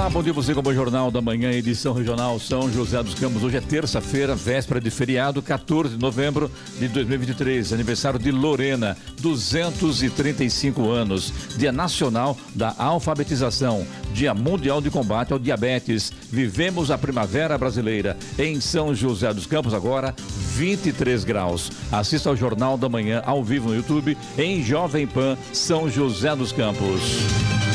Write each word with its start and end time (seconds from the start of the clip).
Olá, 0.00 0.08
bom 0.08 0.22
dia 0.22 0.32
você 0.32 0.54
com 0.54 0.66
o 0.66 0.74
Jornal 0.74 1.10
da 1.10 1.20
Manhã, 1.20 1.52
edição 1.52 1.92
regional 1.92 2.40
São 2.40 2.72
José 2.72 3.02
dos 3.02 3.12
Campos. 3.12 3.44
Hoje 3.44 3.58
é 3.58 3.60
terça-feira, 3.60 4.34
véspera 4.34 4.80
de 4.80 4.90
feriado, 4.90 5.42
14 5.42 5.94
de 5.94 6.00
novembro 6.00 6.50
de 6.78 6.88
2023, 6.88 7.74
aniversário 7.74 8.18
de 8.18 8.30
Lorena, 8.30 8.96
235 9.20 10.88
anos, 10.88 11.30
Dia 11.54 11.70
Nacional 11.70 12.34
da 12.54 12.74
Alfabetização, 12.78 13.86
Dia 14.14 14.32
Mundial 14.32 14.80
de 14.80 14.88
Combate 14.90 15.34
ao 15.34 15.38
Diabetes. 15.38 16.10
Vivemos 16.32 16.90
a 16.90 16.96
primavera 16.96 17.58
brasileira 17.58 18.16
em 18.38 18.58
São 18.58 18.94
José 18.94 19.34
dos 19.34 19.44
Campos 19.44 19.74
agora, 19.74 20.14
23 20.54 21.24
graus. 21.24 21.70
Assista 21.92 22.30
ao 22.30 22.36
Jornal 22.36 22.78
da 22.78 22.88
Manhã 22.88 23.22
ao 23.26 23.44
vivo 23.44 23.68
no 23.68 23.76
YouTube 23.76 24.16
em 24.38 24.62
Jovem 24.62 25.06
Pan 25.06 25.36
São 25.52 25.90
José 25.90 26.34
dos 26.34 26.52
Campos. 26.52 27.69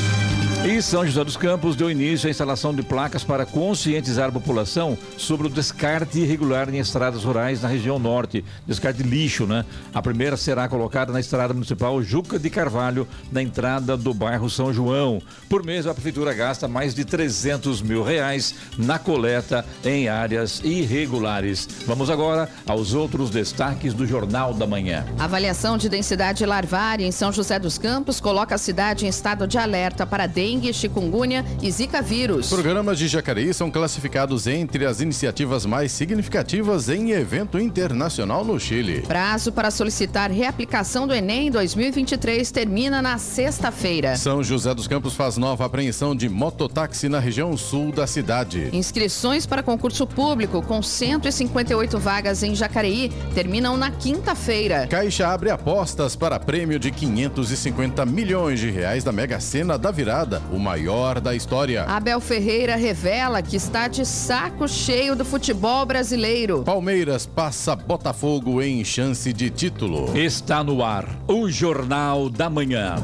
E 0.67 0.81
São 0.81 1.05
José 1.05 1.23
dos 1.23 1.37
Campos 1.37 1.75
deu 1.75 1.91
início 1.91 2.27
à 2.27 2.31
instalação 2.31 2.73
de 2.73 2.81
placas 2.81 3.23
para 3.23 3.45
conscientizar 3.45 4.29
a 4.29 4.31
população 4.31 4.97
sobre 5.15 5.45
o 5.45 5.49
descarte 5.49 6.17
irregular 6.17 6.73
em 6.73 6.79
estradas 6.79 7.23
rurais 7.23 7.61
na 7.61 7.67
região 7.67 7.99
norte, 7.99 8.43
descarte 8.65 9.03
de 9.03 9.07
lixo, 9.07 9.45
né? 9.45 9.63
A 9.93 10.01
primeira 10.01 10.35
será 10.35 10.67
colocada 10.67 11.13
na 11.13 11.19
estrada 11.19 11.53
municipal 11.53 12.01
Juca 12.01 12.39
de 12.39 12.49
Carvalho, 12.49 13.07
na 13.31 13.43
entrada 13.43 13.95
do 13.95 14.11
bairro 14.11 14.49
São 14.49 14.73
João. 14.73 15.21
Por 15.47 15.63
mês, 15.63 15.85
a 15.85 15.93
prefeitura 15.93 16.33
gasta 16.33 16.67
mais 16.67 16.95
de 16.95 17.05
300 17.05 17.83
mil 17.83 18.01
reais 18.01 18.55
na 18.75 18.97
coleta 18.97 19.63
em 19.83 20.09
áreas 20.09 20.61
irregulares. 20.63 21.69
Vamos 21.85 22.09
agora 22.09 22.49
aos 22.65 22.95
outros 22.95 23.29
destaques 23.29 23.93
do 23.93 24.07
Jornal 24.07 24.51
da 24.51 24.65
Manhã. 24.65 25.05
Avaliação 25.19 25.77
de 25.77 25.87
densidade 25.87 26.43
larvária 26.43 27.05
em 27.05 27.11
São 27.11 27.31
José 27.31 27.59
dos 27.59 27.77
Campos 27.77 28.19
coloca 28.19 28.55
a 28.55 28.57
cidade 28.57 29.05
em 29.05 29.09
estado 29.09 29.45
de 29.45 29.59
alerta 29.59 30.07
para 30.07 30.25
dengue 30.25 30.54
dengue, 30.55 30.73
chikungunya 30.73 31.45
e 31.61 31.69
zika 31.71 32.01
vírus. 32.01 32.49
Programas 32.49 32.97
de 32.97 33.07
Jacareí 33.07 33.53
são 33.53 33.69
classificados 33.69 34.47
entre 34.47 34.85
as 34.85 35.01
iniciativas 35.01 35.65
mais 35.65 35.91
significativas 35.91 36.89
em 36.89 37.11
evento 37.11 37.59
internacional 37.59 38.43
no 38.43 38.59
Chile. 38.59 39.01
Prazo 39.01 39.51
para 39.51 39.69
solicitar 39.69 40.31
reaplicação 40.31 41.05
do 41.07 41.13
Enem 41.13 41.51
2023 41.51 42.49
termina 42.51 43.01
na 43.01 43.17
sexta-feira. 43.17 44.15
São 44.15 44.43
José 44.43 44.73
dos 44.73 44.87
Campos 44.87 45.13
faz 45.13 45.37
nova 45.37 45.65
apreensão 45.65 46.15
de 46.15 46.29
mototáxi 46.29 47.09
na 47.09 47.19
região 47.19 47.55
sul 47.57 47.91
da 47.91 48.07
cidade. 48.07 48.69
Inscrições 48.71 49.45
para 49.45 49.61
concurso 49.61 50.07
público 50.07 50.61
com 50.61 50.81
158 50.81 51.99
vagas 51.99 52.43
em 52.43 52.55
Jacareí 52.55 53.11
terminam 53.33 53.75
na 53.77 53.91
quinta-feira. 53.91 54.87
Caixa 54.87 55.27
abre 55.27 55.49
apostas 55.49 56.15
para 56.15 56.39
prêmio 56.39 56.79
de 56.79 56.91
550 56.91 58.05
milhões 58.05 58.59
de 58.59 58.69
reais 58.69 59.03
da 59.03 59.11
Mega 59.11 59.39
Sena 59.39 59.77
da 59.77 59.91
virada 59.91 60.44
o 60.51 60.59
maior 60.59 61.19
da 61.19 61.35
história. 61.35 61.83
Abel 61.83 62.19
Ferreira 62.19 62.75
revela 62.75 63.41
que 63.41 63.55
está 63.55 63.87
de 63.87 64.05
saco 64.05 64.67
cheio 64.67 65.15
do 65.15 65.25
futebol 65.25 65.85
brasileiro. 65.85 66.63
Palmeiras 66.63 67.25
passa 67.25 67.75
Botafogo 67.75 68.61
em 68.61 68.83
chance 68.83 69.31
de 69.31 69.49
título. 69.49 70.15
Está 70.17 70.63
no 70.63 70.83
ar 70.83 71.07
o 71.27 71.49
Jornal 71.49 72.29
da 72.29 72.49
Manhã. 72.49 72.95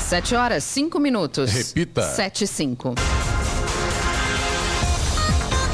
Sete 0.00 0.34
horas, 0.34 0.64
cinco 0.64 0.98
minutos. 0.98 1.52
Repita. 1.52 2.02
Sete 2.02 2.42
e 2.44 2.48
cinco. 2.48 2.96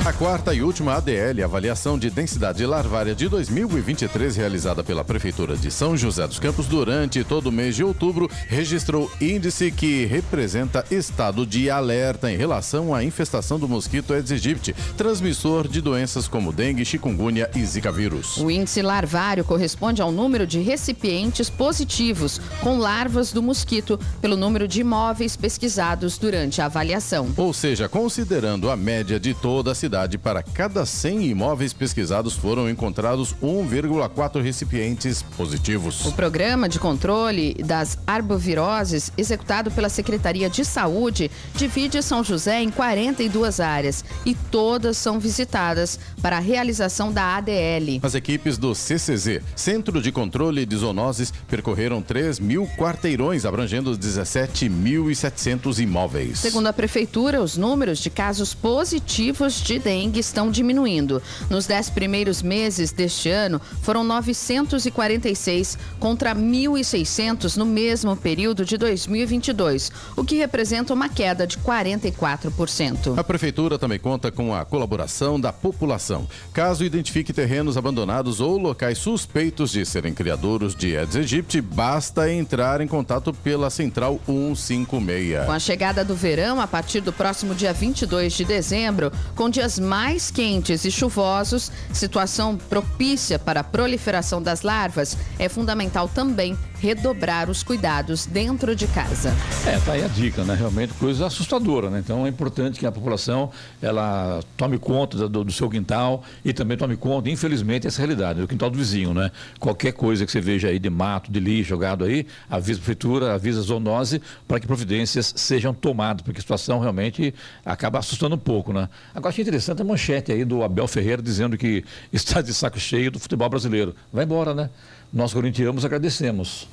A 0.02 0.14
quarta 0.14 0.54
e 0.54 0.62
última 0.62 0.94
ADL, 0.94 1.44
avaliação 1.44 1.98
de 1.98 2.08
densidade 2.08 2.64
larvária 2.64 3.14
de 3.14 3.28
2023, 3.28 4.34
realizada 4.34 4.82
pela 4.82 5.04
Prefeitura 5.04 5.54
de 5.58 5.70
São 5.70 5.94
José 5.94 6.26
dos 6.26 6.38
Campos 6.38 6.66
durante 6.66 7.22
todo 7.22 7.48
o 7.48 7.52
mês 7.52 7.76
de 7.76 7.84
outubro, 7.84 8.28
registrou 8.48 9.12
índice 9.20 9.70
que 9.70 10.06
representa 10.06 10.86
estado 10.90 11.44
de 11.44 11.68
alerta 11.68 12.32
em 12.32 12.36
relação 12.36 12.94
à 12.94 13.04
infestação 13.04 13.58
do 13.58 13.68
mosquito 13.68 14.14
Aedes 14.14 14.32
aegypti, 14.32 14.74
transmissor 14.96 15.68
de 15.68 15.82
doenças 15.82 16.26
como 16.26 16.50
dengue, 16.50 16.82
chikungunya 16.82 17.50
e 17.54 17.62
zika 17.62 17.92
vírus. 17.92 18.38
O 18.38 18.50
índice 18.50 18.80
larvário 18.80 19.44
corresponde 19.44 20.00
ao 20.00 20.10
número 20.10 20.46
de 20.46 20.60
recipientes 20.60 21.50
positivos 21.50 22.40
com 22.62 22.78
larvas 22.78 23.32
do 23.32 23.42
mosquito 23.42 24.00
pelo 24.18 24.34
número 24.34 24.66
de 24.66 24.80
imóveis 24.80 25.36
pesquisados 25.36 26.16
durante 26.16 26.62
a 26.62 26.64
avaliação. 26.64 27.28
Ou 27.36 27.52
seja, 27.52 27.86
considerando 27.86 28.70
a 28.70 28.76
média 28.76 29.20
de 29.20 29.34
toda 29.34 29.72
a 29.72 29.74
cidade, 29.74 29.89
para 30.22 30.42
cada 30.42 30.86
100 30.86 31.26
imóveis 31.26 31.72
pesquisados 31.72 32.34
foram 32.34 32.70
encontrados 32.70 33.34
1,4 33.42 34.40
recipientes 34.40 35.22
positivos. 35.22 36.04
O 36.06 36.12
programa 36.12 36.68
de 36.68 36.78
controle 36.78 37.54
das 37.54 37.98
arboviroses, 38.06 39.12
executado 39.18 39.70
pela 39.70 39.88
Secretaria 39.88 40.48
de 40.48 40.64
Saúde, 40.64 41.30
divide 41.54 42.02
São 42.02 42.22
José 42.22 42.62
em 42.62 42.70
42 42.70 43.58
áreas 43.58 44.04
e 44.24 44.34
todas 44.34 44.96
são 44.96 45.18
visitadas 45.18 45.98
para 46.22 46.36
a 46.36 46.40
realização 46.40 47.12
da 47.12 47.36
ADL. 47.36 47.98
As 48.02 48.14
equipes 48.14 48.56
do 48.56 48.74
CCZ, 48.74 49.40
Centro 49.56 50.00
de 50.00 50.12
Controle 50.12 50.64
de 50.64 50.76
Zoonoses, 50.76 51.32
percorreram 51.48 52.00
3 52.00 52.38
mil 52.38 52.68
quarteirões, 52.78 53.44
abrangendo 53.44 53.98
17.700 53.98 55.80
imóveis. 55.80 56.38
Segundo 56.38 56.68
a 56.68 56.72
Prefeitura, 56.72 57.42
os 57.42 57.56
números 57.56 57.98
de 57.98 58.10
casos 58.10 58.54
positivos 58.54 59.60
de 59.60 59.79
dengue 59.80 60.20
estão 60.20 60.50
diminuindo. 60.50 61.22
Nos 61.48 61.66
dez 61.66 61.90
primeiros 61.90 62.42
meses 62.42 62.92
deste 62.92 63.28
ano, 63.30 63.60
foram 63.82 64.04
946 64.04 65.78
contra 65.98 66.34
1.600 66.34 67.56
no 67.56 67.66
mesmo 67.66 68.16
período 68.16 68.64
de 68.64 68.76
2022, 68.76 69.90
o 70.16 70.24
que 70.24 70.36
representa 70.36 70.94
uma 70.94 71.08
queda 71.08 71.46
de 71.46 71.58
44%. 71.58 73.18
A 73.18 73.24
Prefeitura 73.24 73.78
também 73.78 73.98
conta 73.98 74.30
com 74.30 74.54
a 74.54 74.64
colaboração 74.64 75.40
da 75.40 75.52
população. 75.52 76.28
Caso 76.52 76.84
identifique 76.84 77.32
terrenos 77.32 77.76
abandonados 77.76 78.40
ou 78.40 78.58
locais 78.58 78.98
suspeitos 78.98 79.70
de 79.72 79.84
serem 79.86 80.12
criadouros 80.12 80.74
de 80.74 80.96
Aedes 80.96 81.16
aegypti, 81.16 81.60
basta 81.60 82.30
entrar 82.32 82.80
em 82.80 82.86
contato 82.86 83.32
pela 83.32 83.70
Central 83.70 84.20
156. 84.26 85.46
Com 85.46 85.52
a 85.52 85.58
chegada 85.58 86.04
do 86.04 86.14
verão, 86.14 86.60
a 86.60 86.66
partir 86.66 87.00
do 87.00 87.12
próximo 87.12 87.54
dia 87.54 87.72
22 87.72 88.32
de 88.32 88.44
dezembro, 88.44 89.12
com 89.34 89.48
dias 89.48 89.69
mais 89.78 90.30
quentes 90.30 90.84
e 90.84 90.90
chuvosos, 90.90 91.70
situação 91.92 92.56
propícia 92.56 93.38
para 93.38 93.60
a 93.60 93.64
proliferação 93.64 94.42
das 94.42 94.62
larvas, 94.62 95.16
é 95.38 95.48
fundamental 95.48 96.08
também 96.08 96.56
redobrar 96.80 97.50
os 97.50 97.62
cuidados 97.62 98.26
dentro 98.26 98.74
de 98.74 98.86
casa. 98.86 99.34
É, 99.66 99.78
tá 99.78 99.92
aí 99.92 100.04
a 100.04 100.08
dica, 100.08 100.42
né? 100.44 100.54
Realmente 100.54 100.94
coisa 100.94 101.26
assustadora, 101.26 101.90
né? 101.90 102.00
Então 102.00 102.24
é 102.24 102.28
importante 102.28 102.78
que 102.78 102.86
a 102.86 102.92
população 102.92 103.50
ela 103.82 104.40
tome 104.56 104.78
conta 104.78 105.28
do, 105.28 105.44
do 105.44 105.52
seu 105.52 105.68
quintal 105.68 106.22
e 106.44 106.52
também 106.52 106.78
tome 106.78 106.96
conta, 106.96 107.28
infelizmente, 107.28 107.86
essa 107.86 107.98
realidade, 107.98 108.40
do 108.40 108.48
quintal 108.48 108.70
do 108.70 108.78
vizinho, 108.78 109.12
né? 109.12 109.30
Qualquer 109.58 109.92
coisa 109.92 110.24
que 110.24 110.32
você 110.32 110.40
veja 110.40 110.68
aí 110.68 110.78
de 110.78 110.88
mato, 110.88 111.30
de 111.30 111.38
lixo 111.38 111.68
jogado 111.68 112.04
aí, 112.04 112.26
avisa 112.48 112.78
a 112.78 112.82
prefeitura, 112.82 113.34
avisa 113.34 113.60
a 113.60 113.62
zoonose 113.62 114.22
para 114.48 114.58
que 114.58 114.66
providências 114.66 115.34
sejam 115.36 115.74
tomadas, 115.74 116.22
porque 116.22 116.38
a 116.38 116.42
situação 116.42 116.80
realmente 116.80 117.34
acaba 117.64 117.98
assustando 117.98 118.36
um 118.36 118.38
pouco, 118.38 118.72
né? 118.72 118.88
Agora 119.14 119.28
achei 119.28 119.42
interessante 119.42 119.59
a 119.68 119.84
manchete 119.84 120.32
aí 120.32 120.44
do 120.44 120.62
Abel 120.62 120.86
Ferreira 120.88 121.20
dizendo 121.20 121.56
que 121.58 121.84
está 122.12 122.40
de 122.40 122.54
saco 122.54 122.78
cheio 122.78 123.10
do 123.10 123.18
futebol 123.18 123.48
brasileiro. 123.48 123.94
Vai 124.12 124.24
embora, 124.24 124.54
né? 124.54 124.70
Nós 125.12 125.32
corintianos 125.32 125.84
agradecemos. 125.84 126.68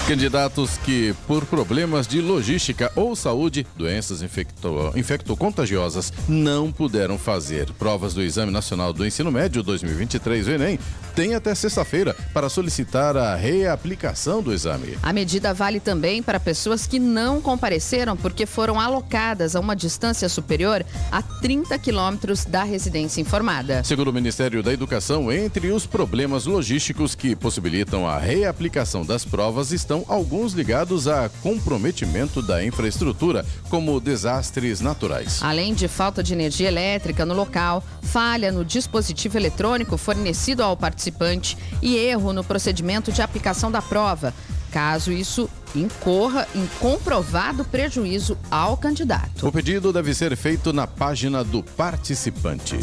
Candidatos 0.06 0.76
que, 0.76 1.14
por 1.26 1.46
problemas 1.46 2.06
de 2.06 2.20
logística 2.20 2.92
ou 2.94 3.16
saúde, 3.16 3.66
doenças 3.74 4.20
infecto, 4.20 4.92
infectocontagiosas, 4.94 6.12
não 6.28 6.70
puderam 6.70 7.16
fazer 7.16 7.72
provas 7.78 8.12
do 8.12 8.20
Exame 8.20 8.52
Nacional 8.52 8.92
do 8.92 9.06
Ensino 9.06 9.32
Médio 9.32 9.62
2023, 9.62 10.46
o 10.46 10.50
Enem, 10.50 10.78
têm 11.14 11.34
até 11.34 11.54
sexta-feira 11.54 12.14
para 12.34 12.50
solicitar 12.50 13.16
a 13.16 13.34
reaplicação 13.34 14.42
do 14.42 14.52
exame. 14.52 14.98
A 15.02 15.10
medida 15.10 15.54
vale 15.54 15.80
também 15.80 16.22
para 16.22 16.38
pessoas 16.38 16.86
que 16.86 16.98
não 16.98 17.40
compareceram 17.40 18.14
porque 18.14 18.44
foram 18.44 18.78
alocadas 18.78 19.56
a 19.56 19.60
uma 19.60 19.74
distância 19.74 20.28
superior 20.28 20.84
a 21.10 21.22
30 21.22 21.78
quilômetros 21.78 22.44
da 22.44 22.62
residência 22.62 23.22
informada. 23.22 23.82
Segundo 23.84 24.08
o 24.08 24.12
Ministério 24.12 24.62
da 24.62 24.72
Educação, 24.72 25.32
entre 25.32 25.70
os 25.70 25.86
problemas 25.86 26.44
logísticos 26.44 27.14
que 27.14 27.34
possibilitam 27.34 28.06
a 28.06 28.18
reaplicação 28.18 29.02
das 29.02 29.24
provas 29.24 29.72
estão 29.72 29.93
estão 29.94 30.04
alguns 30.08 30.52
ligados 30.52 31.06
a 31.06 31.28
comprometimento 31.42 32.42
da 32.42 32.64
infraestrutura, 32.64 33.46
como 33.70 34.00
desastres 34.00 34.80
naturais. 34.80 35.40
Além 35.42 35.72
de 35.72 35.86
falta 35.86 36.22
de 36.22 36.32
energia 36.32 36.66
elétrica 36.66 37.24
no 37.24 37.34
local, 37.34 37.82
falha 38.02 38.50
no 38.50 38.64
dispositivo 38.64 39.38
eletrônico 39.38 39.96
fornecido 39.96 40.62
ao 40.62 40.76
participante 40.76 41.56
e 41.80 41.96
erro 41.96 42.32
no 42.32 42.42
procedimento 42.42 43.12
de 43.12 43.22
aplicação 43.22 43.70
da 43.70 43.80
prova. 43.80 44.34
Caso 44.72 45.12
isso 45.12 45.48
incorra 45.74 46.46
em 46.54 46.66
comprovado 46.78 47.64
prejuízo 47.64 48.36
ao 48.50 48.76
candidato. 48.76 49.46
O 49.46 49.52
pedido 49.52 49.92
deve 49.92 50.14
ser 50.14 50.36
feito 50.36 50.72
na 50.72 50.86
página 50.86 51.42
do 51.42 51.62
participante. 51.62 52.76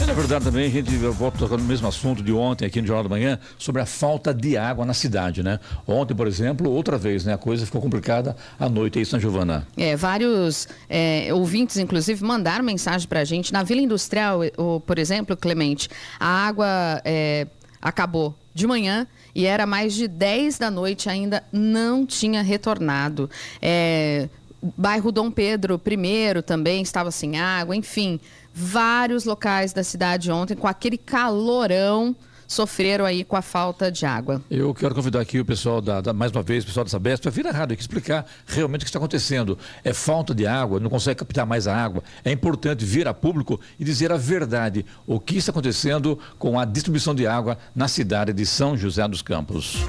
É, 0.00 0.06
na 0.06 0.12
verdade, 0.12 0.44
também 0.44 0.66
a 0.66 0.70
gente 0.70 0.90
volta 0.96 1.46
no 1.46 1.64
mesmo 1.64 1.86
assunto 1.86 2.22
de 2.22 2.32
ontem 2.32 2.66
aqui 2.66 2.80
no 2.80 2.86
Jornal 2.86 3.04
da 3.04 3.08
Manhã 3.08 3.38
sobre 3.58 3.80
a 3.80 3.86
falta 3.86 4.34
de 4.34 4.56
água 4.56 4.84
na 4.84 4.94
cidade, 4.94 5.42
né? 5.42 5.60
Ontem, 5.86 6.14
por 6.14 6.26
exemplo, 6.26 6.70
outra 6.70 6.98
vez, 6.98 7.24
né? 7.24 7.34
A 7.34 7.38
coisa 7.38 7.64
ficou 7.64 7.80
complicada 7.80 8.36
à 8.58 8.68
noite 8.68 8.98
aí, 8.98 9.06
São 9.06 9.20
Giovana. 9.20 9.66
É, 9.76 9.96
vários 9.96 10.68
é, 10.88 11.32
ouvintes, 11.32 11.76
inclusive, 11.76 12.24
mandaram 12.24 12.64
mensagem 12.64 13.06
para 13.08 13.20
a 13.20 13.24
gente. 13.24 13.52
Na 13.52 13.62
Vila 13.62 13.80
Industrial, 13.80 14.40
por 14.86 14.98
exemplo, 14.98 15.36
Clemente, 15.36 15.88
a 16.18 16.46
água 16.46 16.66
é, 17.04 17.46
acabou 17.80 18.34
de 18.54 18.66
manhã 18.66 19.06
e 19.34 19.46
era 19.46 19.66
mais 19.66 19.94
de 19.94 20.06
10 20.06 20.58
da 20.58 20.70
noite 20.70 21.08
ainda 21.08 21.42
não 21.52 22.04
tinha 22.04 22.42
retornado. 22.42 23.30
É, 23.60 24.28
bairro 24.76 25.10
Dom 25.10 25.30
Pedro 25.30 25.80
I 25.84 26.42
também 26.42 26.82
estava 26.82 27.10
sem 27.10 27.38
água, 27.38 27.74
enfim, 27.74 28.20
vários 28.54 29.24
locais 29.24 29.72
da 29.72 29.82
cidade 29.82 30.30
ontem 30.30 30.54
com 30.54 30.68
aquele 30.68 30.98
calorão 30.98 32.14
sofreram 32.46 33.04
aí 33.04 33.24
com 33.24 33.36
a 33.36 33.42
falta 33.42 33.90
de 33.90 34.04
água. 34.06 34.42
Eu 34.50 34.74
quero 34.74 34.94
convidar 34.94 35.20
aqui 35.20 35.40
o 35.40 35.44
pessoal, 35.44 35.80
da, 35.80 36.00
da 36.00 36.12
mais 36.12 36.32
uma 36.32 36.42
vez, 36.42 36.64
o 36.64 36.66
pessoal 36.66 36.84
da 36.84 36.90
Sabesp, 36.90 37.22
para 37.22 37.30
vir 37.30 37.46
à 37.46 37.50
rádio 37.50 37.74
aqui 37.74 37.82
explicar 37.82 38.26
realmente 38.46 38.82
o 38.82 38.84
que 38.84 38.88
está 38.88 38.98
acontecendo. 38.98 39.58
É 39.84 39.92
falta 39.92 40.34
de 40.34 40.46
água, 40.46 40.80
não 40.80 40.90
consegue 40.90 41.20
captar 41.20 41.46
mais 41.46 41.66
a 41.66 41.76
água. 41.76 42.02
É 42.24 42.30
importante 42.30 42.84
vir 42.84 43.08
a 43.08 43.14
público 43.14 43.60
e 43.78 43.84
dizer 43.84 44.12
a 44.12 44.16
verdade, 44.16 44.84
o 45.06 45.18
que 45.18 45.36
está 45.36 45.50
acontecendo 45.50 46.18
com 46.38 46.58
a 46.58 46.64
distribuição 46.64 47.14
de 47.14 47.26
água 47.26 47.58
na 47.74 47.88
cidade 47.88 48.32
de 48.32 48.46
São 48.46 48.76
José 48.76 49.06
dos 49.08 49.22
Campos. 49.22 49.84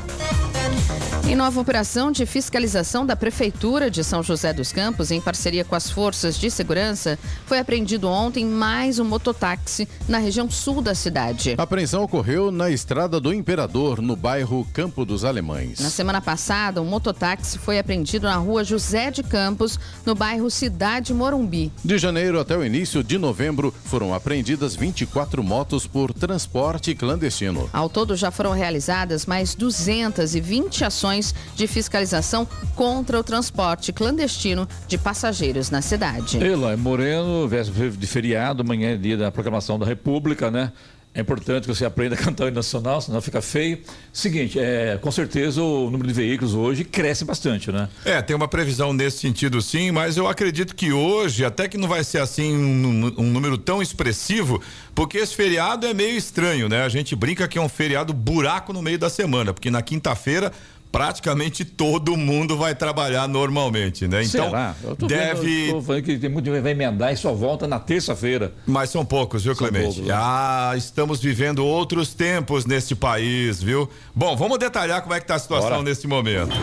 Em 1.25 1.35
nova 1.35 1.59
operação 1.59 2.11
de 2.11 2.25
fiscalização 2.25 3.05
da 3.05 3.15
Prefeitura 3.15 3.89
de 3.89 4.03
São 4.03 4.21
José 4.21 4.51
dos 4.51 4.73
Campos, 4.73 5.09
em 5.09 5.21
parceria 5.21 5.63
com 5.63 5.73
as 5.73 5.89
forças 5.89 6.37
de 6.37 6.51
segurança, 6.51 7.17
foi 7.45 7.59
apreendido 7.59 8.09
ontem 8.09 8.45
mais 8.45 8.99
um 8.99 9.05
mototáxi 9.05 9.87
na 10.07 10.17
região 10.17 10.51
sul 10.51 10.81
da 10.81 10.93
cidade. 10.93 11.55
A 11.57 11.63
apreensão 11.63 12.03
ocorreu 12.03 12.51
na 12.51 12.69
Estrada 12.69 13.21
do 13.21 13.33
Imperador, 13.33 14.01
no 14.01 14.17
bairro 14.17 14.67
Campo 14.73 15.05
dos 15.05 15.23
Alemães. 15.23 15.79
Na 15.79 15.89
semana 15.89 16.21
passada, 16.21 16.81
um 16.81 16.85
mototáxi 16.85 17.57
foi 17.57 17.79
apreendido 17.79 18.27
na 18.27 18.35
rua 18.35 18.63
José 18.63 19.09
de 19.09 19.23
Campos, 19.23 19.79
no 20.05 20.13
bairro 20.13 20.51
Cidade 20.51 21.13
Morumbi. 21.13 21.71
De 21.83 21.97
janeiro 21.97 22.39
até 22.39 22.55
o 22.57 22.65
início 22.65 23.01
de 23.01 23.17
novembro, 23.17 23.73
foram 23.85 24.13
apreendidas 24.13 24.75
24 24.75 25.41
motos 25.41 25.87
por 25.87 26.13
transporte 26.13 26.93
clandestino. 26.93 27.69
Ao 27.71 27.87
todo, 27.87 28.15
já 28.15 28.29
foram 28.29 28.51
realizadas 28.51 29.25
mais 29.25 29.55
220 29.55 30.72
ações 30.81 31.03
ações 31.03 31.35
de 31.55 31.67
fiscalização 31.67 32.47
contra 32.75 33.19
o 33.19 33.23
transporte 33.23 33.91
clandestino 33.91 34.67
de 34.87 34.97
passageiros 34.97 35.69
na 35.69 35.81
cidade. 35.81 36.37
Eloy 36.37 36.77
Moreno, 36.77 37.47
véspera 37.47 37.91
de 37.91 38.07
feriado, 38.07 38.61
amanhã 38.61 38.93
é 38.93 38.95
dia 38.95 39.17
da 39.17 39.31
proclamação 39.31 39.77
da 39.77 39.85
República, 39.85 40.49
né? 40.49 40.71
É 41.15 41.21
importante 41.21 41.67
que 41.67 41.67
você 41.67 41.85
aprenda 41.85 42.15
a 42.15 42.17
cantar 42.17 42.45
o 42.45 42.47
hino 42.47 42.55
nacional, 42.55 42.99
senão 42.99 43.21
fica 43.21 43.39
feio. 43.39 43.79
Seguinte, 44.11 44.59
é, 44.59 44.97
com 44.99 45.11
certeza 45.11 45.61
o 45.61 45.91
número 45.91 46.07
de 46.07 46.13
veículos 46.13 46.55
hoje 46.55 46.83
cresce 46.83 47.23
bastante, 47.23 47.71
né? 47.71 47.87
É, 48.03 48.19
tem 48.19 48.35
uma 48.35 48.47
previsão 48.47 48.91
nesse 48.93 49.19
sentido 49.19 49.61
sim, 49.61 49.91
mas 49.91 50.17
eu 50.17 50.27
acredito 50.27 50.75
que 50.75 50.91
hoje, 50.91 51.45
até 51.45 51.67
que 51.67 51.77
não 51.77 51.87
vai 51.87 52.03
ser 52.03 52.17
assim 52.17 52.55
um, 52.55 53.13
um 53.21 53.31
número 53.31 53.59
tão 53.59 53.79
expressivo, 53.79 54.59
porque 54.95 55.19
esse 55.19 55.35
feriado 55.35 55.85
é 55.85 55.93
meio 55.93 56.17
estranho, 56.17 56.67
né? 56.67 56.83
A 56.83 56.89
gente 56.89 57.15
brinca 57.15 57.47
que 57.47 57.59
é 57.59 57.61
um 57.61 57.69
feriado 57.69 58.11
buraco 58.11 58.73
no 58.73 58.81
meio 58.81 58.97
da 58.97 59.09
semana, 59.09 59.53
porque 59.53 59.69
na 59.69 59.83
quinta-feira 59.83 60.51
praticamente 60.93 61.65
todo 61.65 62.15
mundo 62.15 62.55
vai 62.55 62.75
trabalhar 62.75 63.27
normalmente, 63.27 64.07
né? 64.07 64.23
Então, 64.23 64.45
Será? 64.45 64.75
Eu 64.83 64.95
tô 64.95 65.07
deve. 65.07 65.65
Vendo, 65.65 65.77
eu 65.77 65.81
falando 65.81 66.03
que 66.03 66.17
tem 66.19 66.29
muito 66.29 66.51
que 66.51 66.61
vai 66.61 66.71
emendar 66.71 67.11
e 67.11 67.17
só 67.17 67.33
volta 67.33 67.67
na 67.67 67.79
terça-feira. 67.79 68.53
Mas 68.67 68.91
são 68.91 69.03
poucos, 69.03 69.43
viu, 69.43 69.55
são 69.55 69.67
Clemente? 69.67 69.95
Poucos, 69.95 70.07
né? 70.07 70.13
Ah, 70.15 70.73
estamos 70.77 71.19
vivendo 71.19 71.65
outros 71.65 72.13
tempos 72.13 72.67
neste 72.67 72.95
país, 72.95 73.61
viu? 73.61 73.89
Bom, 74.13 74.37
vamos 74.37 74.59
detalhar 74.59 75.01
como 75.01 75.15
é 75.15 75.19
que 75.19 75.25
tá 75.25 75.33
a 75.33 75.39
situação 75.39 75.69
Bora. 75.71 75.81
nesse 75.83 76.05
momento. 76.05 76.55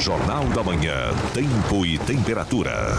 Jornal 0.00 0.44
da 0.46 0.64
Manhã, 0.64 1.12
tempo 1.34 1.84
e 1.84 1.98
temperatura. 1.98 2.96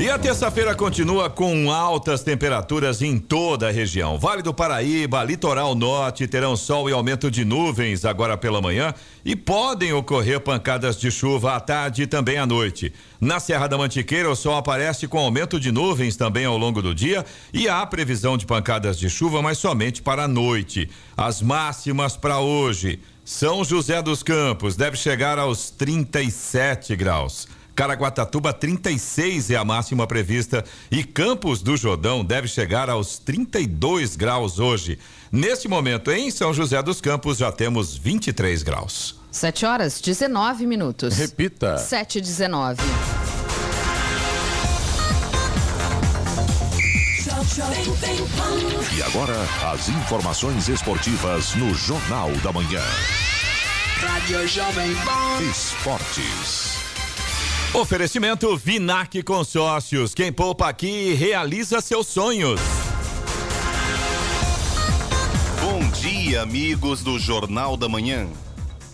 E 0.00 0.10
a 0.10 0.18
terça-feira 0.18 0.74
continua 0.74 1.30
com 1.30 1.70
altas 1.70 2.22
temperaturas 2.22 3.00
em 3.00 3.16
toda 3.16 3.68
a 3.68 3.70
região. 3.70 4.18
Vale 4.18 4.42
do 4.42 4.52
Paraíba, 4.52 5.22
litoral 5.22 5.74
norte 5.76 6.26
terão 6.26 6.56
sol 6.56 6.90
e 6.90 6.92
aumento 6.92 7.30
de 7.30 7.44
nuvens 7.44 8.04
agora 8.04 8.36
pela 8.36 8.60
manhã 8.60 8.92
e 9.24 9.36
podem 9.36 9.92
ocorrer 9.92 10.40
pancadas 10.40 10.98
de 10.98 11.12
chuva 11.12 11.54
à 11.54 11.60
tarde 11.60 12.02
e 12.02 12.06
também 12.08 12.38
à 12.38 12.46
noite. 12.46 12.92
Na 13.20 13.38
Serra 13.38 13.68
da 13.68 13.78
Mantiqueira, 13.78 14.28
o 14.28 14.34
sol 14.34 14.56
aparece 14.56 15.06
com 15.06 15.18
aumento 15.18 15.60
de 15.60 15.70
nuvens 15.70 16.16
também 16.16 16.44
ao 16.44 16.58
longo 16.58 16.82
do 16.82 16.92
dia 16.92 17.24
e 17.52 17.68
há 17.68 17.86
previsão 17.86 18.36
de 18.36 18.46
pancadas 18.46 18.98
de 18.98 19.08
chuva, 19.08 19.42
mas 19.42 19.58
somente 19.58 20.02
para 20.02 20.24
a 20.24 20.28
noite. 20.28 20.88
As 21.16 21.40
máximas 21.40 22.16
para 22.16 22.40
hoje. 22.40 22.98
São 23.32 23.62
José 23.62 24.02
dos 24.02 24.24
Campos 24.24 24.74
deve 24.74 24.96
chegar 24.96 25.38
aos 25.38 25.70
37 25.70 26.96
graus. 26.96 27.46
Caraguatatuba 27.76 28.52
36 28.52 29.52
é 29.52 29.56
a 29.56 29.64
máxima 29.64 30.04
prevista 30.04 30.64
e 30.90 31.04
Campos 31.04 31.62
do 31.62 31.76
Jordão 31.76 32.24
deve 32.24 32.48
chegar 32.48 32.90
aos 32.90 33.20
32 33.20 34.16
graus 34.16 34.58
hoje. 34.58 34.98
Neste 35.30 35.68
momento, 35.68 36.10
em 36.10 36.28
São 36.28 36.52
José 36.52 36.82
dos 36.82 37.00
Campos, 37.00 37.38
já 37.38 37.52
temos 37.52 37.96
23 37.96 38.64
graus. 38.64 39.20
7 39.30 39.64
horas 39.64 40.00
19 40.00 40.66
minutos. 40.66 41.16
Repita. 41.16 41.78
7 41.78 42.18
e 42.18 42.20
19. 42.20 42.82
E 48.94 49.02
agora, 49.02 49.34
as 49.72 49.88
informações 49.88 50.68
esportivas 50.68 51.54
no 51.54 51.74
Jornal 51.74 52.30
da 52.42 52.52
Manhã. 52.52 52.82
Rádio 53.96 54.46
Jovem 54.46 54.94
Pan. 54.96 55.42
Esportes. 55.50 56.76
Oferecimento 57.72 58.54
Vinac 58.58 59.22
Consórcios. 59.22 60.12
Quem 60.12 60.30
poupa 60.30 60.68
aqui 60.68 61.14
realiza 61.14 61.80
seus 61.80 62.08
sonhos. 62.08 62.60
Bom 65.62 65.88
dia, 65.92 66.42
amigos 66.42 67.02
do 67.02 67.18
Jornal 67.18 67.74
da 67.74 67.88
Manhã. 67.88 68.28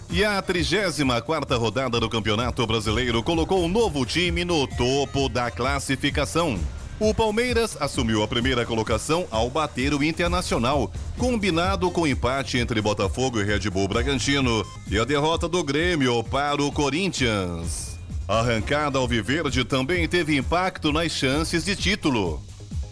E 0.09 0.25
a 0.25 0.41
34 0.41 1.59
rodada 1.59 1.99
do 1.99 2.09
Campeonato 2.09 2.65
Brasileiro 2.65 3.25
colocou 3.25 3.65
um 3.65 3.69
novo 3.69 4.07
time 4.07 4.45
no 4.45 4.69
topo 4.69 5.29
da 5.29 5.51
classificação. 5.51 6.57
O 6.99 7.13
Palmeiras 7.13 7.77
assumiu 7.79 8.23
a 8.23 8.29
primeira 8.29 8.65
colocação 8.65 9.27
ao 9.31 9.51
bater 9.51 9.93
o 9.93 10.03
Internacional, 10.03 10.91
combinado 11.19 11.91
com 11.91 12.01
o 12.03 12.07
empate 12.07 12.57
entre 12.57 12.81
Botafogo 12.81 13.39
e 13.39 13.45
Red 13.45 13.69
Bull 13.69 13.87
Bragantino 13.87 14.65
e 14.91 14.99
a 14.99 15.05
derrota 15.05 15.47
do 15.47 15.63
Grêmio 15.63 16.25
para 16.25 16.63
o 16.63 16.73
Corinthians. 16.73 17.99
A 18.27 18.39
arrancada 18.39 18.99
alviverde 18.99 19.63
também 19.63 20.09
teve 20.09 20.39
impacto 20.39 20.91
nas 20.91 21.13
chances 21.13 21.67
de 21.67 21.77
título. 21.77 22.43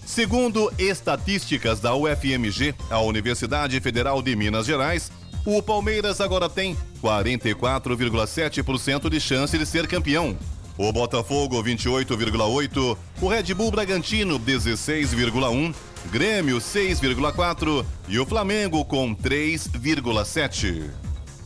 Segundo 0.04 0.70
estatísticas 0.78 1.80
da 1.80 1.94
UFMG, 1.94 2.74
a 2.90 3.00
Universidade 3.00 3.80
Federal 3.80 4.20
de 4.20 4.36
Minas 4.36 4.66
Gerais, 4.66 5.10
o 5.46 5.62
Palmeiras 5.62 6.20
agora 6.20 6.50
tem 6.50 6.76
44,7% 7.02 9.08
de 9.08 9.18
chance 9.18 9.56
de 9.56 9.64
ser 9.64 9.86
campeão. 9.86 10.36
O 10.76 10.92
Botafogo 10.92 11.62
28,8, 11.62 12.96
o 13.20 13.28
Red 13.28 13.54
Bull 13.54 13.70
Bragantino 13.70 14.40
16,1, 14.40 15.72
Grêmio 16.10 16.56
6,4 16.56 17.86
e 18.08 18.18
o 18.18 18.26
Flamengo 18.26 18.84
com 18.84 19.14
3,7. 19.14 20.90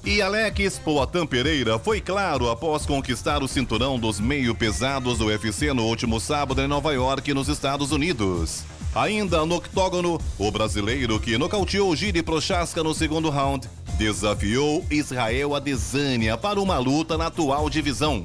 E 0.03 0.23
Alex 0.23 0.79
Poatan 0.79 1.27
Pereira 1.27 1.79
foi 1.79 2.01
claro 2.01 2.49
após 2.49 2.87
conquistar 2.87 3.43
o 3.43 3.49
cinturão 3.49 3.99
dos 3.99 4.19
meio 4.19 4.55
pesados 4.55 5.19
do 5.19 5.27
UFC 5.27 5.75
no 5.75 5.85
último 5.85 6.19
sábado 6.19 6.63
em 6.63 6.67
Nova 6.67 6.95
York, 6.95 7.35
nos 7.35 7.49
Estados 7.49 7.93
Unidos. 7.93 8.65
Ainda 8.95 9.45
no 9.45 9.57
octógono, 9.57 10.19
o 10.39 10.51
brasileiro 10.51 11.21
que 11.21 11.37
nocauteou 11.37 11.95
Giri 11.95 12.23
Prochaska 12.23 12.83
no 12.83 12.95
segundo 12.95 13.29
round 13.29 13.69
desafiou 13.99 14.83
Israel 14.91 15.55
Adesanya 15.55 16.39
para 16.39 16.59
uma 16.59 16.79
luta 16.79 17.19
na 17.19 17.27
atual 17.27 17.69
divisão. 17.69 18.25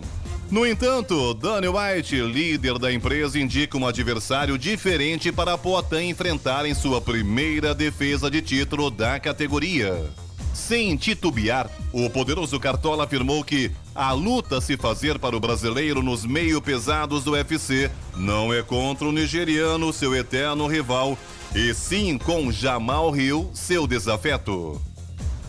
No 0.53 0.67
entanto, 0.67 1.33
Danny 1.33 1.67
White, 1.67 2.15
líder 2.21 2.77
da 2.77 2.93
empresa, 2.93 3.39
indica 3.39 3.75
um 3.75 3.87
adversário 3.87 4.55
diferente 4.55 5.31
para 5.31 5.53
a 5.53 5.57
Poitin 5.57 6.09
enfrentar 6.09 6.63
em 6.67 6.75
sua 6.75 7.01
primeira 7.01 7.73
defesa 7.73 8.29
de 8.29 8.39
título 8.39 8.91
da 8.91 9.19
categoria. 9.19 10.05
Sem 10.53 10.95
titubear, 10.95 11.67
o 11.91 12.07
poderoso 12.07 12.59
Cartola 12.59 13.05
afirmou 13.05 13.43
que 13.43 13.71
a 13.95 14.11
luta 14.11 14.59
a 14.59 14.61
se 14.61 14.77
fazer 14.77 15.17
para 15.17 15.35
o 15.35 15.39
brasileiro 15.39 16.03
nos 16.03 16.23
meio 16.23 16.61
pesados 16.61 17.23
do 17.23 17.31
UFC 17.31 17.89
não 18.15 18.53
é 18.53 18.61
contra 18.61 19.07
o 19.07 19.11
nigeriano, 19.11 19.91
seu 19.91 20.15
eterno 20.15 20.67
rival, 20.67 21.17
e 21.55 21.73
sim 21.73 22.15
com 22.15 22.51
Jamal 22.51 23.17
Hill, 23.17 23.49
seu 23.55 23.87
desafeto. 23.87 24.79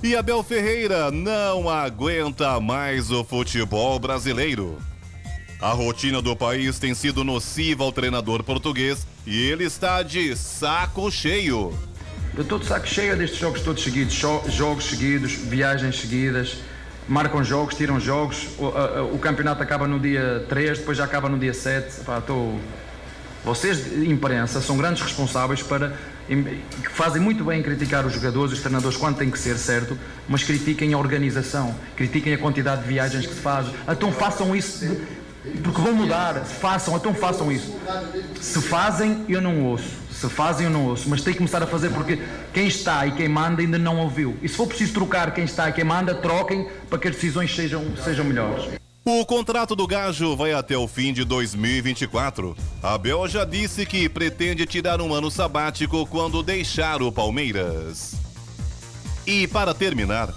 E 0.03 0.17
Abel 0.17 0.43
Ferreira 0.43 1.11
não 1.11 1.69
aguenta 1.69 2.59
mais 2.59 3.11
o 3.11 3.23
futebol 3.23 3.99
brasileiro. 3.99 4.79
A 5.65 5.71
rotina 5.73 6.21
do 6.21 6.37
país 6.37 6.79
tem 6.79 6.95
sido 6.95 7.25
nociva 7.25 7.85
ao 7.85 7.91
treinador 7.91 8.45
português 8.45 9.07
e 9.27 9.49
ele 9.49 9.65
está 9.65 10.03
de 10.03 10.37
saco 10.37 11.11
cheio. 11.11 11.73
Eu 12.37 12.43
estou 12.43 12.59
de 12.59 12.67
saco 12.67 12.87
cheio 12.87 13.17
destes 13.17 13.39
jogos 13.39 13.63
todos 13.63 13.83
seguidos, 13.83 14.15
jogos 14.15 14.85
seguidos, 14.85 15.33
viagens 15.33 15.99
seguidas, 15.99 16.59
marcam 17.09 17.43
jogos, 17.43 17.77
tiram 17.77 17.99
jogos, 17.99 18.47
o, 18.59 18.67
a, 18.67 19.05
o 19.05 19.19
campeonato 19.19 19.63
acaba 19.63 19.89
no 19.89 19.99
dia 19.99 20.45
3, 20.51 20.81
depois 20.81 20.99
já 20.99 21.05
acaba 21.05 21.31
no 21.31 21.39
dia 21.39 21.55
7. 21.55 22.05
Pá, 22.05 22.21
tô... 22.21 22.57
Vocês, 23.43 23.91
imprensa, 24.07 24.61
são 24.61 24.77
grandes 24.77 25.03
responsáveis 25.03 25.63
para 25.63 25.97
que 26.29 26.91
fazem 26.91 27.23
muito 27.23 27.43
bem 27.43 27.61
em 27.61 27.63
criticar 27.63 28.05
os 28.05 28.13
jogadores, 28.13 28.53
os 28.53 28.61
treinadores, 28.61 28.99
quando 28.99 29.17
tem 29.17 29.31
que 29.31 29.39
ser 29.39 29.57
certo, 29.57 29.99
mas 30.29 30.43
critiquem 30.43 30.93
a 30.93 30.99
organização, 30.99 31.75
critiquem 31.97 32.35
a 32.35 32.39
quantidade 32.39 32.83
de 32.83 32.89
viagens 32.89 33.25
que 33.27 33.33
se 33.33 33.41
faz. 33.41 33.67
Então 33.89 34.13
façam 34.13 34.55
isso, 34.55 34.85
porque 35.63 35.81
vão 35.81 35.95
mudar, 35.95 36.45
façam, 36.45 36.97
então 36.97 37.15
façam 37.15 37.53
isso. 37.53 37.77
Se 38.41 38.63
fazem, 38.63 39.25
eu 39.29 39.41
não 39.41 39.65
ouço. 39.65 40.05
Se 40.11 40.29
fazem, 40.29 40.67
eu 40.67 40.71
não 40.71 40.87
ouço. 40.87 41.09
Mas 41.09 41.23
tem 41.23 41.33
que 41.33 41.39
começar 41.39 41.63
a 41.63 41.67
fazer 41.67 41.91
porque 41.91 42.19
quem 42.53 42.67
está 42.67 43.07
e 43.07 43.13
quem 43.13 43.29
manda 43.29 43.61
ainda 43.61 43.79
não 43.79 43.99
ouviu. 43.99 44.37
E 44.43 44.49
se 44.49 44.57
for 44.57 44.67
preciso 44.67 44.95
trocar 44.95 45.35
quem 45.35 45.45
está 45.45 45.69
e 45.69 45.73
quem 45.73 45.85
manda, 45.85 46.15
troquem 46.15 46.67
para 46.89 46.99
que 46.99 47.09
as 47.09 47.15
decisões 47.15 47.55
sejam, 47.55 47.85
sejam 48.03 48.25
melhores. 48.25 48.65
O 49.05 49.27
contrato 49.27 49.77
do 49.77 49.87
Gajo 49.87 50.35
vai 50.35 50.55
até 50.55 50.79
o 50.79 50.89
fim 50.89 51.13
de 51.13 51.25
2024. 51.25 52.57
Abel 52.83 53.29
já 53.29 53.45
disse 53.45 53.85
que 53.85 54.09
pretende 54.09 54.65
tirar 54.65 54.99
um 55.03 55.13
ano 55.13 55.31
sabático 55.31 56.07
quando 56.07 56.43
deixar 56.43 57.03
o 57.03 57.13
Palmeiras. 57.13 58.15
E 59.27 59.47
para 59.47 59.75
terminar, 59.75 60.33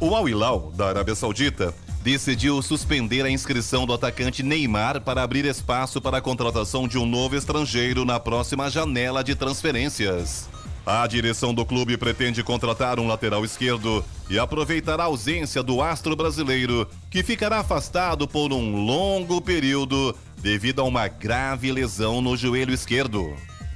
o 0.00 0.16
Al 0.16 0.28
Hilal 0.28 0.72
da 0.76 0.88
Arábia 0.88 1.14
Saudita 1.14 1.72
decidiu 2.02 2.60
suspender 2.62 3.24
a 3.24 3.30
inscrição 3.30 3.86
do 3.86 3.92
atacante 3.92 4.42
Neymar 4.42 5.00
para 5.00 5.22
abrir 5.22 5.44
espaço 5.44 6.00
para 6.00 6.18
a 6.18 6.20
contratação 6.20 6.86
de 6.86 6.98
um 6.98 7.06
novo 7.06 7.36
estrangeiro 7.36 8.04
na 8.04 8.20
próxima 8.20 8.70
janela 8.70 9.22
de 9.22 9.34
transferências. 9.34 10.48
A 10.86 11.06
direção 11.06 11.52
do 11.52 11.66
clube 11.66 11.98
pretende 11.98 12.42
contratar 12.42 12.98
um 12.98 13.06
lateral 13.06 13.44
esquerdo 13.44 14.02
e 14.30 14.38
aproveitar 14.38 14.98
a 15.00 15.04
ausência 15.04 15.62
do 15.62 15.82
astro 15.82 16.16
brasileiro, 16.16 16.88
que 17.10 17.22
ficará 17.22 17.58
afastado 17.58 18.26
por 18.26 18.54
um 18.54 18.86
longo 18.86 19.38
período 19.40 20.16
devido 20.40 20.80
a 20.80 20.84
uma 20.84 21.06
grave 21.06 21.70
lesão 21.70 22.22
no 22.22 22.36
joelho 22.36 22.72
esquerdo. 22.72 23.34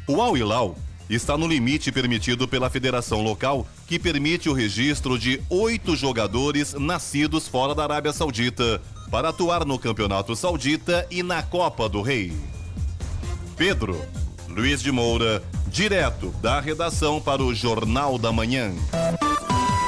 O 0.09 0.23
Al 0.23 0.37
Hilal 0.39 0.75
está 1.15 1.37
no 1.37 1.47
limite 1.47 1.93
permitido 1.93 2.49
pela 2.49 2.71
federação 2.71 3.23
local, 3.23 3.67
que 3.87 3.99
permite 3.99 4.49
o 4.49 4.53
registro 4.53 5.19
de 5.19 5.41
oito 5.51 5.95
jogadores 5.97 6.75
nascidos 6.75 7.49
fora 7.49 7.75
da 7.75 7.83
Arábia 7.83 8.13
Saudita 8.13 8.81
para 9.11 9.29
atuar 9.29 9.65
no 9.65 9.79
Campeonato 9.79 10.35
Saudita 10.35 11.07
e 11.11 11.23
na 11.23 11.43
Copa 11.43 11.89
do 11.89 12.01
Rei. 12.01 12.33
Pedro 13.57 14.01
Luiz 14.49 14.83
de 14.83 14.93
Moura, 14.93 15.43
direto 15.69 16.29
da 16.43 16.61
redação 16.61 17.21
para 17.21 17.43
o 17.43 17.55
Jornal 17.55 18.19
da 18.19 18.31
Manhã. 18.31 18.73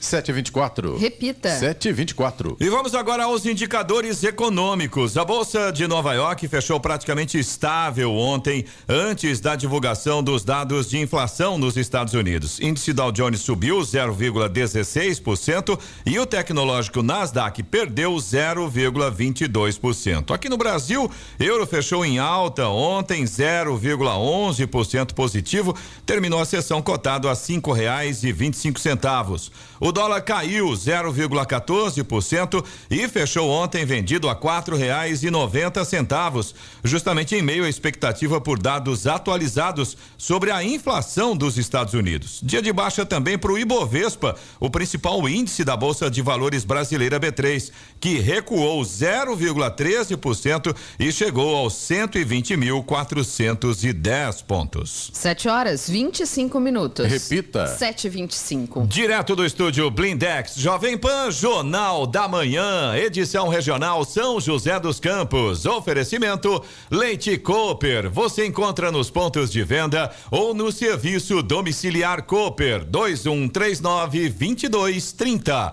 724. 0.00 0.96
Repita. 0.96 1.50
724. 1.50 2.56
E 2.60 2.68
vamos 2.68 2.94
agora 2.94 3.24
aos 3.24 3.44
indicadores 3.44 4.22
econômicos. 4.22 5.16
A 5.16 5.24
Bolsa 5.24 5.72
de 5.72 5.86
Nova 5.86 6.14
York 6.14 6.46
fechou 6.48 6.78
praticamente 6.78 7.38
estável 7.38 8.14
ontem, 8.14 8.64
antes 8.88 9.40
da 9.40 9.56
divulgação 9.56 10.22
dos 10.22 10.44
dados 10.44 10.88
de 10.88 10.98
inflação 10.98 11.58
nos 11.58 11.76
Estados 11.76 12.14
Unidos. 12.14 12.60
Índice 12.60 12.92
Dow 12.92 13.10
Jones 13.12 13.40
subiu 13.40 13.78
0,16% 13.78 15.78
e 16.06 16.18
o 16.18 16.26
tecnológico 16.26 17.02
Nasdaq 17.02 17.62
perdeu 17.64 18.14
0,22%. 18.14 20.32
Aqui 20.32 20.48
no 20.48 20.56
Brasil, 20.56 21.10
euro 21.38 21.66
fechou 21.66 22.04
em 22.04 22.18
alta 22.18 22.68
ontem, 22.68 23.24
0,11% 23.24 25.14
positivo, 25.14 25.76
terminou 26.06 26.40
a 26.40 26.44
sessão 26.44 26.80
cotado 26.80 27.28
a 27.28 27.34
cinco 27.34 27.72
reais 27.72 28.22
e 28.22 28.32
vinte 28.32 28.54
e 28.54 28.58
cinco 28.58 28.78
centavos. 28.78 29.50
O 29.80 29.87
dólar 29.92 30.22
caiu 30.22 30.68
0,14% 30.68 32.64
e 32.90 33.06
fechou 33.08 33.48
ontem 33.48 33.84
vendido 33.84 34.28
a 34.28 34.34
quatro 34.34 34.76
reais 34.76 35.22
e 35.22 35.30
noventa 35.30 35.84
centavos, 35.84 36.52
justamente 36.82 37.36
em 37.36 37.42
meio 37.42 37.64
à 37.64 37.68
expectativa 37.68 38.40
por 38.40 38.58
dados 38.58 39.06
atualizados 39.06 39.96
sobre 40.16 40.50
a 40.50 40.64
inflação 40.64 41.36
dos 41.36 41.58
Estados 41.58 41.94
Unidos. 41.94 42.40
Dia 42.42 42.60
de 42.60 42.72
baixa 42.72 43.06
também 43.06 43.38
para 43.38 43.52
o 43.52 43.58
Ibovespa, 43.58 44.34
o 44.58 44.68
principal 44.68 45.28
índice 45.28 45.62
da 45.64 45.76
Bolsa 45.76 46.10
de 46.10 46.20
Valores 46.22 46.64
brasileira 46.64 47.20
B3, 47.20 47.70
que 48.00 48.18
recuou 48.18 48.82
0,13% 48.82 50.74
e 50.98 51.12
chegou 51.12 51.54
aos 51.56 51.74
120.410 51.74 54.44
pontos. 54.44 55.10
7 55.12 55.48
horas 55.48 55.88
25 55.88 56.58
minutos. 56.60 57.06
Repita. 57.06 57.76
7h25. 57.78 58.86
Direto 58.86 59.36
do 59.36 59.44
estúdio 59.44 59.77
Blindex, 59.78 60.56
Jovem 60.56 60.98
Pan, 60.98 61.30
Jornal 61.30 62.04
da 62.04 62.26
Manhã, 62.26 62.96
edição 62.96 63.46
regional 63.46 64.04
São 64.04 64.40
José 64.40 64.78
dos 64.80 64.98
Campos. 64.98 65.64
Oferecimento 65.66 66.60
Leite 66.90 67.38
Cooper. 67.38 68.10
Você 68.10 68.44
encontra 68.44 68.90
nos 68.90 69.08
pontos 69.08 69.52
de 69.52 69.62
venda 69.62 70.10
ou 70.32 70.52
no 70.52 70.72
serviço 70.72 71.40
domiciliar 71.44 72.24
Cooper 72.24 72.84
2139 72.84 74.28
2230. 74.30 75.72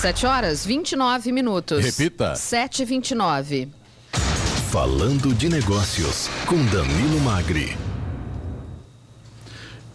7 0.00 0.26
horas 0.26 0.64
29 0.64 1.32
minutos. 1.32 1.84
Repita. 1.84 2.34
7h29. 2.34 3.68
Falando 4.70 5.34
de 5.34 5.48
negócios 5.48 6.28
com 6.46 6.64
Danilo 6.66 7.18
Magri. 7.20 7.87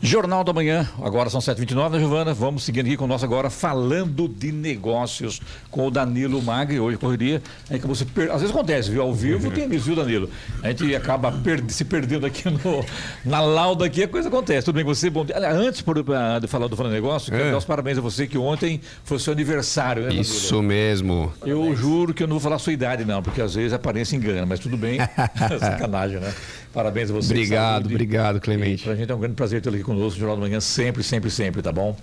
Jornal 0.05 0.43
da 0.43 0.51
Manhã, 0.51 0.85
agora 1.01 1.29
são 1.29 1.39
7h29, 1.39 1.91
né, 1.91 1.99
Giovana? 1.99 2.33
Vamos 2.33 2.65
seguindo 2.65 2.87
aqui 2.87 2.97
com 2.97 3.07
nosso 3.07 3.23
agora 3.23 3.49
falando 3.49 4.27
de 4.27 4.51
negócios 4.51 5.39
com 5.71 5.87
o 5.87 5.89
Danilo 5.89 6.41
Magri, 6.41 6.77
hoje 6.77 6.97
correria. 6.97 7.41
É 7.69 7.79
que 7.79 7.87
você 7.87 8.03
per... 8.03 8.29
Às 8.29 8.41
vezes 8.41 8.53
acontece, 8.53 8.91
viu? 8.91 9.01
Ao 9.01 9.13
vivo 9.13 9.49
tem 9.49 9.73
isso, 9.73 9.85
viu, 9.85 9.95
Danilo? 9.95 10.29
A 10.61 10.67
gente 10.67 10.93
acaba 10.93 11.31
per... 11.31 11.63
se 11.69 11.85
perdendo 11.85 12.25
aqui 12.25 12.49
no... 12.49 12.85
na 13.23 13.39
lauda 13.39 13.85
aqui, 13.85 14.03
a 14.03 14.07
coisa 14.09 14.27
acontece. 14.27 14.65
Tudo 14.65 14.75
bem 14.75 14.83
com 14.83 14.93
você? 14.93 15.09
Bom 15.09 15.23
dia. 15.23 15.37
Antes 15.49 15.79
por... 15.79 15.95
de 15.95 16.47
falar 16.47 16.67
do 16.67 16.75
Falando 16.75 16.91
de 16.91 16.99
Negócio, 16.99 17.31
quero 17.31 17.45
É. 17.45 17.51
dar 17.51 17.57
os 17.59 17.65
parabéns 17.65 17.97
a 17.97 18.01
você 18.01 18.27
que 18.27 18.37
ontem 18.37 18.81
foi 19.05 19.17
seu 19.19 19.31
aniversário, 19.31 20.01
né, 20.01 20.09
Danilo? 20.09 20.21
Isso 20.21 20.61
mesmo. 20.61 21.31
Eu 21.45 21.73
juro 21.77 22.13
que 22.13 22.23
eu 22.23 22.27
não 22.27 22.33
vou 22.33 22.41
falar 22.41 22.57
a 22.57 22.59
sua 22.59 22.73
idade, 22.73 23.05
não, 23.05 23.23
porque 23.23 23.41
às 23.41 23.55
vezes 23.55 23.71
a 23.71 23.77
aparência 23.77 24.17
engana, 24.17 24.45
mas 24.45 24.59
tudo 24.59 24.75
bem. 24.75 24.99
Sacanagem, 25.61 26.19
né? 26.19 26.33
Parabéns 26.73 27.11
a 27.11 27.13
você. 27.13 27.31
Obrigado, 27.31 27.81
saúde. 27.83 27.93
obrigado, 27.93 28.41
Clemente. 28.41 28.83
pra 28.83 28.95
gente 28.95 29.11
é 29.11 29.15
um 29.15 29.19
grande 29.19 29.35
prazer 29.35 29.61
tê-lo 29.61 29.75
aqui 29.75 29.83
conosco 29.83 30.13
no 30.15 30.19
Jornal 30.19 30.37
da 30.37 30.41
Manhã, 30.41 30.59
sempre, 30.59 31.03
sempre, 31.03 31.29
sempre, 31.29 31.61
tá 31.61 31.71
bom? 31.71 31.95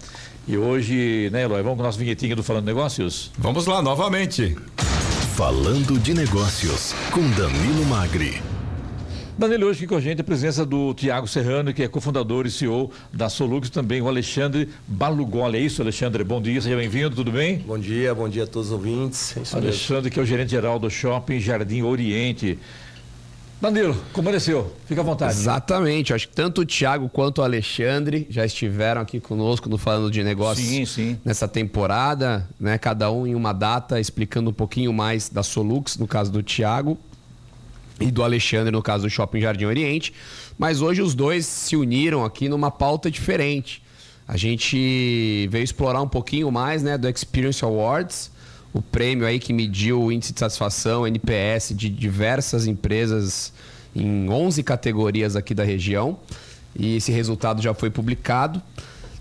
E 0.46 0.56
hoje, 0.56 1.28
né, 1.32 1.42
Eloy, 1.42 1.60
vamos 1.62 1.76
com 1.76 1.82
a 1.82 1.86
nossa 1.86 1.98
vinhetinha 1.98 2.36
do 2.36 2.42
Falando 2.42 2.66
Negócios? 2.66 3.32
Vamos 3.36 3.66
lá 3.66 3.82
novamente. 3.82 4.56
Falando 5.34 5.98
de 5.98 6.14
negócios 6.14 6.94
com 7.10 7.20
Danilo 7.30 7.84
Magri. 7.86 8.40
Danilo, 9.36 9.66
hoje 9.66 9.78
aqui 9.78 9.86
com 9.86 9.96
a 9.96 10.00
gente 10.00 10.20
a 10.20 10.24
presença 10.24 10.66
do 10.66 10.92
Tiago 10.92 11.26
Serrano, 11.26 11.72
que 11.72 11.82
é 11.82 11.88
cofundador 11.88 12.46
e 12.46 12.50
CEO 12.50 12.92
da 13.10 13.30
Solux, 13.30 13.70
também 13.70 14.02
o 14.02 14.06
Alexandre 14.06 14.68
Balugoli. 14.86 15.56
É 15.56 15.60
isso, 15.62 15.80
Alexandre? 15.80 16.22
Bom 16.22 16.42
dia, 16.42 16.60
seja 16.60 16.76
bem-vindo, 16.76 17.16
tudo 17.16 17.32
bem? 17.32 17.56
Bom 17.58 17.78
dia, 17.78 18.14
bom 18.14 18.28
dia 18.28 18.44
a 18.44 18.46
todos 18.46 18.68
os 18.68 18.74
ouvintes. 18.74 19.34
É 19.36 19.40
isso 19.40 19.56
mesmo. 19.56 19.68
Alexandre, 19.70 20.10
que 20.10 20.20
é 20.20 20.22
o 20.22 20.26
gerente 20.26 20.50
geral 20.50 20.78
do 20.78 20.90
Shopping 20.90 21.40
Jardim 21.40 21.80
Oriente. 21.82 22.58
Danilo, 23.60 23.94
como 24.14 24.30
é 24.30 24.38
seu? 24.38 24.74
Fica 24.86 25.02
à 25.02 25.04
vontade. 25.04 25.32
Exatamente. 25.32 26.14
Acho 26.14 26.26
que 26.26 26.34
tanto 26.34 26.62
o 26.62 26.66
Thiago 26.66 27.10
quanto 27.10 27.38
o 27.38 27.42
Alexandre 27.42 28.26
já 28.30 28.46
estiveram 28.46 29.02
aqui 29.02 29.20
conosco 29.20 29.68
no 29.68 29.76
Falando 29.76 30.10
de 30.10 30.24
Negócios 30.24 30.66
Sim, 30.66 30.86
sim. 30.86 31.18
nessa 31.22 31.46
temporada, 31.46 32.48
né? 32.58 32.78
Cada 32.78 33.10
um 33.12 33.26
em 33.26 33.34
uma 33.34 33.52
data, 33.52 34.00
explicando 34.00 34.48
um 34.48 34.52
pouquinho 34.52 34.94
mais 34.94 35.28
da 35.28 35.42
Solux, 35.42 35.98
no 35.98 36.06
caso 36.06 36.32
do 36.32 36.42
Thiago, 36.42 36.98
e 38.00 38.10
do 38.10 38.22
Alexandre, 38.22 38.72
no 38.72 38.80
caso 38.80 39.04
do 39.04 39.10
Shopping 39.10 39.42
Jardim 39.42 39.66
Oriente. 39.66 40.14
Mas 40.56 40.80
hoje 40.80 41.02
os 41.02 41.14
dois 41.14 41.44
se 41.44 41.76
uniram 41.76 42.24
aqui 42.24 42.48
numa 42.48 42.70
pauta 42.70 43.10
diferente. 43.10 43.82
A 44.26 44.38
gente 44.38 45.48
veio 45.48 45.64
explorar 45.64 46.00
um 46.00 46.08
pouquinho 46.08 46.50
mais 46.50 46.82
né, 46.82 46.96
do 46.96 47.06
Experience 47.06 47.62
Awards, 47.62 48.30
o 48.72 48.80
prêmio 48.80 49.26
aí 49.26 49.38
que 49.38 49.52
mediu 49.52 50.02
o 50.02 50.12
índice 50.12 50.32
de 50.32 50.40
satisfação, 50.40 51.06
NPS, 51.06 51.74
de 51.74 51.88
diversas 51.88 52.66
empresas 52.66 53.52
em 53.94 54.28
11 54.28 54.62
categorias 54.62 55.34
aqui 55.36 55.54
da 55.54 55.64
região. 55.64 56.18
E 56.74 56.96
esse 56.96 57.10
resultado 57.10 57.60
já 57.60 57.74
foi 57.74 57.90
publicado. 57.90 58.62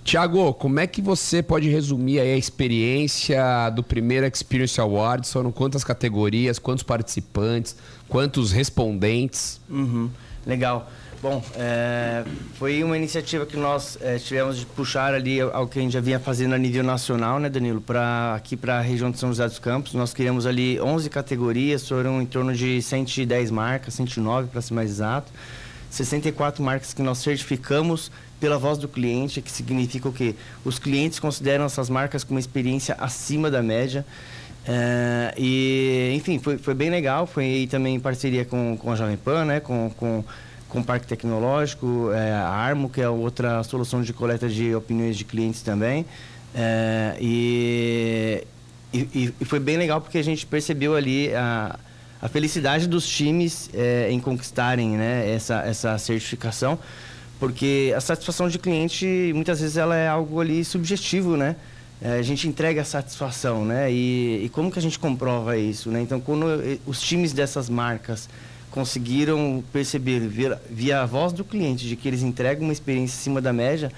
Tiago, 0.04 0.54
como 0.54 0.80
é 0.80 0.88
que 0.88 1.02
você 1.02 1.44
pode 1.44 1.70
resumir 1.70 2.20
aí 2.20 2.34
a 2.34 2.38
experiência 2.38 3.70
do 3.70 3.84
primeiro 3.84 4.26
Experience 4.26 4.80
Awards? 4.80 5.32
Foram 5.32 5.52
quantas 5.52 5.84
categorias, 5.84 6.58
quantos 6.58 6.84
participantes, 6.84 7.76
quantos 8.08 8.52
respondentes? 8.52 9.60
Uhum, 9.70 10.10
Legal. 10.46 10.90
Bom, 11.22 11.44
é, 11.56 12.24
foi 12.54 12.82
uma 12.82 12.96
iniciativa 12.96 13.46
que 13.46 13.58
nós 13.58 13.98
é, 14.02 14.18
tivemos 14.18 14.58
de 14.58 14.66
puxar 14.66 15.14
ali 15.14 15.42
ao 15.42 15.68
que 15.68 15.78
a 15.78 15.82
gente 15.82 15.92
já 15.92 16.00
vinha 16.00 16.18
fazendo 16.18 16.56
a 16.56 16.58
nível 16.58 16.82
nacional, 16.82 17.42
né, 17.42 17.50
Danilo? 17.50 17.82
Para 17.82 18.36
aqui 18.36 18.56
para 18.56 18.78
a 18.78 18.82
região 18.82 19.12
de 19.12 19.20
São 19.20 19.28
José 19.28 19.46
dos 19.46 19.60
Campos, 19.60 19.94
nós 19.94 20.14
criamos 20.14 20.46
ali 20.46 20.80
11 20.80 21.10
categorias, 21.10 21.86
foram 21.86 22.22
em 22.22 22.26
torno 22.26 22.54
de 22.54 22.82
110 22.82 23.52
marcas, 23.52 23.96
109 23.96 24.48
para 24.48 24.62
ser 24.62 24.74
mais 24.74 24.90
exato. 24.90 25.30
64 25.90 26.64
marcas 26.64 26.94
que 26.94 27.02
nós 27.02 27.18
certificamos 27.18 28.10
pela 28.40 28.58
voz 28.58 28.78
do 28.78 28.88
cliente, 28.88 29.42
que 29.42 29.52
significa 29.52 30.08
o 30.08 30.14
quê? 30.14 30.36
Os 30.64 30.80
clientes 30.80 31.20
consideram 31.20 31.66
essas 31.66 31.90
marcas 31.90 32.24
com 32.24 32.34
uma 32.34 32.40
experiência 32.40 32.96
acima 32.98 33.52
da 33.52 33.62
média. 33.62 34.06
É, 34.66 35.34
e, 35.38 36.14
enfim, 36.16 36.40
foi, 36.40 36.58
foi 36.58 36.74
bem 36.74 36.90
legal. 36.90 37.28
Foi 37.28 37.68
também 37.70 37.96
em 37.96 38.00
parceria 38.00 38.46
com, 38.46 38.78
com 38.78 38.92
a 38.92 38.96
Jovem 38.96 39.18
Pan, 39.18 39.44
né? 39.44 39.60
com, 39.60 39.92
com, 39.98 40.24
com 40.70 40.80
o 40.80 40.84
Parque 40.84 41.08
Tecnológico, 41.08 42.12
é, 42.14 42.32
a 42.32 42.48
Armo, 42.48 42.90
que 42.90 43.02
é 43.02 43.10
outra 43.10 43.62
solução 43.64 44.02
de 44.02 44.14
coleta 44.14 44.48
de 44.48 44.74
opiniões 44.76 45.18
de 45.18 45.26
clientes 45.26 45.62
também. 45.62 46.06
É, 46.54 47.18
e, 47.20 48.44
e, 48.94 49.34
e 49.40 49.46
foi 49.46 49.60
bem 49.60 49.78
legal 49.78 50.00
porque 50.00 50.18
a 50.18 50.24
gente 50.24 50.46
percebeu 50.46 50.96
ali 50.96 51.34
a, 51.34 51.78
a 52.22 52.28
felicidade 52.28 52.88
dos 52.88 53.08
times 53.08 53.70
é, 53.74 54.12
em 54.12 54.20
conquistarem 54.20 54.92
né, 54.92 55.32
essa, 55.34 55.62
essa 55.62 55.98
certificação, 55.98 56.78
porque 57.40 57.94
a 57.96 58.02
satisfação 58.02 58.48
de 58.48 58.60
cliente 58.60 59.32
muitas 59.34 59.60
vezes 59.60 59.78
ela 59.78 59.96
é 59.96 60.08
algo 60.08 60.40
ali 60.40 60.64
subjetivo, 60.64 61.36
né? 61.36 61.56
É, 62.02 62.14
a 62.14 62.22
gente 62.22 62.48
entrega 62.48 62.82
a 62.82 62.86
satisfação, 62.86 63.66
né? 63.66 63.92
E, 63.92 64.46
e 64.46 64.50
como 64.50 64.72
que 64.72 64.80
a 64.80 64.82
gente 64.82 64.98
comprova 64.98 65.58
isso, 65.58 65.90
né? 65.90 66.02
Então, 66.02 66.20
quando 66.20 66.46
os 66.86 67.02
times 67.02 67.34
dessas 67.34 67.70
marcas 67.70 68.30
conseguiram 68.72 69.64
perceber 69.72 70.20
via, 70.20 70.62
via 70.70 71.02
a 71.02 71.06
voz 71.06 71.34
do 71.34 71.44
cliente 71.44 71.88
de 71.88 71.96
que 71.96 72.08
eles 72.08 72.22
entregam 72.22 72.64
uma 72.64 72.74
experiência 72.74 73.20
acima 73.20 73.42
da 73.42 73.52
média, 73.52 73.92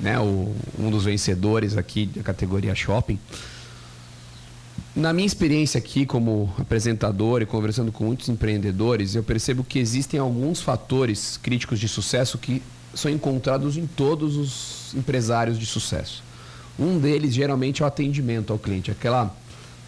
né, 0.00 0.18
o- 0.18 0.54
um 0.78 0.90
dos 0.90 1.04
vencedores 1.04 1.76
aqui 1.76 2.06
da 2.06 2.22
categoria 2.22 2.74
shopping. 2.74 3.18
Na 4.94 5.12
minha 5.12 5.26
experiência 5.26 5.78
aqui 5.78 6.04
como 6.04 6.52
apresentador 6.58 7.40
e 7.40 7.46
conversando 7.46 7.90
com 7.90 8.04
muitos 8.04 8.28
empreendedores, 8.28 9.14
eu 9.14 9.22
percebo 9.22 9.64
que 9.64 9.78
existem 9.78 10.20
alguns 10.20 10.60
fatores 10.60 11.38
críticos 11.42 11.80
de 11.80 11.88
sucesso 11.88 12.36
que 12.36 12.62
são 12.94 13.10
encontrados 13.10 13.76
em 13.76 13.86
todos 13.86 14.36
os 14.36 14.94
empresários 14.94 15.58
de 15.58 15.66
sucesso. 15.66 16.22
Um 16.78 16.98
deles 16.98 17.34
geralmente 17.34 17.82
é 17.82 17.84
o 17.84 17.88
atendimento 17.88 18.52
ao 18.52 18.58
cliente, 18.58 18.90
aquela 18.90 19.34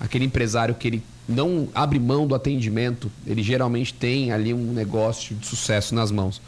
aquele 0.01 0.25
empresário 0.25 0.75
que 0.75 0.89
ele 0.89 1.03
não 1.29 1.69
abre 1.75 1.99
mão 1.99 2.27
do 2.27 2.35
atendimento, 2.35 3.11
ele 3.27 3.43
geralmente 3.43 3.95
tem 3.95 4.33
ali 4.33 4.53
um 4.53 4.73
negócio 4.73 5.35
de 5.35 5.47
sucesso 5.47 5.95
nas 5.95 6.11
mãos. 6.11 6.39
O 6.39 6.43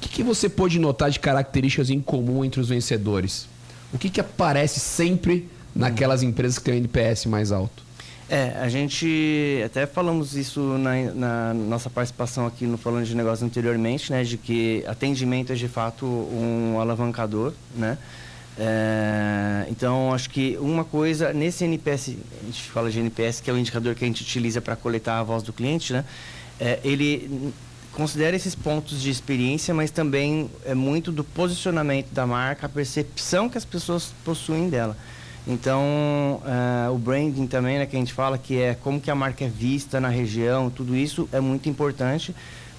que, 0.00 0.08
que 0.08 0.22
você 0.22 0.48
pôde 0.48 0.78
notar 0.80 1.10
de 1.10 1.20
características 1.20 1.88
em 1.90 2.00
comum 2.00 2.44
entre 2.44 2.60
os 2.60 2.68
vencedores? 2.68 3.46
O 3.92 3.98
que, 3.98 4.10
que 4.10 4.20
aparece 4.20 4.80
sempre 4.80 5.48
naquelas 5.74 6.22
empresas 6.22 6.58
que 6.58 6.64
têm 6.64 6.74
o 6.74 6.78
NPS 6.78 7.26
mais 7.26 7.52
alto? 7.52 7.84
É, 8.34 8.56
a 8.62 8.68
gente 8.70 9.62
até 9.62 9.84
falamos 9.84 10.34
isso 10.34 10.58
na, 10.78 10.94
na 11.12 11.52
nossa 11.52 11.90
participação 11.90 12.46
aqui 12.46 12.64
no 12.64 12.78
Falando 12.78 13.04
de 13.04 13.14
Negócios 13.14 13.42
anteriormente, 13.42 14.10
né? 14.10 14.24
De 14.24 14.38
que 14.38 14.82
atendimento 14.86 15.52
é 15.52 15.54
de 15.54 15.68
fato 15.68 16.06
um 16.06 16.80
alavancador, 16.80 17.52
né? 17.76 17.98
É, 18.56 19.66
então, 19.68 20.14
acho 20.14 20.30
que 20.30 20.56
uma 20.62 20.82
coisa, 20.82 21.34
nesse 21.34 21.62
NPS, 21.66 22.16
a 22.40 22.46
gente 22.46 22.62
fala 22.70 22.90
de 22.90 23.00
NPS, 23.00 23.42
que 23.42 23.50
é 23.50 23.52
o 23.52 23.58
indicador 23.58 23.94
que 23.94 24.02
a 24.02 24.06
gente 24.06 24.22
utiliza 24.22 24.62
para 24.62 24.76
coletar 24.76 25.18
a 25.18 25.22
voz 25.22 25.42
do 25.42 25.52
cliente, 25.52 25.92
né? 25.92 26.02
É, 26.58 26.80
ele 26.82 27.52
considera 27.92 28.34
esses 28.34 28.54
pontos 28.54 29.02
de 29.02 29.10
experiência, 29.10 29.74
mas 29.74 29.90
também 29.90 30.50
é 30.64 30.74
muito 30.74 31.12
do 31.12 31.22
posicionamento 31.22 32.10
da 32.12 32.26
marca, 32.26 32.64
a 32.64 32.68
percepção 32.70 33.50
que 33.50 33.58
as 33.58 33.66
pessoas 33.66 34.14
possuem 34.24 34.70
dela. 34.70 34.96
Então, 35.46 36.40
uh, 36.44 36.92
o 36.94 36.98
branding 36.98 37.46
também, 37.46 37.78
né, 37.78 37.86
que 37.86 37.96
a 37.96 37.98
gente 37.98 38.12
fala 38.12 38.38
que 38.38 38.60
é 38.60 38.74
como 38.74 39.00
que 39.00 39.10
a 39.10 39.14
marca 39.14 39.44
é 39.44 39.48
vista 39.48 40.00
na 40.00 40.08
região, 40.08 40.70
tudo 40.70 40.94
isso 40.96 41.28
é 41.32 41.40
muito 41.40 41.68
importante 41.68 42.34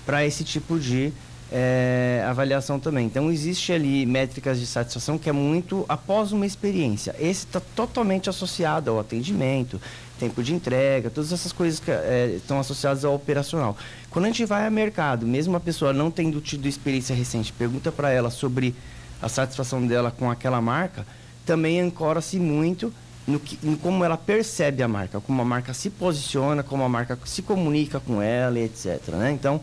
para 0.06 0.26
esse 0.26 0.44
tipo 0.44 0.80
de 0.80 1.12
é, 1.52 2.26
avaliação 2.28 2.80
também. 2.80 3.06
Então, 3.06 3.32
existe 3.32 3.72
ali 3.72 4.06
métricas 4.06 4.60
de 4.60 4.66
satisfação 4.66 5.18
que 5.18 5.30
é 5.30 5.32
muito 5.32 5.86
após 5.88 6.32
uma 6.32 6.46
experiência. 6.46 7.16
Esse 7.20 7.46
está 7.46 7.60
totalmente 7.76 8.30
associado 8.30 8.90
ao 8.90 9.00
atendimento, 9.00 9.80
tempo 10.18 10.42
de 10.42 10.54
entrega, 10.54 11.10
todas 11.10 11.32
essas 11.32 11.52
coisas 11.52 11.80
que 11.80 11.92
é, 11.92 12.36
estão 12.38 12.60
associadas 12.60 13.06
ao 13.06 13.14
operacional. 13.14 13.78
Quando 14.10 14.26
a 14.26 14.28
gente 14.30 14.46
vai 14.46 14.66
ao 14.66 14.72
mercado, 14.72 15.28
mesmo 15.28 15.56
a 15.56 15.60
pessoa 15.60 15.94
não 15.94 16.10
tendo 16.10 16.42
tido 16.42 16.68
experiência 16.68 17.16
recente, 17.16 17.54
pergunta 17.54 17.92
para 17.92 18.10
ela 18.10 18.32
sobre 18.32 18.74
a 19.22 19.30
satisfação 19.30 19.86
dela 19.86 20.12
com 20.12 20.32
aquela 20.32 20.60
marca, 20.60 21.06
também 21.46 21.80
ancora-se 21.80 22.38
muito 22.38 22.94
no 23.28 23.40
que, 23.40 23.58
em 23.64 23.76
como 23.76 24.04
ela 24.04 24.18
percebe 24.18 24.84
a 24.84 24.88
marca, 24.88 25.20
como 25.20 25.42
a 25.42 25.46
marca 25.46 25.74
se 25.74 25.90
posiciona, 25.90 26.62
como 26.64 26.84
a 26.84 26.90
marca 26.90 27.18
se 27.26 27.42
comunica 27.42 28.00
com 28.00 28.22
ela, 28.22 28.60
etc. 28.60 29.00
Né? 29.10 29.32
Então, 29.32 29.62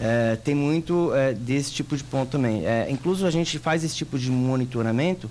é, 0.00 0.36
tem 0.36 0.54
muito 0.54 1.14
é, 1.14 1.32
desse 1.34 1.72
tipo 1.72 1.96
de 1.96 2.04
ponto 2.04 2.30
também. 2.30 2.66
É, 2.66 2.86
incluso 2.90 3.26
a 3.26 3.30
gente 3.30 3.58
faz 3.58 3.84
esse 3.84 3.94
tipo 3.94 4.18
de 4.18 4.30
monitoramento 4.30 5.30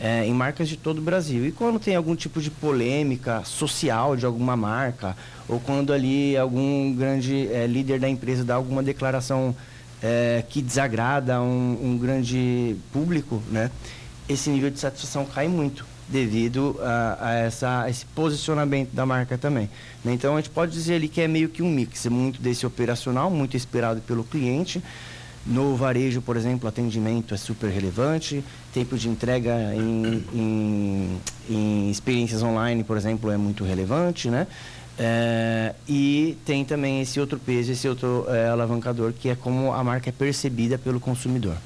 é, 0.00 0.26
em 0.26 0.32
marcas 0.32 0.68
de 0.68 0.76
todo 0.76 0.98
o 0.98 1.02
Brasil. 1.02 1.46
E 1.46 1.52
quando 1.52 1.78
tem 1.78 1.96
algum 1.96 2.14
tipo 2.14 2.40
de 2.40 2.50
polêmica 2.50 3.42
social 3.44 4.16
de 4.16 4.26
alguma 4.26 4.56
marca, 4.56 5.16
ou 5.48 5.60
quando 5.60 5.92
ali 5.92 6.36
algum 6.36 6.94
grande 6.94 7.48
é, 7.52 7.66
líder 7.66 8.00
da 8.00 8.08
empresa 8.08 8.44
dá 8.44 8.54
alguma 8.54 8.82
declaração 8.82 9.54
é, 10.02 10.44
que 10.48 10.60
desagrada 10.60 11.40
um, 11.40 11.78
um 11.80 11.98
grande 11.98 12.76
público, 12.92 13.40
né? 13.50 13.70
Esse 14.28 14.50
nível 14.50 14.70
de 14.70 14.78
satisfação 14.78 15.24
cai 15.24 15.48
muito 15.48 15.84
devido 16.08 16.76
a, 16.80 17.18
a, 17.20 17.34
essa, 17.34 17.88
esse 17.88 18.04
posicionamento 18.06 18.92
da 18.92 19.06
marca 19.06 19.38
também. 19.38 19.68
Né? 20.04 20.12
Então 20.12 20.34
a 20.34 20.40
gente 20.40 20.50
pode 20.50 20.72
dizer 20.72 20.96
ali 20.96 21.08
que 21.08 21.20
é 21.20 21.28
meio 21.28 21.48
que 21.48 21.62
um 21.62 21.70
mix, 21.70 22.06
é 22.06 22.10
muito 22.10 22.40
desse 22.40 22.66
operacional, 22.66 23.30
muito 23.30 23.56
esperado 23.56 24.00
pelo 24.02 24.22
cliente. 24.22 24.82
No 25.44 25.74
varejo, 25.74 26.22
por 26.22 26.36
exemplo, 26.36 26.68
atendimento 26.68 27.34
é 27.34 27.36
super 27.36 27.68
relevante, 27.68 28.44
tempo 28.72 28.96
de 28.96 29.08
entrega 29.08 29.74
em, 29.74 30.24
em, 30.32 31.20
em 31.50 31.90
experiências 31.90 32.44
online, 32.44 32.84
por 32.84 32.96
exemplo, 32.96 33.28
é 33.28 33.36
muito 33.36 33.64
relevante, 33.64 34.30
né? 34.30 34.46
É, 34.96 35.74
e 35.88 36.36
tem 36.44 36.64
também 36.64 37.00
esse 37.00 37.18
outro 37.18 37.40
peso, 37.40 37.72
esse 37.72 37.88
outro 37.88 38.24
é, 38.28 38.48
alavancador, 38.48 39.12
que 39.12 39.30
é 39.30 39.34
como 39.34 39.72
a 39.72 39.82
marca 39.82 40.10
é 40.10 40.12
percebida 40.12 40.78
pelo 40.78 41.00
consumidor. 41.00 41.56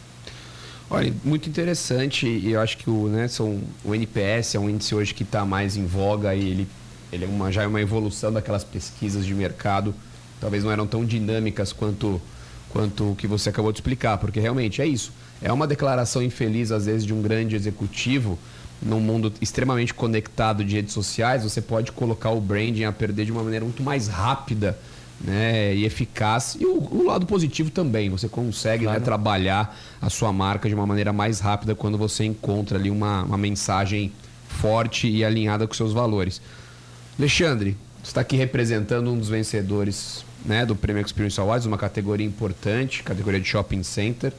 Olha, 0.88 1.12
muito 1.24 1.48
interessante 1.48 2.28
e 2.28 2.52
eu 2.52 2.60
acho 2.60 2.76
que 2.78 2.88
o, 2.88 3.08
né, 3.08 3.26
são, 3.26 3.60
o 3.84 3.92
NPS 3.92 4.54
é 4.54 4.58
um 4.58 4.70
índice 4.70 4.94
hoje 4.94 5.12
que 5.12 5.24
está 5.24 5.44
mais 5.44 5.76
em 5.76 5.84
voga 5.84 6.32
e 6.32 6.48
ele, 6.48 6.68
ele 7.12 7.24
é 7.24 7.28
uma, 7.28 7.50
já 7.50 7.64
é 7.64 7.66
uma 7.66 7.80
evolução 7.80 8.32
daquelas 8.32 8.62
pesquisas 8.62 9.26
de 9.26 9.34
mercado, 9.34 9.92
talvez 10.40 10.62
não 10.62 10.70
eram 10.70 10.86
tão 10.86 11.04
dinâmicas 11.04 11.72
quanto, 11.72 12.22
quanto 12.70 13.10
o 13.10 13.16
que 13.16 13.26
você 13.26 13.48
acabou 13.48 13.72
de 13.72 13.78
explicar, 13.78 14.16
porque 14.18 14.38
realmente 14.38 14.80
é 14.80 14.86
isso. 14.86 15.12
É 15.42 15.52
uma 15.52 15.66
declaração 15.66 16.22
infeliz, 16.22 16.70
às 16.70 16.86
vezes, 16.86 17.04
de 17.04 17.12
um 17.12 17.20
grande 17.20 17.56
executivo 17.56 18.38
num 18.80 19.00
mundo 19.00 19.32
extremamente 19.40 19.92
conectado 19.92 20.64
de 20.64 20.76
redes 20.76 20.92
sociais, 20.92 21.42
você 21.42 21.60
pode 21.60 21.90
colocar 21.92 22.30
o 22.30 22.40
branding 22.40 22.84
a 22.84 22.92
perder 22.92 23.24
de 23.24 23.32
uma 23.32 23.42
maneira 23.42 23.64
muito 23.64 23.82
mais 23.82 24.06
rápida 24.06 24.78
né, 25.20 25.74
e 25.74 25.84
eficaz. 25.84 26.56
E 26.58 26.66
o, 26.66 26.78
o 26.78 27.06
lado 27.06 27.26
positivo 27.26 27.70
também, 27.70 28.10
você 28.10 28.28
consegue 28.28 28.84
né, 28.84 28.90
claro. 28.90 29.00
né, 29.00 29.04
trabalhar 29.04 29.78
a 30.00 30.10
sua 30.10 30.32
marca 30.32 30.68
de 30.68 30.74
uma 30.74 30.86
maneira 30.86 31.12
mais 31.12 31.40
rápida 31.40 31.74
quando 31.74 31.96
você 31.96 32.24
encontra 32.24 32.78
ali 32.78 32.90
uma, 32.90 33.22
uma 33.22 33.38
mensagem 33.38 34.12
forte 34.48 35.08
e 35.08 35.24
alinhada 35.24 35.66
com 35.66 35.74
seus 35.74 35.92
valores. 35.92 36.40
Alexandre, 37.18 37.76
você 38.02 38.10
está 38.10 38.20
aqui 38.20 38.36
representando 38.36 39.10
um 39.10 39.18
dos 39.18 39.28
vencedores 39.28 40.24
né, 40.44 40.64
do 40.64 40.76
Prêmio 40.76 41.04
Experience 41.04 41.40
Awards, 41.40 41.66
uma 41.66 41.78
categoria 41.78 42.26
importante, 42.26 43.02
categoria 43.02 43.40
de 43.40 43.48
shopping 43.48 43.82
center, 43.82 44.32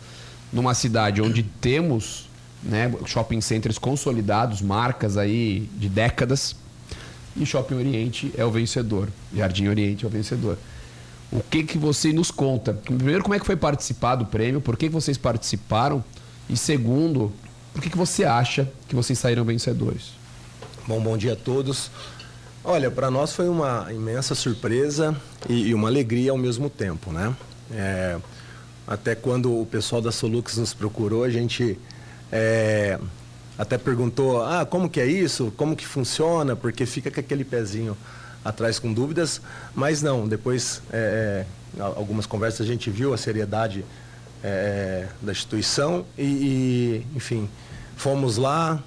numa 0.54 0.74
cidade 0.74 1.22
onde 1.22 1.44
temos 1.44 2.30
né, 2.63 2.92
shopping 3.06 3.42
centers 3.42 3.78
consolidados, 3.78 4.62
marcas 4.62 5.18
aí 5.18 5.70
de 5.76 5.90
décadas, 5.90 6.56
e 7.39 7.45
Shopping 7.45 7.76
Oriente 7.76 8.34
é 8.38 8.43
o 8.43 8.52
vencedor. 8.52 9.10
Jardim 9.34 9.67
Oriente 9.67 10.06
é 10.06 10.08
o 10.08 10.12
vencedor. 10.12 10.58
O 11.32 11.41
que, 11.41 11.63
que 11.63 11.78
você 11.78 12.13
nos 12.13 12.32
conta? 12.32 12.73
Primeiro, 12.73 13.23
como 13.23 13.36
é 13.36 13.39
que 13.39 13.45
foi 13.45 13.56
participar 13.56 14.15
do 14.15 14.26
prêmio? 14.26 14.62
Por 14.62 14.78
que, 14.78 14.88
que 14.88 14.93
vocês 14.93 15.17
participaram? 15.17 16.04
E 16.50 16.56
segundo, 16.56 17.32
por 17.73 17.82
que, 17.82 17.89
que 17.89 17.97
você 17.97 18.23
acha 18.23 18.69
que 18.88 18.95
vocês 18.95 19.19
saíram 19.19 19.43
vencedores? 19.43 20.12
Bom, 20.88 21.02
bom 21.02 21.17
dia 21.17 21.34
a 21.34 21.36
todos. 21.36 21.91
Olha, 22.63 22.89
para 22.89 23.12
nós 23.12 23.34
foi 23.34 23.47
uma 23.50 23.88
imensa 23.91 24.34
surpresa 24.36 25.15
e, 25.50 25.67
e, 25.67 25.73
uma 25.73 25.89
alegria 25.89 26.32
ao 26.32 26.38
mesmo 26.38 26.69
tempo, 26.69 27.12
né? 27.12 27.36
É, 27.71 28.17
até 28.88 29.15
quando 29.15 29.62
o 29.62 29.65
pessoal 29.65 30.02
da 30.02 30.12
Solux 30.12 30.58
nos 30.58 30.73
procurou, 30.73 31.23
a 31.26 31.30
gente 31.30 31.78
é, 32.32 32.97
até 33.58 33.78
perguntou, 33.78 34.43
ah, 34.43 34.65
como 34.65 34.89
que 34.89 35.00
é 35.00 35.06
isso? 35.06 35.52
Como 35.58 35.76
que 35.76 35.86
funciona? 35.86 36.56
Porque 36.56 36.86
fica 36.86 37.10
com 37.10 37.20
aquele 37.20 37.43
pezinho 37.43 37.98
atrás 38.46 38.80
com 38.80 38.93
dúvidas, 38.93 39.41
mas 39.76 40.02
não, 40.02 40.28
depois 40.28 40.82
é, 40.91 41.46
é, 41.78 41.82
algumas 41.82 42.26
conversas 42.26 42.62
a 42.62 42.70
gente 42.70 42.89
viu 42.89 43.13
a 43.13 43.17
seriedade 43.17 43.84
é, 44.43 45.08
da 45.22 45.32
instituição 45.32 46.06
e, 46.17 46.24
e, 46.24 47.08
enfim, 47.15 47.50
fomos 47.96 48.38
lá 48.38 48.82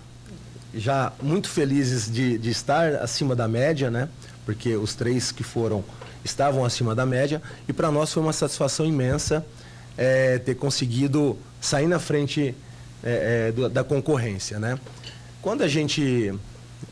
já 0.72 1.12
muito 1.20 1.48
felizes 1.48 2.10
de, 2.10 2.38
de 2.38 2.50
estar 2.50 2.94
acima 2.96 3.34
da 3.34 3.48
média, 3.48 3.90
né? 3.90 4.08
Porque 4.46 4.76
os 4.76 4.94
três 4.94 5.32
que 5.32 5.42
foram 5.42 5.84
estavam 6.24 6.64
acima 6.64 6.94
da 6.94 7.04
média 7.04 7.42
e 7.68 7.72
para 7.72 7.90
nós 7.90 8.12
foi 8.12 8.22
uma 8.22 8.32
satisfação 8.32 8.86
imensa 8.86 9.44
é, 9.98 10.38
ter 10.38 10.54
conseguido 10.54 11.36
sair 11.60 11.86
na 11.86 11.98
frente 11.98 12.54
é, 13.02 13.52
é, 13.56 13.68
da 13.68 13.84
concorrência, 13.84 14.58
né? 14.58 14.78
Quando 15.42 15.62
a 15.62 15.68
gente 15.68 16.32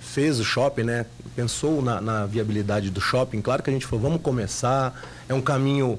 fez 0.01 0.41
o 0.41 0.45
shopping, 0.45 0.85
né? 0.85 1.07
Pensou 1.37 1.83
na, 1.83 2.01
na, 2.01 2.27
viabilidade 2.27 2.91
do 2.91 3.01
shopping, 3.01 3.41
claro 3.41 3.63
que 3.63 3.71
a 3.71 3.73
gente 3.73 3.87
falou, 3.87 4.03
vamos 4.03 4.23
começar, 4.23 5.01
é 5.29 5.35
um 5.35 5.41
caminho 5.41 5.99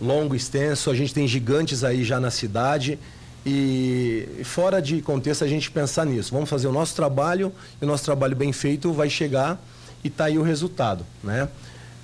longo, 0.00 0.34
extenso, 0.34 0.90
a 0.90 0.94
gente 0.94 1.12
tem 1.12 1.26
gigantes 1.26 1.84
aí 1.84 2.04
já 2.04 2.20
na 2.20 2.30
cidade 2.30 2.98
e 3.44 4.42
fora 4.44 4.80
de 4.80 5.00
contexto 5.02 5.44
a 5.44 5.48
gente 5.48 5.70
pensar 5.70 6.06
nisso. 6.06 6.32
Vamos 6.32 6.48
fazer 6.48 6.68
o 6.68 6.72
nosso 6.72 6.94
trabalho 6.94 7.52
e 7.80 7.84
o 7.84 7.88
nosso 7.88 8.04
trabalho 8.04 8.36
bem 8.36 8.52
feito 8.52 8.92
vai 8.92 9.10
chegar 9.10 9.60
e 10.02 10.10
tá 10.10 10.26
aí 10.26 10.38
o 10.38 10.42
resultado, 10.42 11.04
né? 11.22 11.48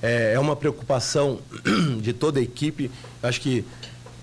É, 0.03 0.33
é 0.35 0.39
uma 0.39 0.57
preocupação 0.57 1.39
de 2.01 2.13
toda 2.13 2.41
a 2.41 2.43
equipe. 2.43 2.91
Acho 3.23 3.41
que 3.41 3.65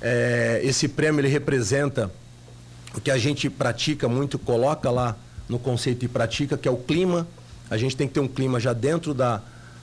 é, 0.01 0.61
esse 0.63 0.87
prêmio 0.87 1.21
ele 1.21 1.27
representa 1.27 2.11
o 2.95 3.01
que 3.01 3.11
a 3.11 3.17
gente 3.17 3.49
pratica 3.49 4.07
muito, 4.07 4.37
coloca 4.37 4.89
lá 4.89 5.15
no 5.47 5.59
conceito 5.59 6.05
e 6.05 6.07
pratica, 6.07 6.57
que 6.57 6.67
é 6.67 6.71
o 6.71 6.77
clima. 6.77 7.27
A 7.69 7.77
gente 7.77 7.95
tem 7.95 8.07
que 8.07 8.13
ter 8.13 8.19
um 8.19 8.27
clima 8.27 8.59
já 8.59 8.73
dentro 8.73 9.13
da, 9.13 9.41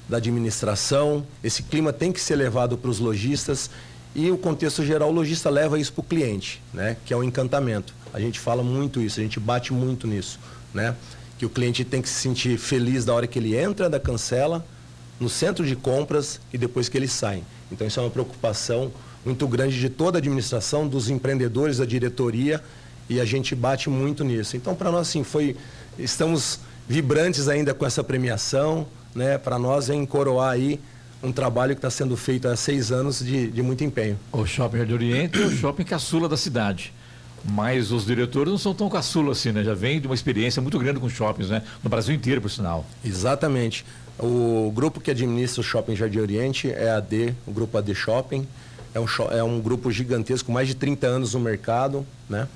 da 0.09 0.17
administração, 0.17 1.27
esse 1.43 1.63
clima 1.63 1.93
tem 1.93 2.13
que 2.13 2.21
ser 2.21 2.37
levado 2.37 2.77
para 2.77 2.91
os 2.91 2.99
lojistas 2.99 3.71
e 4.15 4.31
o 4.31 4.39
contexto 4.39 4.85
geral, 4.85 5.11
o 5.11 5.13
lojista 5.13 5.51
leva 5.51 5.79
isso 5.79 5.93
para 5.93 6.01
o 6.01 6.05
cliente, 6.05 6.63
né? 6.73 6.97
que 7.05 7.13
é 7.13 7.17
o 7.17 7.23
encantamento. 7.23 7.95
A 8.13 8.21
gente 8.21 8.41
fala 8.41 8.63
muito 8.63 9.01
isso, 9.01 9.21
a 9.21 9.23
gente 9.23 9.39
bate 9.39 9.73
muito 9.73 10.07
nisso. 10.07 10.41
Né? 10.73 10.95
Que 11.39 11.47
o 11.47 11.51
cliente 11.51 11.85
tem 11.85 12.03
que 12.03 12.09
se 12.09 12.17
sentir 12.17 12.59
feliz 12.59 13.05
da 13.05 13.15
hora 13.15 13.27
que 13.27 13.39
ele 13.39 13.57
entra 13.57 13.89
da 13.89 14.01
cancela, 14.01 14.65
no 15.21 15.29
centro 15.29 15.67
de 15.67 15.77
compras 15.77 16.41
e 16.53 16.59
depois 16.59 16.89
que 16.89 16.97
ele 16.97 17.09
sai. 17.09 17.43
Então 17.71 17.87
isso 17.87 18.01
é 18.01 18.03
uma 18.03 18.11
preocupação 18.11 18.91
muito 19.25 19.47
grande 19.47 19.79
de 19.79 19.89
toda 19.89 20.19
a 20.19 20.21
administração, 20.21 20.89
dos 20.89 21.11
empreendedores, 21.11 21.79
da 21.79 21.85
diretoria 21.85 22.63
e 23.09 23.21
a 23.21 23.25
gente 23.25 23.55
bate 23.55 23.89
muito 23.89 24.25
nisso. 24.25 24.57
Então, 24.57 24.75
para 24.75 24.91
nós, 24.91 25.09
assim, 25.09 25.25
foi. 25.25 25.57
Estamos 25.99 26.61
vibrantes 26.89 27.49
ainda 27.49 27.75
com 27.75 27.85
essa 27.85 28.05
premiação, 28.05 28.87
né? 29.15 29.37
Para 29.37 29.59
nós 29.59 29.91
é 29.91 29.95
encoroar 29.95 30.51
aí 30.53 30.81
um 31.23 31.33
trabalho 31.33 31.75
que 31.75 31.79
está 31.79 31.91
sendo 31.91 32.17
feito 32.17 32.47
há 32.47 32.57
seis 32.57 32.93
anos 32.93 33.19
de, 33.19 33.51
de 33.51 33.63
muito 33.63 33.83
empenho. 33.83 34.19
O 34.33 34.47
Shopping 34.47 34.85
de 34.85 34.95
Oriente 34.95 35.43
é 35.43 35.47
o 35.47 35.51
shopping 35.51 35.85
caçula 35.85 36.29
da 36.29 36.37
cidade. 36.37 36.93
Mas 37.45 37.93
os 37.93 38.05
diretores 38.05 38.51
não 38.51 38.59
são 38.59 38.75
tão 38.75 38.89
caçula 38.89 39.33
assim, 39.33 39.53
né? 39.53 39.63
Já 39.63 39.75
vem 39.75 40.01
de 40.01 40.07
uma 40.07 40.15
experiência 40.15 40.61
muito 40.61 40.79
grande 40.79 41.01
com 41.01 41.09
shoppings, 41.09 41.51
né? 41.51 41.63
No 41.83 41.91
Brasil 41.91 42.15
inteiro, 42.15 42.41
por 42.41 42.51
sinal. 42.51 42.85
Exatamente. 43.05 43.85
O 44.19 44.73
grupo 44.75 45.01
que 45.01 45.11
administra 45.11 45.61
o 45.61 45.65
Shopping 45.65 45.95
Jardim 45.95 46.19
Oriente 46.19 46.71
é 46.71 46.91
a 46.91 46.97
AD, 46.97 47.35
o 47.47 47.53
grupo 47.53 47.79
AD 47.79 47.95
Shopping. 47.95 48.47
É 48.95 49.01
um, 49.01 49.07
é 49.31 49.43
um 49.45 49.61
grupo 49.61 49.93
gigantesco, 49.93 50.51
mais 50.51 50.67
de 50.67 50.75
30 50.75 51.07
anos 51.07 51.35
no 51.35 51.41
mercado, 51.41 52.05
né? 52.29 52.49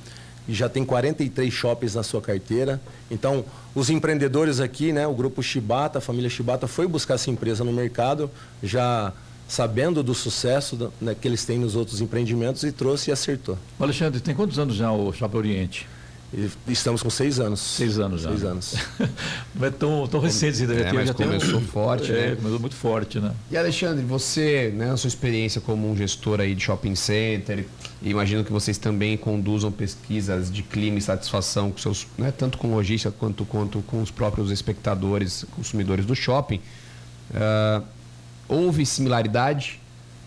E 0.48 0.54
já 0.54 0.68
tem 0.68 0.84
43 0.84 1.52
shoppings 1.52 1.94
na 1.94 2.02
sua 2.02 2.20
carteira. 2.20 2.80
Então, 3.10 3.44
os 3.74 3.90
empreendedores 3.90 4.60
aqui, 4.60 4.92
né, 4.92 5.06
o 5.06 5.14
grupo 5.14 5.42
Shibata, 5.42 5.98
a 5.98 6.00
família 6.00 6.28
Shibata, 6.28 6.66
foi 6.66 6.86
buscar 6.86 7.14
essa 7.14 7.30
empresa 7.30 7.64
no 7.64 7.72
mercado, 7.72 8.30
já 8.62 9.12
sabendo 9.48 10.02
do 10.02 10.14
sucesso 10.14 10.90
né, 11.00 11.14
que 11.18 11.28
eles 11.28 11.44
têm 11.44 11.58
nos 11.58 11.76
outros 11.76 12.00
empreendimentos 12.00 12.62
e 12.64 12.72
trouxe 12.72 13.10
e 13.10 13.12
acertou. 13.12 13.58
Alexandre, 13.78 14.20
tem 14.20 14.34
quantos 14.34 14.58
anos 14.58 14.74
já 14.74 14.90
o 14.90 15.12
Shopping 15.12 15.36
Oriente? 15.36 15.86
E 16.34 16.48
estamos 16.72 17.02
com 17.02 17.10
seis 17.10 17.38
anos. 17.38 17.60
Seis 17.60 17.98
anos 17.98 18.22
já. 18.22 18.30
Seis 18.30 18.44
anos. 18.44 18.74
Não 19.54 19.66
é 19.66 19.70
tão, 19.70 20.06
tão 20.08 20.18
recente 20.18 20.62
ainda. 20.62 20.74
É, 20.74 20.92
mas 20.92 21.08
já 21.08 21.14
tem 21.14 21.26
começou 21.26 21.60
um- 21.60 21.64
forte, 21.66 22.10
é, 22.10 22.30
né? 22.30 22.36
Começou 22.36 22.58
muito 22.58 22.74
forte, 22.74 23.20
né? 23.20 23.34
E 23.50 23.56
Alexandre, 23.56 24.02
você, 24.02 24.72
né, 24.74 24.86
na 24.86 24.96
sua 24.96 25.08
experiência 25.08 25.60
como 25.60 25.90
um 25.90 25.94
gestor 25.94 26.40
aí 26.40 26.54
de 26.54 26.62
shopping 26.64 26.94
center, 26.94 27.66
imagino 28.02 28.42
que 28.44 28.50
vocês 28.50 28.78
também 28.78 29.16
conduzam 29.18 29.70
pesquisas 29.70 30.50
de 30.50 30.62
clima 30.62 30.98
e 30.98 31.02
satisfação 31.02 31.70
com 31.70 31.76
seus, 31.76 32.06
né, 32.16 32.32
tanto 32.32 32.56
com 32.56 32.74
lojista 32.74 33.10
quanto, 33.10 33.44
quanto 33.44 33.82
com 33.82 34.00
os 34.00 34.10
próprios 34.10 34.50
espectadores, 34.50 35.44
consumidores 35.54 36.06
do 36.06 36.14
shopping. 36.16 36.60
Ah, 37.34 37.82
houve 38.48 38.86
similaridade? 38.86 39.80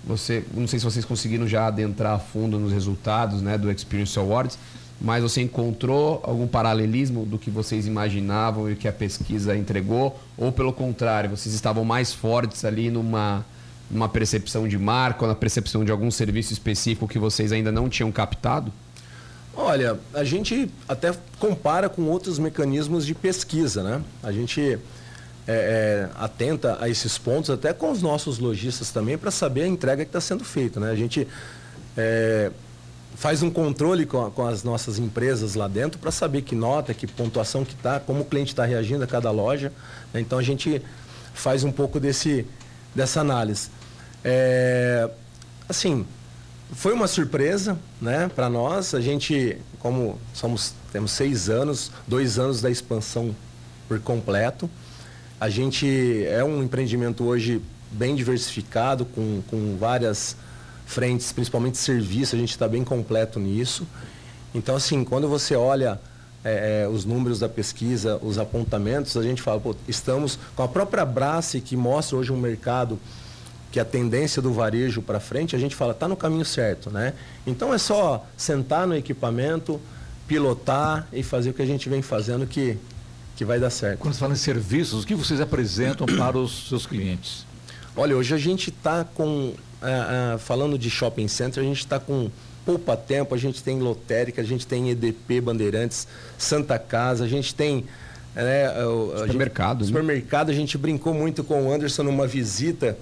Você, 0.06 0.44
não 0.54 0.68
sei 0.68 0.78
se 0.78 0.86
vocês 0.86 1.04
conseguiram 1.04 1.48
já 1.48 1.66
adentrar 1.66 2.14
a 2.14 2.20
fundo 2.20 2.60
nos 2.60 2.72
resultados, 2.72 3.42
né, 3.42 3.58
do 3.58 3.72
Experience 3.72 4.18
Awards, 4.20 4.60
mas 5.00 5.22
você 5.22 5.42
encontrou 5.42 6.22
algum 6.24 6.48
paralelismo 6.48 7.26
do 7.26 7.38
que 7.38 7.50
vocês 7.50 7.86
imaginavam 7.86 8.70
e 8.72 8.76
que 8.76 8.88
a 8.88 8.94
pesquisa 8.94 9.56
entregou? 9.56 10.20
Ou 10.38 10.52
pelo 10.52 10.72
contrário, 10.72 11.30
vocês 11.30 11.54
estavam 11.54 11.84
mais 11.84 12.14
fortes 12.14 12.64
ali 12.64 12.90
numa, 12.90 13.46
numa 13.92 14.08
percepção 14.08 14.68
de 14.68 14.78
marca 14.78 15.24
ou 15.24 15.28
na 15.28 15.36
percepção 15.36 15.84
de 15.84 15.92
algum 15.92 16.10
serviço 16.10 16.54
específico 16.54 17.08
que 17.08 17.20
vocês 17.20 17.52
ainda 17.52 17.72
não 17.72 17.90
tinham 17.90 18.12
captado? 18.12 18.72
Olha, 19.54 19.98
a 20.14 20.24
gente 20.24 20.70
até 20.88 21.14
compara 21.40 21.88
com 21.88 22.04
outros 22.04 22.38
mecanismos 22.38 23.06
de 23.06 23.16
pesquisa, 23.16 23.84
né? 23.84 24.02
A 24.22 24.32
gente 24.32 24.62
é, 24.62 24.80
é, 25.48 26.10
atenta 26.16 26.78
a 26.82 26.90
esses 26.90 27.18
pontos, 27.18 27.50
até 27.50 27.72
com 27.72 27.90
os 27.90 28.02
nossos 28.02 28.38
lojistas 28.38 28.92
também, 28.92 29.18
para 29.18 29.32
saber 29.32 29.64
a 29.64 29.68
entrega 29.68 30.04
que 30.04 30.10
está 30.10 30.20
sendo 30.20 30.44
feita, 30.44 30.80
né? 30.80 30.92
A 30.92 30.96
gente 30.96 31.26
é, 31.96 32.52
faz 33.16 33.42
um 33.42 33.50
controle 33.50 34.06
com, 34.06 34.30
com 34.32 34.46
as 34.46 34.64
nossas 34.64 35.00
empresas 35.00 35.56
lá 35.56 35.68
dentro 35.68 36.00
para 36.00 36.12
saber 36.12 36.42
que 36.42 36.56
nota, 36.56 36.94
que 36.94 37.08
pontuação 37.08 37.64
que 37.64 37.74
está, 37.74 38.00
como 38.00 38.22
o 38.22 38.26
cliente 38.26 38.52
está 38.52 38.66
reagindo 38.66 39.04
a 39.04 39.08
cada 39.08 39.32
loja. 39.32 39.72
né? 40.14 40.20
Então 40.20 40.38
a 40.38 40.44
gente 40.44 40.82
faz 41.34 41.64
um 41.64 41.72
pouco 41.72 42.00
desse, 42.00 42.46
dessa 42.94 43.22
análise. 43.22 43.70
É, 44.24 45.10
assim, 45.68 46.06
foi 46.74 46.94
uma 46.94 47.08
surpresa, 47.08 47.78
né, 48.02 48.30
para 48.34 48.50
nós. 48.50 48.94
A 48.94 49.02
gente, 49.02 49.58
como 49.80 50.20
somos, 50.34 50.74
temos 50.92 51.12
seis 51.12 51.50
anos, 51.50 51.92
dois 52.08 52.40
anos 52.40 52.62
da 52.62 52.70
expansão 52.70 53.36
por 53.88 54.00
completo. 54.00 54.70
A 55.40 55.50
gente 55.50 56.26
é 56.26 56.44
um 56.44 56.64
empreendimento 56.64 57.24
hoje 57.24 57.62
bem 57.92 58.16
diversificado, 58.16 59.06
com, 59.06 59.42
com 59.50 59.78
várias 59.78 60.36
frentes, 60.86 61.32
principalmente 61.32 61.78
serviço. 61.78 62.36
A 62.36 62.40
gente 62.40 62.52
está 62.52 62.68
bem 62.68 62.84
completo 62.84 63.40
nisso. 63.40 63.86
Então, 64.54 64.76
assim, 64.76 65.04
quando 65.04 65.28
você 65.28 65.56
olha 65.56 66.00
é, 66.44 66.84
é, 66.84 66.88
os 66.88 67.06
números 67.06 67.40
da 67.40 67.50
pesquisa, 67.50 68.20
os 68.22 68.38
apontamentos, 68.38 69.18
a 69.18 69.24
gente 69.24 69.42
fala, 69.42 69.60
pô, 69.60 69.76
estamos 69.88 70.38
com 70.56 70.64
a 70.64 70.68
própria 70.68 71.04
Brace, 71.04 71.60
que 71.60 71.76
mostra 71.76 72.16
hoje 72.18 72.32
um 72.32 72.38
mercado 72.38 73.00
que 73.72 73.80
a 73.80 73.84
tendência 73.84 74.42
do 74.42 74.54
varejo 74.54 75.02
para 75.02 75.20
frente, 75.20 75.56
a 75.56 75.60
gente 75.60 75.76
fala, 75.76 75.92
está 75.92 76.08
no 76.08 76.16
caminho 76.16 76.46
certo, 76.46 76.90
né? 76.90 77.14
Então 77.46 77.74
é 77.74 77.78
só 77.78 78.26
sentar 78.38 78.88
no 78.88 78.96
equipamento, 78.96 79.82
pilotar 80.28 81.08
e 81.12 81.22
fazer 81.22 81.50
o 81.50 81.54
que 81.54 81.62
a 81.62 81.66
gente 81.66 81.90
vem 81.90 82.02
fazendo 82.02 82.48
que, 82.48 82.78
que 83.36 83.44
vai 83.44 83.60
dar 83.60 83.70
certo. 83.70 84.00
Quando 84.00 84.14
você 84.14 84.20
fala 84.22 84.34
em 84.34 84.38
serviços, 84.38 85.04
o 85.04 85.08
que 85.08 85.14
vocês 85.14 85.42
apresentam 85.42 86.08
para 86.08 86.38
os 86.38 86.70
seus 86.70 86.86
clientes? 86.86 87.46
Olha, 87.98 88.16
hoje 88.16 88.34
a 88.34 88.38
gente 88.38 88.70
está 88.70 89.04
com, 89.04 89.54
ah, 89.86 90.34
ah, 90.34 90.38
falando 90.38 90.78
de 90.78 90.90
shopping 90.90 91.28
center, 91.28 91.64
a 91.64 91.66
gente 91.66 91.80
está 91.80 92.00
com 92.00 92.30
poupa 92.66 92.98
tempo, 92.98 93.36
a 93.36 93.38
gente 93.38 93.62
tem 93.64 93.80
lotérica, 93.80 94.42
a 94.42 94.46
gente 94.46 94.66
tem 94.66 94.90
EDP 94.90 95.40
Bandeirantes, 95.42 96.08
Santa 96.38 96.80
Casa, 96.80 97.24
a 97.26 97.28
gente 97.28 97.54
tem 97.54 97.86
né, 98.36 98.70
o- 98.86 99.12
a 99.14 99.18
gente- 99.20 99.28
Supermercado, 99.28 99.80
né? 99.82 99.86
supermercado, 99.88 100.50
a 100.50 100.54
gente 100.54 100.78
brincou 100.78 101.14
muito 101.14 101.44
com 101.44 101.68
o 101.68 101.72
Anderson 101.74 102.04
numa 102.04 102.28
visita. 102.28 102.98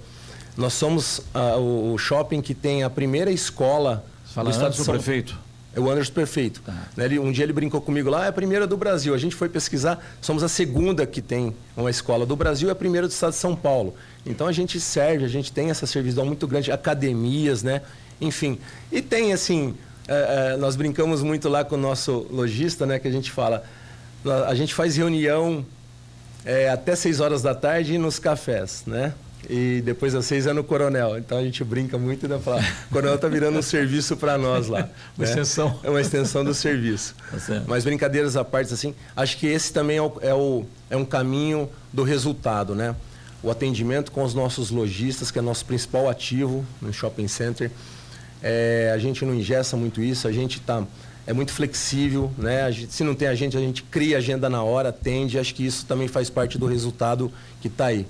Nós 0.56 0.74
somos 0.74 1.22
ah, 1.34 1.56
o, 1.56 1.96
shopping 1.98 2.40
que 2.40 2.54
tem 2.54 2.84
a 2.84 2.90
primeira 2.90 3.30
escola 3.32 4.04
Fala 4.26 4.50
Anderson, 4.50 4.92
prefeito? 4.92 5.38
É 5.74 5.80
o 5.80 5.90
Anderson 5.90 6.12
Perfeito. 6.12 6.62
Né, 6.96 7.06
ele- 7.06 7.18
um 7.18 7.32
dia 7.32 7.42
ele 7.44 7.52
brincou 7.52 7.80
comigo 7.80 8.08
lá, 8.08 8.26
é 8.26 8.28
a 8.28 8.32
primeira 8.32 8.64
do 8.64 8.76
Brasil. 8.76 9.12
A 9.12 9.18
gente 9.18 9.34
foi 9.34 9.48
pesquisar, 9.48 9.98
somos 10.20 10.44
a 10.44 10.48
segunda 10.48 11.04
que 11.04 11.20
tem 11.20 11.52
uma 11.76 11.90
escola 11.90 12.24
do 12.24 12.36
Brasil 12.36 12.68
e 12.68 12.70
a 12.70 12.74
primeira 12.76 13.08
do 13.08 13.10
estado 13.10 13.32
de 13.32 13.38
São 13.38 13.56
Paulo. 13.56 13.92
Então 14.26 14.46
a 14.46 14.52
gente 14.52 14.80
serve, 14.80 15.24
a 15.24 15.28
gente 15.28 15.52
tem 15.52 15.70
essa 15.70 15.86
servidão 15.86 16.24
muito 16.24 16.46
grande, 16.46 16.72
academias, 16.72 17.62
né? 17.62 17.82
Enfim. 18.20 18.58
E 18.90 19.02
tem 19.02 19.32
assim, 19.32 19.74
eh, 20.08 20.52
eh, 20.54 20.56
nós 20.56 20.76
brincamos 20.76 21.22
muito 21.22 21.48
lá 21.48 21.64
com 21.64 21.74
o 21.74 21.78
nosso 21.78 22.26
lojista, 22.30 22.86
né? 22.86 22.98
Que 22.98 23.08
a 23.08 23.10
gente 23.10 23.30
fala, 23.30 23.62
a 24.46 24.54
gente 24.54 24.72
faz 24.74 24.96
reunião 24.96 25.64
eh, 26.44 26.68
até 26.70 26.96
6 26.96 27.20
horas 27.20 27.42
da 27.42 27.54
tarde 27.54 27.98
nos 27.98 28.18
cafés, 28.18 28.82
né? 28.86 29.12
E 29.46 29.82
depois 29.84 30.14
das 30.14 30.24
seis 30.24 30.46
é 30.46 30.54
no 30.54 30.64
Coronel. 30.64 31.18
Então 31.18 31.36
a 31.36 31.42
gente 31.42 31.62
brinca 31.62 31.98
muito 31.98 32.22
e 32.22 32.24
ainda 32.24 32.38
fala, 32.38 32.62
o 32.88 32.92
Coronel 32.94 33.18
tá 33.18 33.28
virando 33.28 33.58
um 33.58 33.62
serviço 33.62 34.16
para 34.16 34.38
nós 34.38 34.68
lá. 34.68 34.88
Uma 35.18 35.26
né? 35.26 35.30
extensão. 35.30 35.78
É 35.82 35.90
uma 35.90 36.00
extensão 36.00 36.42
do 36.42 36.54
serviço. 36.54 37.14
Tá. 37.46 37.62
Mas 37.66 37.84
brincadeiras 37.84 38.38
à 38.38 38.44
parte, 38.44 38.72
assim, 38.72 38.94
acho 39.14 39.36
que 39.36 39.46
esse 39.46 39.70
também 39.70 39.98
é, 39.98 40.02
o, 40.02 40.12
é, 40.22 40.32
o- 40.32 40.64
é 40.88 40.96
um 40.96 41.04
caminho 41.04 41.68
do 41.92 42.02
resultado, 42.02 42.74
né? 42.74 42.96
O 43.44 43.50
atendimento 43.50 44.10
com 44.10 44.24
os 44.24 44.32
nossos 44.32 44.70
lojistas, 44.70 45.30
que 45.30 45.38
é 45.38 45.42
nosso 45.42 45.66
principal 45.66 46.08
ativo 46.08 46.64
no 46.80 46.90
shopping 46.94 47.28
center. 47.28 47.70
É, 48.42 48.90
a 48.94 48.98
gente 48.98 49.22
não 49.22 49.34
ingessa 49.34 49.76
muito 49.76 50.02
isso, 50.02 50.26
a 50.26 50.32
gente 50.32 50.60
tá, 50.60 50.82
é 51.26 51.32
muito 51.34 51.52
flexível, 51.52 52.32
né? 52.38 52.72
Gente- 52.72 52.92
se 52.94 53.04
não 53.04 53.14
tem 53.14 53.28
a 53.28 53.34
gente, 53.34 53.54
a 53.54 53.60
gente 53.60 53.82
cria 53.82 54.16
agenda 54.16 54.48
na 54.48 54.62
hora, 54.62 54.88
atende. 54.88 55.38
Acho 55.38 55.54
que 55.54 55.64
isso 55.66 55.84
também 55.84 56.08
faz 56.08 56.30
parte 56.30 56.56
do 56.56 56.64
resultado 56.66 57.30
que 57.60 57.68
está 57.68 57.86
aí. 57.86 58.06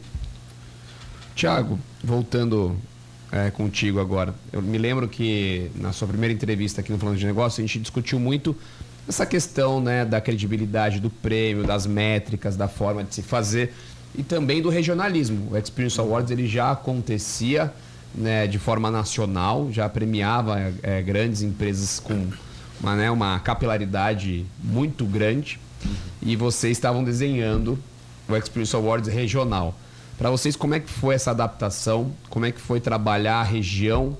Tiago, 1.35 1.81
voltando 2.03 2.77
é, 3.33 3.51
contigo 3.51 3.99
agora. 3.99 4.33
Eu 4.53 4.62
me 4.62 4.79
lembro 4.79 5.09
que 5.09 5.68
na 5.75 5.92
sua 5.92 6.07
primeira 6.07 6.33
entrevista 6.33 6.81
aqui 6.81 6.92
no 6.92 6.99
Falando 6.99 7.18
de 7.18 7.27
Negócio, 7.27 7.61
a 7.61 7.66
gente 7.66 7.81
discutiu 7.81 8.20
muito 8.20 8.57
essa 9.09 9.27
questão 9.27 9.81
né, 9.81 10.05
da 10.05 10.20
credibilidade 10.20 11.01
do 11.01 11.11
prêmio, 11.11 11.64
das 11.64 11.87
métricas, 11.87 12.57
da 12.57 12.68
forma 12.68 13.03
de 13.03 13.16
se 13.16 13.23
fazer 13.23 13.75
e 14.16 14.22
também 14.22 14.62
do 14.62 14.68
regionalismo. 14.68 15.53
O 15.53 15.57
Experience 15.57 15.98
Awards 16.00 16.31
ele 16.31 16.46
já 16.46 16.70
acontecia 16.70 17.72
né, 18.14 18.46
de 18.46 18.59
forma 18.59 18.90
nacional, 18.90 19.68
já 19.72 19.88
premiava 19.88 20.72
é, 20.83 21.03
grandes 21.03 21.42
empresas 21.42 21.98
com 21.98 22.29
uma, 22.81 22.94
né, 22.94 23.11
uma 23.11 23.40
capilaridade 23.40 24.46
muito 24.62 25.05
grande 25.05 25.59
e 26.22 26.37
vocês 26.37 26.77
estavam 26.77 27.03
desenhando 27.03 27.79
o 28.29 28.37
Experience 28.37 28.74
Awards 28.74 29.12
regional. 29.12 29.74
Para 30.16 30.31
vocês, 30.31 30.55
como 30.55 30.74
é 30.74 30.81
que 30.81 30.88
foi 30.88 31.16
essa 31.16 31.33
adaptação? 31.33 32.12
Como 32.31 32.46
é 32.46 32.53
que 32.53 32.61
foi 32.61 32.81
trabalhar 32.81 33.40
a 33.40 33.42
região? 33.42 34.16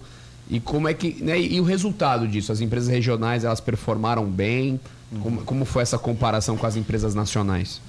E 0.51 0.59
como 0.59 0.89
é 0.89 0.93
que. 0.93 1.23
Né, 1.23 1.41
e 1.41 1.61
o 1.61 1.65
resultado 1.65 2.27
disso? 2.27 2.51
As 2.51 2.61
empresas 2.61 2.89
regionais 2.89 3.45
elas 3.45 3.61
performaram 3.61 4.27
bem? 4.27 4.79
Como, 5.23 5.43
como 5.43 5.65
foi 5.65 5.83
essa 5.83 5.97
comparação 5.97 6.57
com 6.57 6.67
as 6.67 6.75
empresas 6.75 7.15
nacionais? 7.15 7.81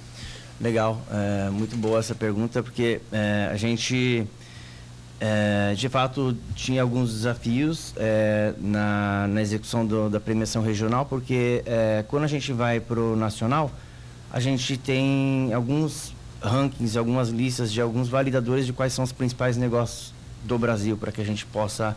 Legal, 0.60 1.00
é, 1.10 1.50
muito 1.50 1.76
boa 1.76 1.98
essa 1.98 2.14
pergunta, 2.14 2.62
porque 2.62 3.00
é, 3.12 3.50
a 3.52 3.56
gente, 3.56 4.26
é, 5.20 5.74
de 5.76 5.86
fato, 5.88 6.34
tinha 6.54 6.80
alguns 6.80 7.12
desafios 7.12 7.92
é, 7.96 8.54
na, 8.58 9.26
na 9.28 9.42
execução 9.42 9.84
do- 9.84 10.08
da 10.08 10.18
premiação 10.18 10.62
regional, 10.62 11.04
porque 11.04 11.62
é, 11.66 12.04
quando 12.08 12.24
a 12.24 12.26
gente 12.26 12.52
vai 12.54 12.80
para 12.80 12.98
o 12.98 13.14
nacional, 13.14 13.70
a 14.32 14.40
gente 14.40 14.78
tem 14.78 15.52
alguns 15.52 16.14
rankings, 16.42 16.96
algumas 16.96 17.28
listas 17.28 17.70
de 17.70 17.80
alguns 17.82 18.08
validadores 18.08 18.64
de 18.64 18.72
quais 18.72 18.94
são 18.94 19.04
os 19.04 19.12
principais 19.12 19.58
negócios 19.58 20.14
do 20.44 20.58
Brasil, 20.58 20.96
para 20.96 21.12
que 21.12 21.20
a 21.20 21.24
gente 21.24 21.44
possa 21.44 21.94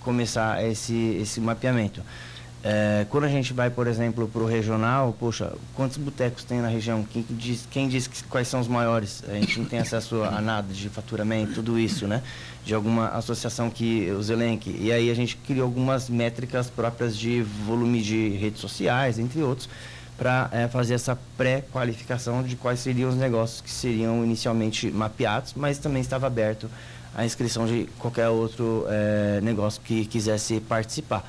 começar 0.00 0.64
esse, 0.64 1.18
esse 1.20 1.40
mapeamento. 1.40 2.00
É, 2.68 3.06
quando 3.10 3.22
a 3.22 3.28
gente 3.28 3.52
vai, 3.52 3.70
por 3.70 3.86
exemplo, 3.86 4.26
para 4.26 4.42
o 4.42 4.44
regional, 4.46 5.14
poxa, 5.20 5.52
quantos 5.76 5.98
botecos 5.98 6.42
tem 6.42 6.58
na 6.60 6.66
região? 6.66 7.04
Quem 7.12 7.22
que 7.22 7.32
diz, 7.32 7.64
quem 7.70 7.86
diz 7.86 8.08
que- 8.08 8.24
quais 8.24 8.48
são 8.48 8.58
os 8.58 8.66
maiores? 8.66 9.22
A 9.28 9.34
gente 9.34 9.60
não 9.60 9.66
tem 9.66 9.78
acesso 9.78 10.20
a 10.24 10.40
nada 10.42 10.74
de 10.74 10.88
faturamento, 10.88 11.54
tudo 11.54 11.78
isso, 11.78 12.08
né? 12.08 12.24
De 12.64 12.74
alguma 12.74 13.10
associação 13.10 13.70
que 13.70 14.10
os 14.10 14.30
elenque. 14.30 14.76
E 14.80 14.90
aí 14.90 15.08
a 15.12 15.14
gente 15.14 15.36
criou 15.36 15.64
algumas 15.64 16.08
métricas 16.10 16.68
próprias 16.68 17.16
de 17.16 17.40
volume 17.40 18.02
de 18.02 18.30
redes 18.30 18.60
sociais, 18.60 19.20
entre 19.20 19.40
outros, 19.42 19.68
para 20.18 20.50
fazer 20.72 20.94
essa 20.94 21.16
pré-qualificação 21.36 22.42
de 22.42 22.56
quais 22.56 22.80
seriam 22.80 23.10
os 23.10 23.16
negócios 23.16 23.60
que 23.60 23.70
seriam 23.70 24.24
inicialmente 24.24 24.90
mapeados, 24.90 25.52
mas 25.54 25.78
também 25.78 26.00
estava 26.02 26.26
aberto 26.26 26.68
a 27.14 27.24
inscrição 27.24 27.64
de 27.64 27.86
qualquer 28.00 28.28
outro 28.28 28.84
eh, 28.88 29.38
negócio 29.40 29.80
que 29.84 30.04
quisesse 30.04 30.58
participar. 30.60 31.24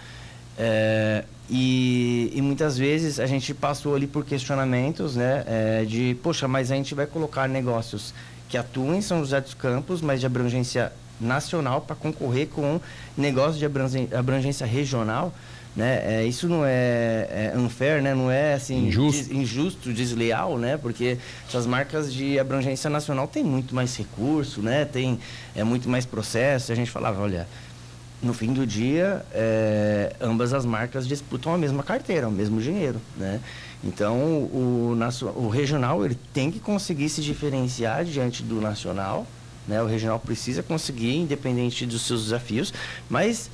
É, 0.58 1.24
e, 1.50 2.32
e 2.34 2.42
muitas 2.42 2.78
vezes 2.78 3.20
a 3.20 3.26
gente 3.26 3.54
passou 3.54 3.96
ali 3.96 4.08
por 4.08 4.26
questionamentos, 4.26 5.16
né? 5.16 5.44
é, 5.48 5.86
de, 5.86 6.18
poxa, 6.22 6.48
mas 6.48 6.72
a 6.72 6.76
gente 6.76 6.94
vai 6.96 7.06
colocar 7.06 7.48
negócios 7.48 8.14
que 8.50 8.58
atuam 8.58 8.96
em 8.96 9.02
São 9.02 9.20
José 9.20 9.40
dos 9.40 9.54
Campos, 9.54 10.02
mas 10.02 10.20
de 10.20 10.26
abrangência 10.26 10.92
nacional, 11.20 11.82
para 11.82 11.96
concorrer 11.96 12.48
com 12.48 12.80
negócios 13.18 13.58
de 13.58 13.66
abrangen- 13.66 14.08
abrangência 14.14 14.66
regional, 14.66 15.34
né? 15.76 16.02
É, 16.22 16.26
isso 16.26 16.48
não 16.48 16.64
é, 16.66 17.52
é 17.54 17.58
unfair, 17.58 18.02
né? 18.02 18.14
Não 18.16 18.32
é 18.32 18.54
assim 18.54 18.88
Injusto. 18.88 19.24
des- 19.24 19.32
injusto, 19.32 19.94
desleal, 19.94 20.58
né? 20.58 20.76
Porque 20.78 21.18
essas 21.48 21.66
marcas 21.68 22.12
de 22.14 22.40
abrangência 22.40 22.90
nacional 22.90 23.28
têm 23.28 23.44
muito 23.44 23.76
mais 23.76 23.96
recurso, 23.96 24.62
né? 24.62 24.86
Tem 24.86 25.20
é 25.56 25.64
muito 25.64 25.88
mais 25.90 26.06
processo. 26.06 26.72
A 26.72 26.76
gente 26.76 26.90
falava, 26.90 27.22
olha, 27.22 27.48
no 28.22 28.34
fim 28.34 28.52
do 28.54 28.66
dia, 28.66 29.24
é, 29.32 30.16
ambas 30.20 30.52
as 30.54 30.66
marcas 30.66 31.08
disputam 31.08 31.54
a 31.54 31.58
mesma 31.58 31.84
carteira, 31.84 32.28
o 32.28 32.32
mesmo 32.32 32.60
dinheiro, 32.60 33.00
né? 33.16 33.40
Então, 33.84 34.16
o, 34.18 34.96
nacio- 34.98 35.32
o 35.36 35.48
regional 35.50 36.04
ele 36.04 36.18
tem 36.34 36.50
que 36.52 36.60
conseguir 36.60 37.10
se 37.10 37.22
diferenciar 37.22 38.04
diante 38.04 38.42
do 38.42 38.60
nacional, 38.60 39.28
né? 39.68 39.82
O 39.84 39.86
regional 39.86 40.20
precisa 40.20 40.64
conseguir, 40.64 41.16
independente 41.16 41.86
dos 41.86 42.02
seus 42.08 42.24
desafios, 42.24 42.74
mas 43.08 43.52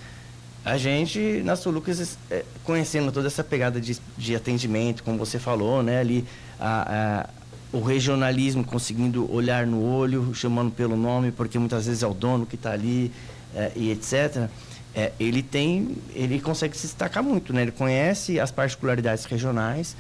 a 0.64 0.78
gente, 0.78 1.42
na 1.44 1.58
Solucas, 1.58 2.18
é, 2.32 2.46
conhecendo 2.64 3.12
toda 3.12 3.28
essa 3.28 3.44
pegada 3.44 3.82
de, 3.82 3.98
de 4.18 4.34
atendimento, 4.34 5.04
como 5.04 5.18
você 5.18 5.38
falou, 5.38 5.84
né? 5.84 6.00
Ali, 6.00 6.24
a- 6.58 7.26
a- 7.28 7.30
o 7.78 7.82
regionalismo 7.82 8.64
conseguindo 8.64 9.30
olhar 9.34 9.66
no 9.68 9.84
olho, 9.84 10.34
chamando 10.34 10.72
pelo 10.72 10.96
nome, 10.96 11.32
porque 11.32 11.60
muitas 11.60 11.86
vezes 11.88 12.02
é 12.02 12.08
o 12.08 12.14
dono 12.14 12.46
que 12.46 12.56
está 12.56 12.72
ali 12.72 13.12
é, 13.56 13.72
e 13.76 13.92
etc. 13.92 14.48
é, 14.96 15.12
ele 15.20 15.42
tem, 15.42 15.96
ele 16.14 16.40
consegue 16.40 16.76
se 16.78 16.88
destacar 16.88 17.24
muito, 17.24 17.54
né? 17.54 17.64
Ele 17.64 17.72
conhece 17.72 18.40
as 18.40 18.52
particularidades 18.52 19.26
regionais 19.26 19.96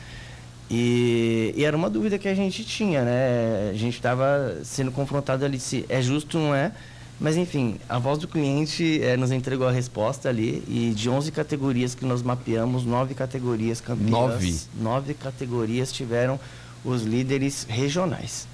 e, 0.70 1.54
e 1.56 1.64
era 1.64 1.76
uma 1.76 1.89
dúvida 1.89 2.18
que 2.18 2.28
a 2.28 2.34
gente 2.36 2.64
tinha, 2.64 3.04
né? 3.04 3.70
A 3.72 3.78
gente 3.78 3.95
estava 3.95 4.58
sendo 4.64 4.91
confrontado 4.91 5.45
ali 5.45 5.60
se 5.60 5.86
é 5.89 6.01
justo 6.01 6.38
ou 6.38 6.45
não 6.45 6.56
é. 6.56 6.72
Mas 7.20 7.38
enfim, 7.38 7.78
a 7.88 7.99
voz 7.99 8.18
do 8.18 8.28
cliente 8.28 8.99
eh, 9.01 9.16
nos 9.16 9.32
entregou 9.32 9.68
a 9.68 9.72
resposta 9.72 10.30
ali 10.30 10.64
e 10.68 10.93
de 10.95 11.10
11 11.10 11.32
categorias 11.32 11.93
que 11.93 12.04
nós 12.04 12.24
mapeamos, 12.24 12.84
nove 12.84 13.14
categorias 13.14 13.80
campeãs, 13.80 14.10
Nove? 14.10 14.56
nove 14.82 15.14
categorias 15.14 15.91
tiveram 15.91 16.39
os 16.84 17.04
líderes 17.04 17.66
regionais. 17.70 18.47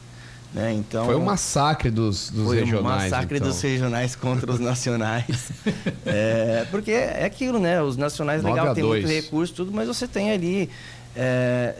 Né? 0.53 0.73
Então, 0.73 1.05
Foi 1.05 1.15
um 1.15 1.23
massacre 1.23 1.91
dos, 1.91 2.31
dos 2.31 2.45
foi 2.47 2.59
regionais. 2.59 2.83
um 2.83 3.03
massacre 3.03 3.37
então. 3.37 3.49
dos 3.49 3.61
regionais 3.61 4.15
contra 4.15 4.51
os 4.51 4.59
nacionais. 4.59 5.51
É, 6.05 6.65
porque 6.71 6.91
é 6.91 7.25
aquilo, 7.25 7.59
né? 7.59 7.81
Os 7.81 7.95
nacionais, 7.95 8.43
legal, 8.43 8.73
tem 8.73 8.83
muito 8.83 9.07
recurso, 9.07 9.53
tudo, 9.53 9.71
mas 9.71 9.87
você 9.87 10.07
tem 10.07 10.31
ali. 10.31 10.69
é, 11.15 11.75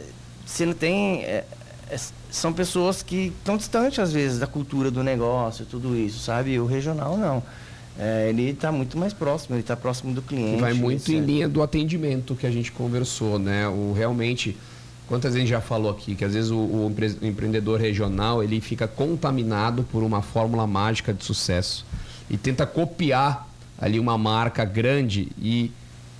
você 0.46 0.64
não 0.64 0.72
tem. 0.72 1.22
é, 1.22 1.44
é, 1.90 1.98
são 2.30 2.52
pessoas 2.52 3.02
que 3.02 3.32
estão 3.38 3.56
distantes, 3.56 3.98
às 3.98 4.12
vezes, 4.12 4.38
da 4.38 4.46
cultura 4.46 4.90
do 4.90 5.02
negócio, 5.02 5.66
tudo 5.66 5.96
isso, 5.96 6.20
sabe? 6.20 6.58
O 6.60 6.66
regional 6.66 7.16
não. 7.16 7.42
É, 7.98 8.28
ele 8.28 8.50
está 8.50 8.70
muito 8.70 8.96
mais 8.96 9.12
próximo, 9.12 9.56
ele 9.56 9.62
está 9.62 9.76
próximo 9.76 10.14
do 10.14 10.22
cliente. 10.22 10.60
Vai 10.60 10.72
muito 10.72 11.10
em 11.12 11.20
linha 11.20 11.48
do 11.48 11.62
atendimento 11.62 12.34
que 12.34 12.46
a 12.46 12.50
gente 12.50 12.70
conversou, 12.70 13.38
né? 13.38 13.66
O 13.68 13.92
realmente, 13.92 14.56
quantas 15.10 15.34
vezes 15.34 15.48
já 15.48 15.60
falou 15.60 15.90
aqui 15.90 16.14
que 16.14 16.24
às 16.24 16.32
vezes 16.34 16.50
o, 16.52 16.56
o 16.56 16.86
empre- 16.88 17.18
o 17.20 17.26
empreendedor 17.26 17.80
regional 17.80 18.42
ele 18.44 18.60
fica 18.60 18.86
contaminado 18.86 19.82
por 19.90 20.04
uma 20.04 20.22
fórmula 20.22 20.66
mágica 20.68 21.12
de 21.12 21.24
sucesso 21.24 21.84
e 22.30 22.36
tenta 22.38 22.64
copiar 22.64 23.46
ali 23.76 23.98
uma 23.98 24.16
marca 24.16 24.64
grande 24.64 25.28
e 25.36 25.72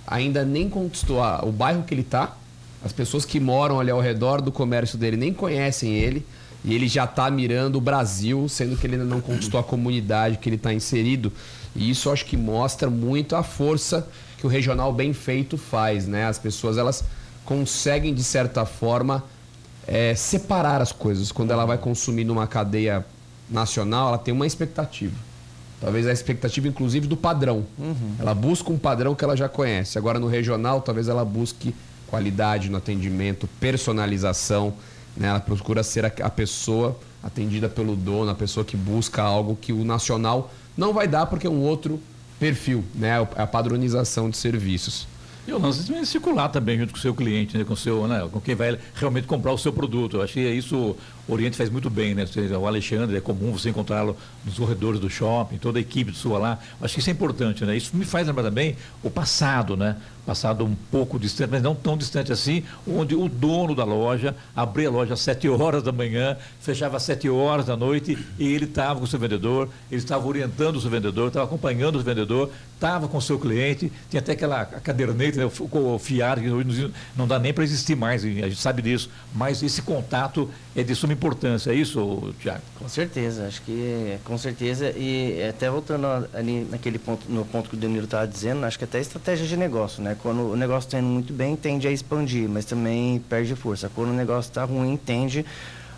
ainda 0.05 0.43
nem 0.43 0.69
conquistou 0.69 1.21
o 1.43 1.51
bairro 1.53 1.83
que 1.83 1.93
ele 1.93 2.01
está. 2.01 2.35
As 2.83 2.91
pessoas 2.91 3.23
que 3.23 3.39
moram 3.39 3.79
ali 3.79 3.91
ao 3.91 4.01
redor 4.01 4.41
do 4.41 4.51
comércio 4.51 4.97
dele 4.97 5.15
nem 5.15 5.33
conhecem 5.33 5.93
ele 5.93 6.25
e 6.65 6.73
ele 6.75 6.87
já 6.87 7.05
está 7.05 7.31
mirando 7.31 7.77
o 7.77 7.81
Brasil, 7.81 8.49
sendo 8.49 8.75
que 8.75 8.85
ele 8.85 8.95
ainda 8.95 9.05
não 9.05 9.21
conquistou 9.21 9.59
a 9.59 9.63
comunidade 9.63 10.37
que 10.37 10.49
ele 10.49 10.57
está 10.57 10.73
inserido. 10.73 11.31
E 11.75 11.89
isso 11.89 12.09
acho 12.11 12.25
que 12.25 12.35
mostra 12.35 12.89
muito 12.89 13.35
a 13.37 13.43
força 13.43 14.05
que 14.37 14.45
o 14.45 14.49
regional 14.49 14.91
bem 14.91 15.13
feito 15.13 15.57
faz, 15.57 16.07
né? 16.07 16.25
As 16.25 16.37
pessoas 16.37 16.77
elas 16.77 17.03
conseguem 17.45 18.13
de 18.13 18.23
certa 18.23 18.65
forma 18.65 19.23
é, 19.87 20.15
separar 20.15 20.81
as 20.81 20.91
coisas. 20.91 21.31
Quando 21.31 21.51
ela 21.51 21.65
vai 21.65 21.77
consumir 21.77 22.23
numa 22.23 22.47
cadeia 22.47 23.05
nacional, 23.49 24.09
ela 24.09 24.17
tem 24.17 24.33
uma 24.33 24.47
expectativa. 24.47 25.15
Talvez 25.79 26.05
a 26.05 26.11
expectativa, 26.11 26.67
inclusive, 26.67 27.07
do 27.07 27.17
padrão. 27.17 27.65
Ela 28.19 28.35
busca 28.35 28.71
um 28.71 28.77
padrão 28.77 29.15
que 29.15 29.23
ela 29.23 29.35
já 29.35 29.49
conhece. 29.49 29.97
Agora, 29.97 30.19
no 30.19 30.27
regional, 30.27 30.79
talvez 30.81 31.07
ela 31.07 31.25
busque 31.25 31.73
qualidade 32.07 32.69
no 32.69 32.77
atendimento, 32.77 33.49
personalização. 33.59 34.73
né? 35.17 35.29
Ela 35.29 35.39
procura 35.39 35.81
ser 35.81 36.05
a, 36.05 36.11
a 36.21 36.29
pessoa 36.29 36.97
atendida 37.23 37.67
pelo 37.67 37.95
dono, 37.95 38.29
a 38.29 38.35
pessoa 38.35 38.63
que 38.63 38.77
busca 38.77 39.23
algo 39.23 39.57
que 39.59 39.73
o 39.73 39.83
nacional 39.83 40.51
não 40.77 40.93
vai 40.93 41.07
dar 41.07 41.25
porque 41.25 41.47
é 41.47 41.49
um 41.49 41.61
outro 41.61 41.99
perfil, 42.39 42.83
né? 42.95 43.27
A 43.35 43.45
padronização 43.45 44.29
de 44.29 44.37
serviços. 44.37 45.07
E 45.47 45.51
o 45.51 45.59
lance 45.59 45.83
de 45.83 46.05
circular 46.05 46.49
também 46.49 46.77
junto 46.77 46.93
com 46.93 46.99
o 46.99 47.01
seu 47.01 47.15
cliente, 47.15 47.57
né? 47.57 47.63
com, 47.63 47.75
seu, 47.75 48.07
né? 48.07 48.27
com 48.31 48.39
quem 48.39 48.53
vai 48.53 48.77
realmente 48.93 49.25
comprar 49.25 49.51
o 49.51 49.57
seu 49.57 49.73
produto. 49.73 50.17
Eu 50.17 50.21
acho 50.21 50.33
que 50.33 50.39
isso 50.39 50.95
o 51.27 51.33
Oriente 51.33 51.55
faz 51.55 51.69
muito 51.69 51.89
bem, 51.89 52.13
né? 52.13 52.25
O 52.59 52.67
Alexandre, 52.67 53.15
é 53.15 53.21
comum 53.21 53.51
você 53.51 53.69
encontrá-lo 53.69 54.17
nos 54.45 54.57
corredores 54.57 54.99
do 54.99 55.09
shopping, 55.09 55.57
toda 55.57 55.79
a 55.79 55.81
equipe 55.81 56.13
sua 56.13 56.37
lá. 56.37 56.59
Eu 56.79 56.85
acho 56.85 56.93
que 56.93 56.99
isso 56.99 57.09
é 57.09 57.13
importante, 57.13 57.63
né? 57.63 57.75
Isso 57.75 57.95
me 57.95 58.05
faz 58.05 58.27
lembrar 58.27 58.43
também 58.43 58.75
o 59.01 59.09
passado, 59.09 59.77
né? 59.77 59.95
Passado 60.25 60.63
um 60.63 60.75
pouco 60.91 61.19
distante, 61.19 61.49
mas 61.49 61.63
não 61.63 61.73
tão 61.73 61.97
distante 61.97 62.31
assim, 62.31 62.63
onde 62.87 63.15
o 63.15 63.27
dono 63.27 63.73
da 63.73 63.83
loja 63.83 64.35
abria 64.55 64.87
a 64.87 64.91
loja 64.91 65.13
às 65.13 65.19
7 65.21 65.49
horas 65.49 65.81
da 65.81 65.91
manhã, 65.91 66.37
fechava 66.59 66.97
às 66.97 67.03
7 67.03 67.29
horas 67.29 67.65
da 67.65 67.75
noite 67.75 68.17
e 68.37 68.53
ele 68.53 68.65
estava 68.65 68.99
com 68.99 69.05
o 69.05 69.07
seu 69.07 69.19
vendedor, 69.19 69.67
ele 69.91 69.99
estava 69.99 70.27
orientando 70.27 70.75
o 70.75 70.81
seu 70.81 70.89
vendedor, 70.89 71.29
estava 71.29 71.45
acompanhando 71.45 71.95
o 71.97 72.03
vendedor, 72.03 72.51
estava 72.75 73.07
com 73.07 73.17
o 73.17 73.21
seu 73.21 73.39
cliente, 73.39 73.91
tinha 74.09 74.19
até 74.19 74.33
aquela 74.33 74.65
caderneta, 74.65 75.37
né, 75.37 75.45
o 75.45 75.71
o 75.81 75.99
fiar, 75.99 76.39
que 76.39 76.47
não 77.15 77.27
dá 77.27 77.39
nem 77.39 77.53
para 77.53 77.63
existir 77.63 77.95
mais, 77.95 78.23
a 78.23 78.27
gente 78.27 78.55
sabe 78.57 78.81
disso, 78.81 79.09
mas 79.33 79.63
esse 79.63 79.81
contato 79.81 80.49
é 80.75 80.83
de 80.83 80.95
suma 80.95 81.13
importância, 81.13 81.71
é 81.71 81.75
isso, 81.75 82.33
Tiago? 82.39 82.61
Com 82.77 82.87
certeza, 82.87 83.47
acho 83.47 83.61
que 83.63 84.17
com 84.23 84.37
certeza. 84.37 84.89
E 84.91 85.43
até 85.47 85.69
voltando 85.69 86.07
ali 86.33 86.67
naquele 86.69 86.97
ponto, 86.97 87.25
no 87.29 87.43
ponto 87.45 87.69
que 87.69 87.75
o 87.75 87.79
Danilo 87.79 88.05
estava 88.05 88.27
dizendo, 88.27 88.65
acho 88.65 88.77
que 88.77 88.85
até 88.85 88.99
estratégia 88.99 89.45
de 89.45 89.57
negócio, 89.57 90.01
né? 90.01 90.10
Quando 90.21 90.51
o 90.51 90.55
negócio 90.55 90.87
está 90.87 90.99
indo 90.99 91.07
muito 91.07 91.33
bem, 91.33 91.55
tende 91.55 91.87
a 91.87 91.91
expandir, 91.91 92.49
mas 92.49 92.65
também 92.65 93.19
perde 93.29 93.55
força. 93.55 93.89
Quando 93.93 94.09
o 94.09 94.13
negócio 94.13 94.49
está 94.49 94.63
ruim, 94.63 94.97
tende 94.97 95.45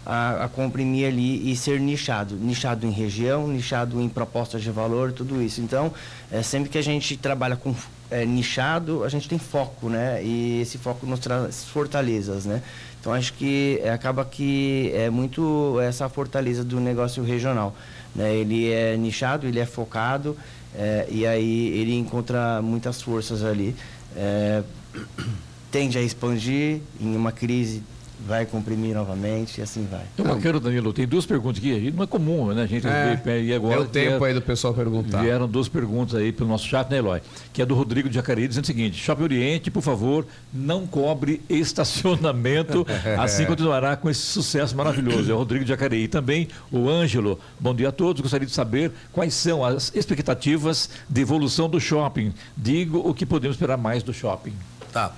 a, 0.05 0.45
a 0.45 0.49
comprimir 0.49 1.07
ali 1.07 1.51
e 1.51 1.55
ser 1.55 1.79
nichado. 1.79 2.35
Nichado 2.35 2.85
em 2.85 2.91
região, 2.91 3.47
nichado 3.47 4.01
em 4.01 4.09
propostas 4.09 4.61
de 4.61 4.71
valor, 4.71 5.11
tudo 5.11 5.41
isso. 5.41 5.61
Então, 5.61 5.93
é, 6.31 6.41
sempre 6.41 6.69
que 6.69 6.77
a 6.77 6.83
gente 6.83 7.15
trabalha 7.17 7.55
com 7.55 7.73
é, 8.11 8.25
nichado, 8.25 9.03
a 9.03 9.09
gente 9.09 9.27
tem 9.27 9.39
foco, 9.39 9.89
né? 9.89 10.23
E 10.23 10.61
esse 10.61 10.77
foco 10.77 11.05
nos 11.05 11.19
traz 11.19 11.63
fortalezas, 11.65 12.45
né? 12.45 12.61
Então 12.99 13.11
acho 13.11 13.33
que 13.33 13.81
é, 13.83 13.89
acaba 13.89 14.23
que 14.23 14.91
é 14.93 15.09
muito 15.09 15.77
essa 15.81 16.07
fortaleza 16.07 16.63
do 16.63 16.79
negócio 16.79 17.23
regional. 17.23 17.75
Né? 18.15 18.33
Ele 18.35 18.71
é 18.71 18.95
nichado, 18.95 19.47
ele 19.47 19.59
é 19.59 19.65
focado 19.65 20.37
é, 20.73 21.05
e 21.09 21.27
aí 21.27 21.67
ele 21.79 21.97
encontra 21.97 22.61
muitas 22.61 23.01
forças 23.01 23.43
ali. 23.43 23.75
É, 24.15 24.63
tende 25.71 25.97
a 25.97 26.01
expandir 26.01 26.81
em 26.99 27.15
uma 27.15 27.31
crise 27.31 27.81
vai 28.25 28.45
comprimir 28.45 28.93
novamente 28.95 29.59
e 29.59 29.61
assim 29.61 29.87
vai. 29.89 30.01
Eu 30.17 30.39
quero, 30.39 30.59
Danilo, 30.59 30.93
tem 30.93 31.05
duas 31.07 31.25
perguntas 31.25 31.57
aqui, 31.59 31.91
não 31.95 32.03
é 32.03 32.07
comum, 32.07 32.53
né? 32.53 32.63
A 32.63 32.65
gente 32.65 32.87
É, 32.87 33.41
e 33.41 33.53
agora 33.53 33.77
deu 33.77 33.85
tempo 33.87 34.07
vieram- 34.09 34.25
aí 34.25 34.33
do 34.33 34.41
pessoal 34.41 34.73
perguntar. 34.73 35.21
Vieram 35.21 35.47
duas 35.47 35.67
perguntas 35.67 36.15
aí 36.15 36.31
pelo 36.31 36.49
nosso 36.49 36.65
chat, 36.67 36.89
né, 36.89 36.97
Eloy? 36.97 37.21
Que 37.51 37.61
é 37.61 37.65
do 37.65 37.75
Rodrigo 37.75 38.07
de 38.09 38.15
Jacareí, 38.15 38.47
dizendo 38.47 38.63
o 38.63 38.67
seguinte: 38.67 38.97
Shopping 38.97 39.23
Oriente, 39.23 39.69
por 39.71 39.81
favor, 39.81 40.25
não 40.53 40.87
cobre 40.87 41.41
estacionamento, 41.49 42.85
assim 43.19 43.45
continuará 43.45 43.95
com 43.95 44.09
esse 44.09 44.21
sucesso 44.21 44.75
maravilhoso. 44.75 45.29
É 45.31 45.33
o 45.33 45.37
Rodrigo 45.37 45.63
de 45.65 45.69
Jacareí. 45.69 46.03
E 46.03 46.07
também 46.07 46.47
o 46.71 46.89
Ângelo. 46.89 47.39
Bom 47.59 47.73
dia 47.75 47.89
a 47.89 47.91
todos. 47.91 48.21
Gostaria 48.21 48.47
de 48.47 48.53
saber 48.53 48.91
quais 49.11 49.33
são 49.33 49.63
as 49.63 49.91
expectativas 49.95 50.89
de 51.09 51.21
evolução 51.21 51.69
do 51.69 51.79
shopping. 51.79 52.33
Digo 52.55 52.99
o 53.07 53.13
que 53.13 53.25
podemos 53.25 53.55
esperar 53.55 53.77
mais 53.77 54.01
do 54.03 54.13
shopping. 54.13 54.53
Tá. 54.91 55.11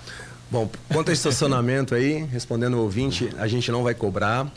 Bom, 0.49 0.69
quanto 0.91 1.09
ao 1.09 1.13
estacionamento 1.13 1.95
aí, 1.95 2.23
respondendo 2.31 2.75
o 2.75 2.81
ouvinte, 2.81 3.29
a 3.37 3.47
gente 3.47 3.71
não 3.71 3.83
vai 3.83 3.93
cobrar. 3.93 4.51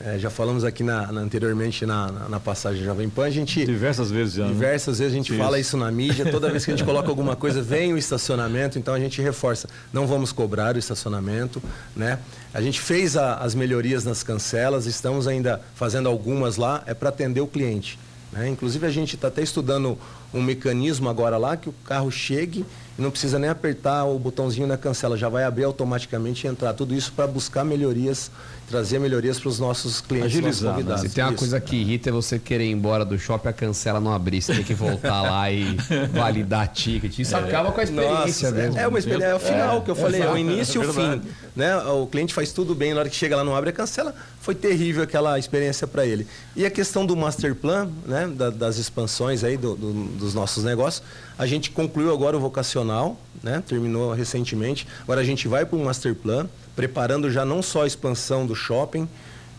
É, 0.00 0.16
já 0.16 0.30
falamos 0.30 0.62
aqui 0.62 0.84
na, 0.84 1.10
na- 1.10 1.20
anteriormente 1.20 1.84
na, 1.84 2.10
na, 2.10 2.28
na 2.28 2.40
passagem 2.40 2.84
Jovem 2.84 3.08
Pan, 3.10 3.24
a 3.24 3.30
gente. 3.30 3.64
Diversas 3.66 4.10
vezes 4.12 4.34
já. 4.34 4.44
né? 4.46 4.52
Diversas 4.52 4.98
vezes 5.00 5.12
a 5.12 5.16
gente 5.16 5.32
Isso. 5.32 5.42
fala 5.42 5.58
isso 5.58 5.76
na 5.76 5.90
mídia, 5.90 6.30
toda 6.30 6.48
vez 6.50 6.64
que 6.64 6.70
a 6.70 6.76
gente 6.76 6.86
coloca 6.86 7.08
alguma 7.08 7.34
coisa, 7.34 7.60
vem 7.60 7.92
o 7.92 7.98
estacionamento, 7.98 8.78
então 8.78 8.94
a 8.94 9.00
gente 9.00 9.20
reforça. 9.20 9.68
Não 9.92 10.06
vamos 10.06 10.30
cobrar 10.30 10.76
o 10.76 10.78
estacionamento, 10.78 11.60
né? 11.96 12.20
A 12.54 12.60
gente 12.62 12.80
fez 12.80 13.16
a- 13.16 13.34
as 13.38 13.56
melhorias 13.56 14.04
nas 14.04 14.22
cancelas, 14.22 14.86
estamos 14.86 15.26
ainda 15.26 15.60
fazendo 15.74 16.08
algumas 16.08 16.56
lá, 16.56 16.82
é 16.86 16.94
para 16.94 17.08
atender 17.08 17.40
o 17.40 17.46
cliente. 17.48 17.98
né? 18.32 18.48
Inclusive 18.48 18.86
a 18.86 18.90
gente 18.90 19.16
está 19.16 19.26
até 19.28 19.42
estudando 19.42 19.98
um 20.32 20.42
mecanismo 20.42 21.08
agora 21.08 21.36
lá 21.38 21.56
que 21.56 21.68
o 21.68 21.74
carro 21.84 22.10
chegue 22.10 22.64
e 22.98 23.02
não 23.02 23.10
precisa 23.10 23.38
nem 23.38 23.48
apertar 23.48 24.04
o 24.04 24.18
botãozinho 24.18 24.66
na 24.66 24.76
cancela, 24.76 25.16
já 25.16 25.28
vai 25.28 25.44
abrir 25.44 25.64
automaticamente 25.64 26.46
e 26.46 26.50
entrar. 26.50 26.74
Tudo 26.74 26.94
isso 26.94 27.12
para 27.12 27.26
buscar 27.26 27.64
melhorias, 27.64 28.30
trazer 28.68 28.98
melhorias 28.98 29.38
para 29.40 29.48
os 29.48 29.58
nossos 29.58 30.00
clientes, 30.00 30.34
nossos 30.34 30.46
Agilizar, 30.46 30.70
né? 30.70 30.76
convidados. 30.78 31.02
Se 31.02 31.14
tem 31.14 31.24
uma 31.24 31.30
Isso. 31.30 31.38
coisa 31.38 31.60
que 31.60 31.76
irrita 31.76 32.10
é 32.10 32.12
você 32.12 32.38
querer 32.38 32.64
ir 32.66 32.70
embora 32.72 33.04
do 33.04 33.18
shopping, 33.18 33.48
a 33.48 33.52
cancela 33.52 33.98
não 34.00 34.12
abrir. 34.12 34.42
Você 34.42 34.54
tem 34.54 34.64
que 34.64 34.74
voltar 34.74 35.22
lá 35.22 35.50
e 35.50 35.76
validar 36.12 36.68
ticket. 36.68 37.18
Isso 37.18 37.36
acaba 37.36 37.72
com 37.72 37.80
a 37.80 37.84
experiência 37.84 38.50
Nossa, 38.50 38.62
mesmo. 38.62 38.78
É 38.78 38.86
uma 38.86 38.98
experiência, 38.98 39.26
é 39.28 39.34
o 39.34 39.40
final 39.40 39.78
É, 39.78 39.80
que 39.80 39.90
eu 39.90 39.96
falei, 39.96 40.20
é 40.22 40.30
o 40.30 40.36
início 40.36 40.82
e 40.82 40.84
é 40.84 40.88
o 40.88 40.92
fim. 40.92 41.00
verdade. 41.00 41.22
Né? 41.56 41.76
O 41.78 42.06
cliente 42.06 42.34
faz 42.34 42.52
tudo 42.52 42.74
bem, 42.74 42.92
na 42.94 43.00
hora 43.00 43.08
que 43.08 43.16
chega 43.16 43.36
lá 43.36 43.42
não 43.42 43.56
abre 43.56 43.70
a 43.70 43.72
cancela, 43.72 44.14
foi 44.40 44.54
terrível 44.54 45.02
aquela 45.02 45.38
experiência 45.38 45.86
para 45.86 46.04
ele. 46.06 46.26
E 46.54 46.64
a 46.66 46.70
questão 46.70 47.04
do 47.06 47.16
master 47.16 47.54
plan, 47.54 47.88
né? 48.06 48.26
da- 48.28 48.50
das 48.50 48.76
expansões 48.76 49.42
aí 49.44 49.56
do- 49.56 49.74
do- 49.76 50.04
dos 50.18 50.34
nossos 50.34 50.62
negócios, 50.64 51.02
a 51.38 51.46
gente 51.46 51.70
concluiu 51.70 52.12
agora 52.12 52.36
o 52.36 52.40
vocacional, 52.40 53.18
né? 53.42 53.62
terminou 53.66 54.12
recentemente. 54.12 54.86
Agora 55.02 55.20
a 55.20 55.24
gente 55.24 55.48
vai 55.48 55.64
para 55.64 55.76
o 55.76 55.84
master 55.84 56.14
plan, 56.14 56.48
preparando 56.78 57.28
já 57.28 57.44
não 57.44 57.60
só 57.60 57.82
a 57.82 57.86
expansão 57.88 58.46
do 58.46 58.54
shopping, 58.54 59.08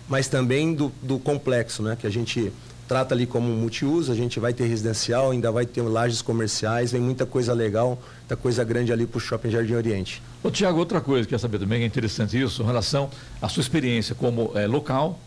mas 0.07 0.29
também 0.29 0.73
do, 0.73 0.89
do 1.03 1.19
complexo, 1.19 1.83
né? 1.83 1.97
que 1.99 2.07
a 2.07 2.09
gente 2.09 2.49
trata 2.87 3.13
ali 3.13 3.25
como 3.25 3.45
multiuso, 3.49 4.09
a 4.09 4.15
gente 4.15 4.39
vai 4.39 4.53
ter 4.53 4.67
residencial, 4.67 5.31
ainda 5.31 5.51
vai 5.51 5.65
ter 5.65 5.81
lajes 5.81 6.21
comerciais, 6.21 6.93
vem 6.93 7.01
muita 7.01 7.25
coisa 7.25 7.51
legal, 7.51 8.01
muita 8.19 8.37
coisa 8.37 8.63
grande 8.63 8.93
ali 8.93 9.05
para 9.05 9.17
o 9.17 9.19
Shopping 9.19 9.49
Jardim 9.49 9.73
Oriente. 9.73 10.23
Ô, 10.41 10.49
Tiago, 10.49 10.79
outra 10.79 11.01
coisa 11.01 11.25
que 11.25 11.31
quer 11.31 11.39
saber 11.39 11.59
também, 11.59 11.79
que 11.79 11.83
é 11.83 11.87
interessante 11.87 12.41
isso, 12.41 12.63
em 12.63 12.65
relação 12.65 13.09
à 13.41 13.49
sua 13.49 13.59
experiência 13.59 14.15
como 14.15 14.53
eh, 14.55 14.65
local, 14.65 15.19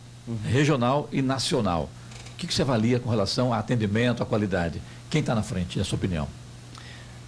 regional 0.46 1.10
e 1.12 1.20
nacional. 1.20 1.90
O 2.32 2.36
que, 2.38 2.46
que 2.46 2.54
você 2.54 2.62
avalia 2.62 3.00
com 3.00 3.10
relação 3.10 3.52
a 3.52 3.58
atendimento, 3.58 4.22
à 4.22 4.26
qualidade? 4.26 4.80
Quem 5.10 5.20
está 5.20 5.34
na 5.34 5.42
frente, 5.42 5.78
na 5.78 5.84
sua 5.84 5.96
opinião? 5.96 6.26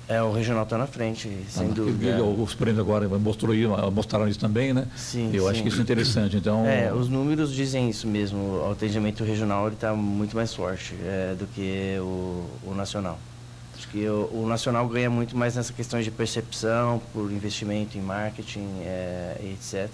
É, 0.06 0.22
o 0.22 0.32
regional 0.32 0.64
está 0.64 0.76
na 0.76 0.86
frente, 0.86 1.30
sem 1.48 1.66
Ah, 1.70 1.72
dúvida. 1.74 2.18
e- 2.18 2.20
Os 2.20 2.54
prêmios 2.54 2.78
agora 2.78 3.08
mostrou, 3.18 3.54
mostraram 3.90 4.28
isso 4.28 4.38
também, 4.38 4.74
né? 4.74 4.86
Sim, 4.96 5.30
Eu 5.32 5.48
acho 5.48 5.56
sim. 5.56 5.62
que 5.62 5.68
isso 5.70 5.78
é 5.78 5.82
interessante. 5.82 6.36
Então, 6.36 6.66
É, 6.66 6.92
os 6.92 7.08
números 7.08 7.54
dizem 7.54 7.88
isso 7.88 8.06
mesmo. 8.06 8.38
O 8.66 8.72
atendimento 8.72 9.24
regional 9.24 9.68
está 9.68 9.94
muito 9.94 10.36
mais 10.36 10.52
forte 10.52 10.94
é, 11.04 11.34
do 11.38 11.46
que 11.46 11.96
o, 12.00 12.44
o 12.66 12.74
nacional. 12.74 13.18
Acho 13.76 13.88
que 13.88 14.06
o, 14.06 14.28
o 14.32 14.46
nacional 14.46 14.86
ganha 14.88 15.08
muito 15.08 15.34
mais 15.36 15.56
nessa 15.56 15.72
questão 15.72 15.98
de 16.00 16.10
percepção, 16.10 17.00
por 17.14 17.32
investimento 17.32 17.96
em 17.96 18.02
marketing, 18.02 18.68
é, 18.82 19.36
etc. 19.42 19.88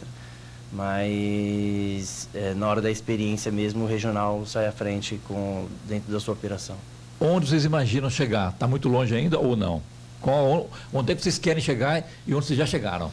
Mas 0.72 2.28
é, 2.34 2.52
na 2.54 2.66
hora 2.68 2.80
da 2.82 2.90
experiência 2.90 3.50
mesmo, 3.52 3.84
o 3.84 3.86
regional 3.86 4.44
sai 4.44 4.66
à 4.66 4.72
frente 4.72 5.20
com, 5.28 5.66
dentro 5.88 6.12
da 6.12 6.18
sua 6.18 6.34
operação. 6.34 6.76
onde 7.20 7.48
vocês 7.48 7.64
imaginam 7.64 8.10
chegar? 8.10 8.50
Está 8.50 8.66
muito 8.66 8.88
longe 8.88 9.14
ainda 9.14 9.38
ou 9.38 9.54
não? 9.56 9.80
Qual, 10.20 10.68
onde 10.92 11.12
é 11.12 11.14
que 11.14 11.22
vocês 11.22 11.38
querem 11.38 11.62
chegar 11.62 12.04
e 12.26 12.34
onde 12.34 12.46
vocês 12.46 12.58
já 12.58 12.66
chegaram? 12.66 13.10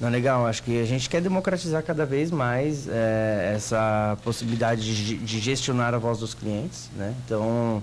Não, 0.00 0.08
legal. 0.08 0.46
Acho 0.46 0.62
que 0.62 0.80
a 0.80 0.84
gente 0.84 1.08
quer 1.08 1.20
democratizar 1.20 1.82
cada 1.82 2.04
vez 2.04 2.30
mais 2.30 2.88
é, 2.88 3.52
essa 3.54 4.18
possibilidade 4.22 4.82
de, 4.82 5.16
de 5.16 5.40
gestionar 5.40 5.94
a 5.94 5.98
voz 5.98 6.18
dos 6.18 6.34
clientes, 6.34 6.90
né? 6.96 7.14
Então, 7.24 7.82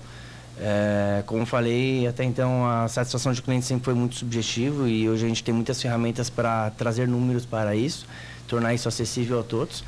é, 0.60 1.24
como 1.26 1.46
falei, 1.46 2.06
até 2.06 2.24
então 2.24 2.66
a 2.70 2.88
satisfação 2.88 3.32
de 3.32 3.42
cliente 3.42 3.66
sempre 3.66 3.86
foi 3.86 3.94
muito 3.94 4.16
subjetivo 4.16 4.88
e 4.88 5.10
hoje 5.10 5.26
a 5.26 5.28
gente 5.28 5.44
tem 5.44 5.54
muitas 5.54 5.82
ferramentas 5.82 6.30
para 6.30 6.70
trazer 6.72 7.08
números 7.08 7.46
para 7.46 7.76
isso, 7.76 8.06
tornar 8.48 8.74
isso 8.74 8.88
acessível 8.88 9.40
a 9.40 9.44
todos. 9.44 9.84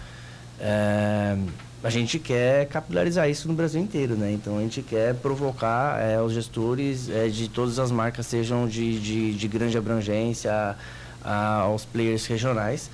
É, 0.60 1.38
a 1.84 1.90
gente 1.90 2.18
quer 2.18 2.66
capilarizar 2.68 3.30
isso 3.30 3.48
no 3.48 3.54
Brasil 3.54 3.82
inteiro, 3.82 4.16
né? 4.16 4.32
Então 4.32 4.58
a 4.58 4.62
gente 4.62 4.82
quer 4.82 5.14
provocar 5.16 6.00
é, 6.02 6.22
os 6.22 6.32
gestores 6.32 7.10
é, 7.10 7.28
de 7.28 7.50
todas 7.50 7.78
as 7.78 7.92
marcas, 7.92 8.26
sejam 8.26 8.68
de, 8.68 9.00
de, 9.00 9.34
de 9.34 9.48
grande 9.50 9.78
abrangência, 9.78 10.76
a- 11.24 11.56
aos 11.62 11.84
players 11.86 12.26
regionais, 12.26 12.90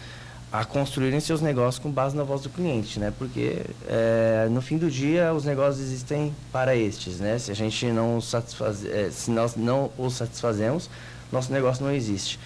a 0.52 0.66
construírem 0.66 1.20
seus 1.20 1.40
negócios 1.42 1.78
com 1.78 1.92
base 1.92 2.16
na 2.16 2.24
voz 2.24 2.42
do 2.42 2.50
cliente, 2.50 3.00
né? 3.00 3.14
Porque 3.18 3.62
é, 3.88 4.48
no 4.50 4.62
fim 4.62 4.78
do 4.80 4.90
dia 4.90 5.32
os 5.34 5.46
negócios 5.46 5.80
existem 5.86 6.34
para 6.52 6.76
estes, 6.76 7.20
né? 7.20 7.38
Se 7.38 7.52
a 7.52 7.56
gente 7.56 7.86
não 7.88 8.20
satisfaz, 8.20 8.84
é, 8.86 9.12
se 9.12 9.30
nós 9.30 9.56
não 9.56 9.92
os 10.00 10.16
satisfazemos, 10.16 10.90
nosso 11.32 11.54
negócio 11.54 11.86
não 11.86 11.94
existe. 11.94 12.40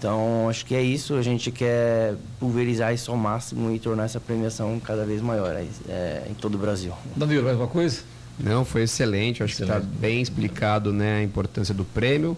Então 0.00 0.48
acho 0.48 0.64
que 0.64 0.74
é 0.74 0.82
isso. 0.82 1.14
A 1.14 1.20
gente 1.20 1.50
quer 1.50 2.14
pulverizar 2.38 2.94
isso 2.94 3.10
ao 3.10 3.18
máximo 3.18 3.70
e 3.70 3.78
tornar 3.78 4.04
essa 4.04 4.18
premiação 4.18 4.80
cada 4.80 5.04
vez 5.04 5.20
maior 5.20 5.54
é, 5.54 6.22
em 6.28 6.32
todo 6.32 6.54
o 6.54 6.58
Brasil. 6.58 6.94
Danilo, 7.14 7.44
mais 7.44 7.58
uma 7.58 7.68
coisa? 7.68 8.00
Não, 8.38 8.64
foi 8.64 8.84
excelente. 8.84 9.42
Acho 9.42 9.56
que 9.56 9.62
está 9.62 9.78
bem 9.78 10.22
explicado 10.22 10.90
né, 10.90 11.18
a 11.18 11.22
importância 11.22 11.74
do 11.74 11.84
prêmio 11.84 12.34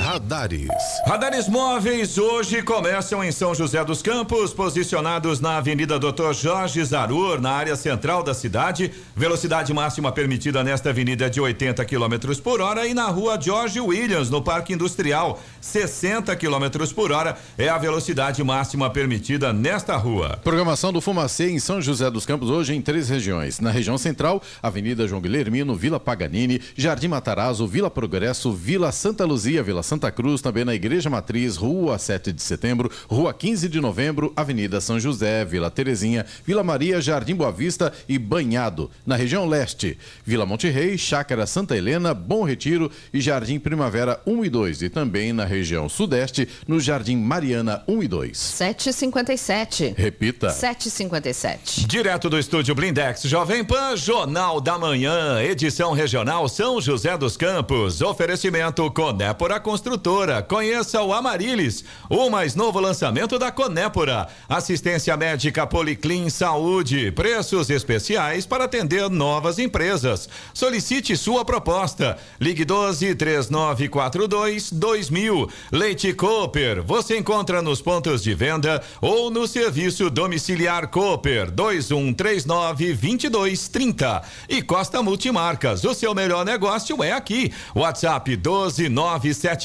Radares. 0.00 0.68
Radares 1.06 1.48
móveis 1.48 2.18
hoje 2.18 2.62
começam 2.62 3.24
em 3.24 3.32
São 3.32 3.54
José 3.54 3.82
dos 3.84 4.02
Campos, 4.02 4.52
posicionados 4.52 5.40
na 5.40 5.56
Avenida 5.56 5.98
Doutor 5.98 6.34
Jorge 6.34 6.84
Zarur, 6.84 7.40
na 7.40 7.50
área 7.50 7.74
central 7.76 8.22
da 8.22 8.34
cidade. 8.34 8.92
Velocidade 9.16 9.72
máxima 9.72 10.12
permitida 10.12 10.62
nesta 10.62 10.90
avenida 10.90 11.26
é 11.26 11.28
de 11.28 11.40
80 11.40 11.84
km 11.84 12.40
por 12.42 12.60
hora 12.60 12.86
e 12.86 12.94
na 12.94 13.06
rua 13.06 13.38
George 13.40 13.80
Williams, 13.80 14.28
no 14.28 14.42
Parque 14.42 14.72
Industrial, 14.72 15.40
60 15.60 16.34
km 16.36 16.92
por 16.94 17.10
hora 17.10 17.36
é 17.56 17.68
a 17.68 17.78
velocidade 17.78 18.42
máxima 18.44 18.90
permitida 18.90 19.52
nesta 19.52 19.96
rua. 19.96 20.38
Programação 20.44 20.92
do 20.92 21.00
Fumacê 21.00 21.50
em 21.50 21.58
São 21.58 21.80
José 21.80 22.10
dos 22.10 22.26
Campos 22.26 22.50
hoje 22.50 22.74
em 22.74 22.82
três 22.82 23.08
regiões. 23.08 23.60
Na 23.60 23.70
região 23.70 23.96
central, 23.96 24.42
Avenida 24.62 25.08
João 25.08 25.20
Guilhermino, 25.20 25.74
Vila 25.74 25.98
Paganini, 25.98 26.60
Jardim 26.76 27.08
Matarazzo, 27.08 27.66
Vila 27.66 27.90
Progresso, 27.90 28.52
Vila 28.52 28.92
Santa 28.92 29.24
Luzia, 29.24 29.62
Vila 29.62 29.82
Santa 29.86 30.10
Cruz, 30.10 30.42
também 30.42 30.64
na 30.64 30.74
Igreja 30.74 31.08
Matriz, 31.08 31.56
Rua 31.56 31.96
7 31.96 32.32
de 32.32 32.42
Setembro, 32.42 32.90
Rua 33.08 33.32
15 33.32 33.68
de 33.68 33.80
Novembro, 33.80 34.32
Avenida 34.36 34.80
São 34.80 34.98
José, 34.98 35.44
Vila 35.44 35.70
Terezinha, 35.70 36.26
Vila 36.44 36.64
Maria, 36.64 37.00
Jardim 37.00 37.36
Boa 37.36 37.52
Vista 37.52 37.92
e 38.08 38.18
Banhado. 38.18 38.90
Na 39.06 39.14
região 39.14 39.46
leste, 39.46 39.96
Vila 40.24 40.44
Monte 40.44 40.68
Rei, 40.68 40.98
Chácara 40.98 41.46
Santa 41.46 41.76
Helena, 41.76 42.12
Bom 42.12 42.42
Retiro 42.42 42.90
e 43.14 43.20
Jardim 43.20 43.60
Primavera 43.60 44.20
1 44.26 44.44
e 44.44 44.50
2. 44.50 44.82
E 44.82 44.88
também 44.90 45.32
na 45.32 45.44
região 45.44 45.88
sudeste, 45.88 46.48
no 46.66 46.80
Jardim 46.80 47.16
Mariana 47.16 47.84
1 47.86 48.02
e 48.02 48.08
2. 48.08 48.36
7h57. 48.36 49.94
Repita. 49.96 50.48
7h57. 50.48 51.86
Direto 51.86 52.28
do 52.28 52.38
estúdio 52.38 52.74
Blindex 52.74 53.22
Jovem 53.22 53.64
Pan, 53.64 53.96
Jornal 53.96 54.60
da 54.60 54.76
Manhã, 54.76 55.40
edição 55.40 55.92
regional 55.92 56.48
São 56.48 56.80
José 56.80 57.16
dos 57.16 57.36
Campos. 57.36 58.02
Oferecimento 58.02 58.90
Conépora 58.90 59.60
Construtora. 59.60 59.75
Construtora. 59.76 60.42
Conheça 60.42 61.02
o 61.02 61.12
Amarilis, 61.12 61.84
o 62.08 62.30
mais 62.30 62.54
novo 62.54 62.80
lançamento 62.80 63.38
da 63.38 63.52
Conépora. 63.52 64.26
Assistência 64.48 65.14
médica 65.18 65.66
Policlin 65.66 66.30
Saúde. 66.30 67.10
Preços 67.10 67.68
especiais 67.68 68.46
para 68.46 68.64
atender 68.64 69.10
novas 69.10 69.58
empresas. 69.58 70.30
Solicite 70.54 71.14
sua 71.14 71.44
proposta. 71.44 72.16
Ligue 72.40 72.64
12 72.64 73.14
3942 73.16 74.72
2000. 74.72 75.50
Leite 75.70 76.14
Cooper. 76.14 76.82
Você 76.82 77.18
encontra 77.18 77.60
nos 77.60 77.82
pontos 77.82 78.22
de 78.22 78.32
venda 78.32 78.82
ou 79.02 79.30
no 79.30 79.46
serviço 79.46 80.08
domiciliar 80.08 80.88
Cooper 80.88 81.50
2139 81.50 82.94
2230. 82.94 84.22
E 84.48 84.62
Costa 84.62 85.02
Multimarcas. 85.02 85.84
O 85.84 85.92
seu 85.92 86.14
melhor 86.14 86.46
negócio 86.46 87.04
é 87.04 87.12
aqui. 87.12 87.52
WhatsApp 87.74 88.34
12 88.34 88.88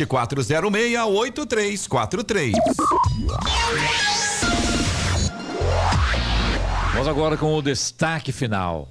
97406 0.06 1.88
8343. 1.88 2.54
Vamos 6.94 7.08
agora 7.08 7.38
com 7.38 7.56
o 7.56 7.62
destaque 7.62 8.32
final. 8.32 8.88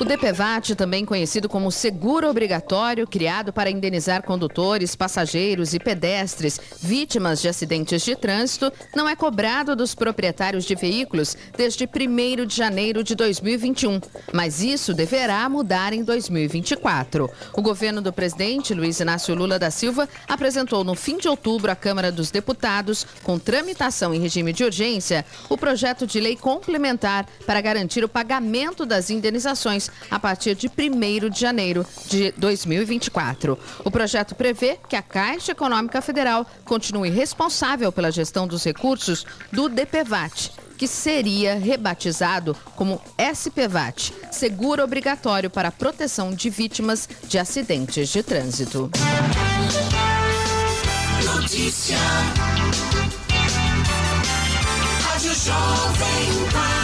O 0.00 0.04
DPVAT, 0.04 0.74
também 0.74 1.04
conhecido 1.04 1.48
como 1.48 1.70
seguro 1.70 2.28
obrigatório, 2.28 3.06
criado 3.06 3.52
para 3.52 3.70
indenizar 3.70 4.24
condutores, 4.24 4.96
passageiros 4.96 5.72
e 5.72 5.78
pedestres 5.78 6.60
vítimas 6.82 7.40
de 7.40 7.48
acidentes 7.48 8.02
de 8.02 8.16
trânsito, 8.16 8.72
não 8.94 9.08
é 9.08 9.14
cobrado 9.14 9.76
dos 9.76 9.94
proprietários 9.94 10.64
de 10.64 10.74
veículos 10.74 11.36
desde 11.56 11.84
1 11.84 12.44
de 12.44 12.56
janeiro 12.56 13.04
de 13.04 13.14
2021. 13.14 14.00
Mas 14.32 14.60
isso 14.60 14.92
deverá 14.92 15.48
mudar 15.48 15.92
em 15.92 16.02
2024. 16.02 17.30
O 17.52 17.62
governo 17.62 18.02
do 18.02 18.12
presidente 18.12 18.74
Luiz 18.74 18.98
Inácio 18.98 19.34
Lula 19.34 19.60
da 19.60 19.70
Silva 19.70 20.08
apresentou 20.26 20.82
no 20.82 20.96
fim 20.96 21.18
de 21.18 21.28
outubro 21.28 21.70
à 21.70 21.76
Câmara 21.76 22.10
dos 22.10 22.32
Deputados, 22.32 23.06
com 23.22 23.38
tramitação 23.38 24.12
em 24.12 24.20
regime 24.20 24.52
de 24.52 24.64
urgência, 24.64 25.24
o 25.48 25.56
projeto 25.56 26.04
de 26.04 26.18
lei 26.18 26.36
complementar 26.36 27.26
para 27.46 27.60
garantir 27.60 28.02
o 28.02 28.08
pagamento 28.08 28.84
das 28.84 29.08
indenizações 29.08 29.84
a 30.10 30.18
partir 30.18 30.54
de 30.54 30.68
1 30.68 31.30
de 31.30 31.40
janeiro 31.40 31.86
de 32.08 32.32
2024. 32.36 33.58
O 33.84 33.90
projeto 33.90 34.34
prevê 34.34 34.78
que 34.88 34.96
a 34.96 35.02
Caixa 35.02 35.52
Econômica 35.52 36.00
Federal 36.02 36.46
continue 36.64 37.10
responsável 37.10 37.90
pela 37.90 38.10
gestão 38.10 38.46
dos 38.46 38.64
recursos 38.64 39.24
do 39.52 39.68
DPVAT 39.68 40.52
que 40.76 40.88
seria 40.88 41.54
rebatizado 41.54 42.56
como 42.76 43.00
SPVAT, 43.18 44.12
Seguro 44.30 44.82
Obrigatório 44.82 45.48
para 45.48 45.68
a 45.68 45.72
Proteção 45.72 46.32
de 46.34 46.50
Vítimas 46.50 47.08
de 47.28 47.38
Acidentes 47.38 48.08
de 48.08 48.22
Trânsito. 48.22 48.90
Notícia. 51.24 51.96
Rádio 55.06 55.34
Jovem 55.34 56.50
Pan. 56.52 56.83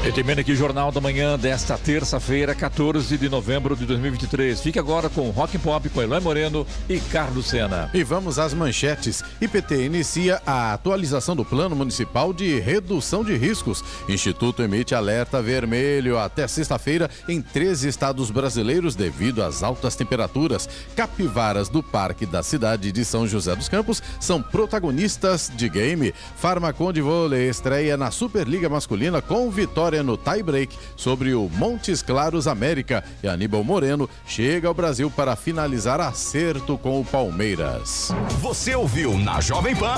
E 0.06 0.12
termina 0.12 0.40
aqui 0.40 0.54
o 0.54 0.56
Jornal 0.56 0.90
da 0.90 1.02
Manhã 1.02 1.38
desta 1.38 1.78
terça-feira, 1.78 2.56
14 2.56 3.18
de 3.18 3.28
novembro 3.28 3.76
de 3.76 3.86
2023. 3.86 4.62
Fique 4.62 4.80
agora 4.80 5.10
com 5.10 5.30
Rock 5.32 5.58
and 5.58 5.60
Pop 5.60 5.90
com 5.90 6.02
Eloy 6.02 6.22
Moreno 6.22 6.66
e 6.88 6.98
Carlos 6.98 7.48
Sena. 7.48 7.90
E 7.94 8.04
vamos 8.04 8.40
às 8.40 8.54
manchetes. 8.54 9.22
IPT 9.42 9.84
inicia 9.84 10.42
a 10.46 10.72
atualização 10.72 11.36
do 11.36 11.44
Plano 11.44 11.76
Municipal 11.76 12.32
de 12.32 12.58
Redução 12.58 13.22
de 13.22 13.36
Riscos. 13.36 13.84
Instituto 14.08 14.64
emite 14.64 14.96
alerta 14.96 15.42
vermelho 15.42 16.18
até 16.18 16.48
sexta-feira 16.48 17.10
em 17.28 17.42
13 17.42 17.90
estados 17.90 18.32
brasileiros 18.32 18.96
devido 18.96 19.44
às 19.44 19.62
altas 19.62 19.98
temperaturas. 19.98 20.70
Capivaras 20.96 21.68
do 21.68 21.84
Parque 21.84 22.26
da 22.26 22.42
cidade 22.42 22.94
de 22.94 23.04
São 23.04 23.28
José 23.28 23.54
dos 23.58 23.68
Campos 23.68 24.02
são 24.22 24.42
protagonistas 24.42 25.52
de 25.54 25.68
game. 25.68 26.14
Farmacon 26.38 26.94
de 26.94 27.02
vôlei 27.02 27.50
estreia 27.50 27.98
na 27.98 28.10
Superliga 28.10 28.70
Masculina 28.70 29.22
com 29.22 29.52
vitória 29.52 29.87
no 30.04 30.18
tie-break 30.18 30.78
sobre 30.96 31.34
o 31.34 31.50
Montes 31.50 32.02
Claros 32.02 32.48
América. 32.48 33.04
E 33.24 33.28
Aníbal 33.28 33.64
Moreno 33.64 34.10
chega 34.26 34.68
ao 34.68 34.74
Brasil 34.74 35.10
para 35.10 35.36
finalizar 35.36 36.00
acerto 36.00 36.78
com 36.78 37.00
o 37.00 37.06
Palmeiras. 37.06 38.12
Você 38.42 38.76
ouviu 38.76 39.18
na 39.18 39.40
Jovem 39.40 39.76
Pan. 39.76 39.96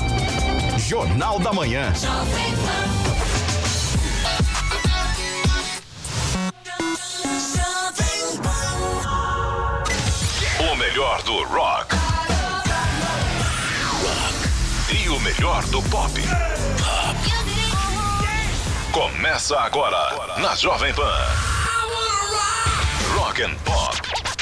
Jornal 0.77 1.39
da 1.39 1.51
Manhã. 1.51 1.91
O 10.71 10.75
melhor 10.75 11.21
do 11.23 11.43
rock. 11.43 11.95
Rock. 14.03 15.03
E 15.03 15.09
o 15.09 15.19
melhor 15.19 15.65
do 15.65 15.81
pop. 15.83 16.11
Começa 18.91 19.59
agora 19.59 20.39
na 20.39 20.55
Jovem 20.55 20.91
Pan. 20.93 21.27
Rock 23.15 23.43
and 23.43 23.55
Pop. 23.63 24.38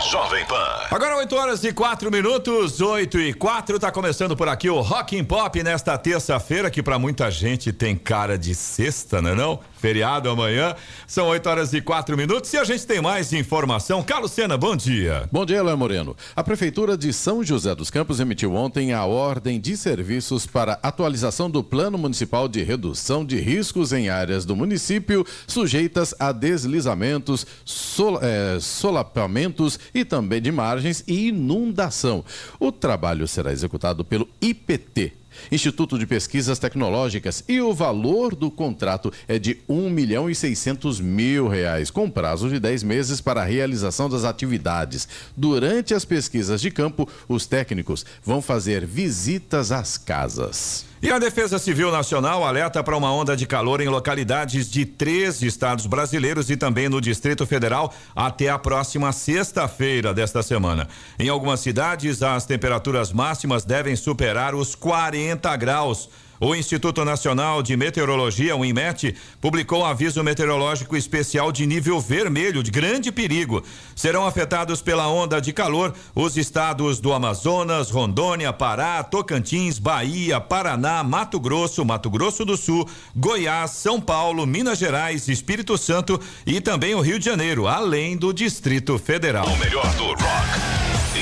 Jovem 0.00 0.44
Pan. 0.44 0.86
Agora 0.90 1.16
8 1.16 1.36
horas 1.36 1.64
e 1.64 1.72
4 1.72 2.10
minutos, 2.10 2.80
8 2.80 3.18
e 3.18 3.32
4, 3.32 3.78
tá 3.78 3.90
começando 3.90 4.36
por 4.36 4.48
aqui 4.48 4.68
o 4.68 4.80
Rock 4.80 5.18
and 5.18 5.24
Pop 5.24 5.62
nesta 5.62 5.96
terça-feira, 5.96 6.70
que 6.70 6.82
para 6.82 6.98
muita 6.98 7.30
gente 7.30 7.72
tem 7.72 7.96
cara 7.96 8.38
de 8.38 8.54
sexta, 8.54 9.22
não 9.22 9.30
é 9.30 9.34
não? 9.34 9.60
Feriado 9.78 10.28
amanhã, 10.28 10.74
são 11.06 11.26
8 11.28 11.48
horas 11.48 11.72
e 11.72 11.80
4 11.80 12.16
minutos 12.16 12.52
e 12.52 12.58
a 12.58 12.64
gente 12.64 12.86
tem 12.86 13.00
mais 13.00 13.32
informação. 13.32 14.02
Carlos 14.02 14.32
Sena, 14.32 14.56
bom 14.56 14.76
dia. 14.76 15.28
Bom 15.30 15.44
dia, 15.44 15.62
Léo 15.62 15.76
Moreno. 15.76 16.16
A 16.34 16.42
Prefeitura 16.42 16.96
de 16.96 17.12
São 17.12 17.42
José 17.42 17.74
dos 17.74 17.90
Campos 17.90 18.20
emitiu 18.20 18.54
ontem 18.54 18.92
a 18.92 19.04
ordem 19.04 19.60
de 19.60 19.76
serviços 19.76 20.46
para 20.46 20.78
atualização 20.82 21.50
do 21.50 21.62
Plano 21.62 21.98
Municipal 21.98 22.48
de 22.48 22.62
Redução 22.62 23.24
de 23.24 23.38
Riscos 23.38 23.92
em 23.92 24.08
áreas 24.08 24.44
do 24.44 24.56
município 24.56 25.26
sujeitas 25.46 26.14
a 26.18 26.32
deslizamentos, 26.32 27.46
sol, 27.64 28.18
eh, 28.22 28.58
solapamentos 28.60 29.78
e 29.94 30.04
também 30.04 30.40
de 30.40 30.52
margens 30.52 31.02
e 31.06 31.28
inundação. 31.28 32.24
O 32.58 32.70
trabalho 32.72 33.26
será 33.26 33.52
executado 33.52 34.04
pelo 34.04 34.28
IPT. 34.40 35.12
Instituto 35.50 35.98
de 35.98 36.06
Pesquisas 36.06 36.58
Tecnológicas 36.58 37.44
e 37.48 37.60
o 37.60 37.72
valor 37.72 38.34
do 38.34 38.50
contrato 38.50 39.12
é 39.28 39.38
de 39.38 39.58
1 39.68 39.90
milhão 39.90 40.30
e 40.30 40.34
600 40.34 41.00
mil 41.00 41.48
reais, 41.48 41.90
com 41.90 42.10
prazo 42.10 42.48
de 42.48 42.58
10 42.58 42.82
meses 42.82 43.20
para 43.20 43.42
a 43.42 43.44
realização 43.44 44.08
das 44.08 44.24
atividades. 44.24 45.08
Durante 45.36 45.94
as 45.94 46.04
pesquisas 46.04 46.60
de 46.60 46.70
campo, 46.70 47.08
os 47.28 47.46
técnicos 47.46 48.04
vão 48.24 48.40
fazer 48.40 48.86
visitas 48.86 49.72
às 49.72 49.96
casas. 49.96 50.84
E 51.06 51.12
a 51.12 51.20
Defesa 51.20 51.56
Civil 51.56 51.92
Nacional 51.92 52.44
alerta 52.44 52.82
para 52.82 52.96
uma 52.96 53.12
onda 53.12 53.36
de 53.36 53.46
calor 53.46 53.80
em 53.80 53.86
localidades 53.86 54.68
de 54.68 54.84
três 54.84 55.40
estados 55.40 55.86
brasileiros 55.86 56.50
e 56.50 56.56
também 56.56 56.88
no 56.88 57.00
Distrito 57.00 57.46
Federal 57.46 57.94
até 58.12 58.48
a 58.48 58.58
próxima 58.58 59.12
sexta-feira 59.12 60.12
desta 60.12 60.42
semana. 60.42 60.88
Em 61.16 61.28
algumas 61.28 61.60
cidades, 61.60 62.24
as 62.24 62.44
temperaturas 62.44 63.12
máximas 63.12 63.64
devem 63.64 63.94
superar 63.94 64.52
os 64.52 64.74
40 64.74 65.56
graus. 65.56 66.08
O 66.40 66.54
Instituto 66.54 67.04
Nacional 67.04 67.62
de 67.62 67.76
Meteorologia, 67.76 68.54
o 68.54 68.64
INMET, 68.64 69.14
publicou 69.40 69.80
um 69.80 69.86
aviso 69.86 70.22
meteorológico 70.22 70.96
especial 70.96 71.50
de 71.50 71.66
nível 71.66 72.00
vermelho, 72.00 72.62
de 72.62 72.70
grande 72.70 73.10
perigo. 73.10 73.62
Serão 73.94 74.26
afetados 74.26 74.82
pela 74.82 75.08
onda 75.08 75.40
de 75.40 75.52
calor 75.52 75.94
os 76.14 76.36
estados 76.36 77.00
do 77.00 77.12
Amazonas, 77.12 77.90
Rondônia, 77.90 78.52
Pará, 78.52 79.02
Tocantins, 79.02 79.78
Bahia, 79.78 80.40
Paraná, 80.40 81.02
Mato 81.02 81.40
Grosso, 81.40 81.84
Mato 81.84 82.10
Grosso 82.10 82.44
do 82.44 82.56
Sul, 82.56 82.88
Goiás, 83.14 83.70
São 83.70 84.00
Paulo, 84.00 84.46
Minas 84.46 84.78
Gerais, 84.78 85.28
Espírito 85.28 85.78
Santo 85.78 86.20
e 86.46 86.60
também 86.60 86.94
o 86.94 87.00
Rio 87.00 87.18
de 87.18 87.24
Janeiro, 87.24 87.66
além 87.66 88.16
do 88.16 88.32
Distrito 88.32 88.98
Federal. 88.98 89.46
O 89.46 89.56
melhor 89.58 89.94
do 89.94 90.04
rock 90.04 90.76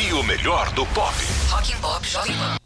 e 0.08 0.12
o 0.12 0.22
melhor 0.22 0.70
do 0.72 0.84
pop. 0.86 1.14
Rock 1.48 1.72
and 1.72 1.78
Pop 1.80 2.06
Jovem 2.08 2.36
Pan. 2.36 2.63